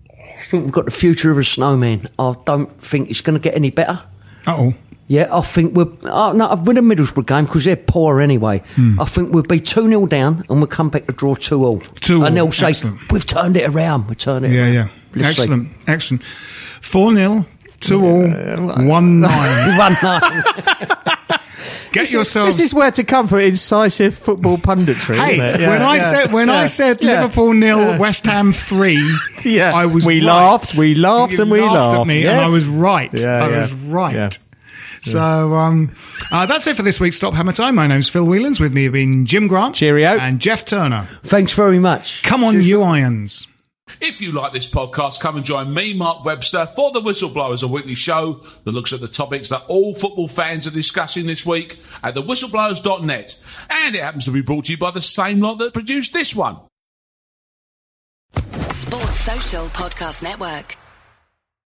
I 0.09 0.43
think 0.49 0.63
we've 0.65 0.73
got 0.73 0.85
the 0.85 0.91
future 0.91 1.31
of 1.31 1.37
a 1.37 1.43
snowman. 1.43 2.09
I 2.19 2.33
don't 2.45 2.81
think 2.81 3.09
it's 3.09 3.21
going 3.21 3.39
to 3.39 3.41
get 3.41 3.55
any 3.55 3.69
better. 3.69 4.01
oh, 4.47 4.73
Yeah, 5.07 5.29
I 5.31 5.41
think 5.41 5.75
we're. 5.75 5.87
Oh, 6.03 6.31
no, 6.33 6.49
I've 6.49 6.65
win 6.67 6.77
a 6.77 6.81
Middlesbrough 6.81 7.27
game 7.27 7.45
because 7.45 7.63
they're 7.65 7.75
poor 7.75 8.19
anyway. 8.21 8.61
I 8.99 9.05
think 9.05 9.33
we'll 9.33 9.43
be 9.43 9.59
2 9.59 9.87
0 9.87 10.05
down 10.07 10.43
and 10.49 10.59
we'll 10.59 10.67
come 10.67 10.89
back 10.89 11.05
to 11.05 11.13
draw 11.13 11.35
2 11.35 11.63
all. 11.65 11.79
2-all, 11.79 12.25
And 12.25 12.35
they'll 12.35 12.51
say, 12.51 12.69
excellent. 12.69 13.11
We've 13.11 13.25
turned 13.25 13.55
it 13.55 13.69
around. 13.69 14.07
We've 14.07 14.17
turned 14.17 14.45
it 14.45 14.51
yeah, 14.51 14.61
around. 14.61 14.73
yeah, 14.73 14.87
Let's 15.15 15.35
see. 15.37 15.43
excellent, 15.43 15.69
excellent. 15.87 16.23
Four 16.81 17.13
0 17.13 17.45
two 17.81 18.05
all, 18.05 18.27
one 18.87 19.19
nine. 19.19 19.77
One 19.77 19.97
nine. 20.01 20.43
Get 21.91 22.11
yourselves. 22.11 22.55
This 22.57 22.65
is 22.67 22.73
where 22.73 22.89
to 22.91 23.03
come 23.03 23.27
for 23.27 23.39
incisive 23.39 24.15
football 24.15 24.57
punditry, 24.57 25.15
Hey, 25.15 25.33
isn't 25.35 25.45
it? 25.45 25.59
Yeah, 25.61 25.69
when 25.69 25.81
I 25.81 25.95
yeah, 25.97 26.09
said 26.09 26.31
when 26.33 26.49
I 26.49 26.65
said 26.65 27.01
yeah. 27.01 27.21
Liverpool 27.21 27.53
nil, 27.53 27.97
West 27.99 28.25
Ham 28.25 28.53
three, 28.53 29.03
Yeah. 29.45 29.73
I 29.73 29.85
was 29.87 30.05
We 30.05 30.19
right. 30.19 30.25
laughed, 30.25 30.77
we 30.77 30.95
laughed 30.95 31.33
You 31.33 31.41
and 31.41 31.51
we 31.51 31.61
at 31.61 31.71
laughed, 31.71 32.07
me, 32.07 32.23
yeah. 32.23 32.31
and 32.31 32.39
I 32.41 32.47
was 32.47 32.65
right. 32.65 33.11
Yeah, 33.13 33.43
I 33.43 33.49
yeah. 33.49 33.59
was 33.61 33.73
right. 33.73 34.15
Yeah. 34.15 34.29
So 35.03 35.19
um, 35.55 35.91
uh, 36.31 36.45
that's 36.45 36.65
it 36.67 36.77
for 36.77 36.83
this 36.83 36.99
week's 36.99 37.17
Stop 37.17 37.33
Hammer 37.33 37.53
Time. 37.53 37.75
My 37.75 37.87
name's 37.87 38.07
Phil 38.07 38.25
Whelans. 38.25 38.59
With 38.59 38.71
me 38.73 38.83
have 38.85 38.93
been 38.93 39.25
Jim 39.25 39.47
Grant, 39.47 39.75
Cheerio. 39.75 40.17
and 40.17 40.39
Jeff 40.39 40.63
Turner. 40.63 41.07
Thanks 41.23 41.53
very 41.53 41.79
much. 41.79 42.23
Come 42.23 42.43
on, 42.43 42.61
you 42.61 42.83
irons. 42.83 43.47
If 43.99 44.21
you 44.21 44.31
like 44.31 44.53
this 44.53 44.67
podcast, 44.67 45.19
come 45.19 45.35
and 45.35 45.45
join 45.45 45.73
me, 45.73 45.93
Mark 45.93 46.23
Webster, 46.23 46.67
for 46.75 46.91
The 46.91 47.01
Whistleblowers, 47.01 47.63
a 47.63 47.67
weekly 47.67 47.95
show 47.95 48.41
that 48.63 48.71
looks 48.71 48.93
at 48.93 49.01
the 49.01 49.07
topics 49.07 49.49
that 49.49 49.63
all 49.67 49.93
football 49.93 50.27
fans 50.27 50.65
are 50.67 50.71
discussing 50.71 51.25
this 51.25 51.45
week 51.45 51.79
at 52.03 52.15
thewhistleblowers.net. 52.15 53.45
And 53.69 53.95
it 53.95 54.01
happens 54.01 54.25
to 54.25 54.31
be 54.31 54.41
brought 54.41 54.65
to 54.65 54.71
you 54.71 54.77
by 54.77 54.91
the 54.91 55.01
same 55.01 55.41
lot 55.41 55.57
that 55.59 55.73
produced 55.73 56.13
this 56.13 56.35
one. 56.35 56.57
Sports 58.69 59.19
Social 59.21 59.65
Podcast 59.67 60.23
Network. 60.23 60.80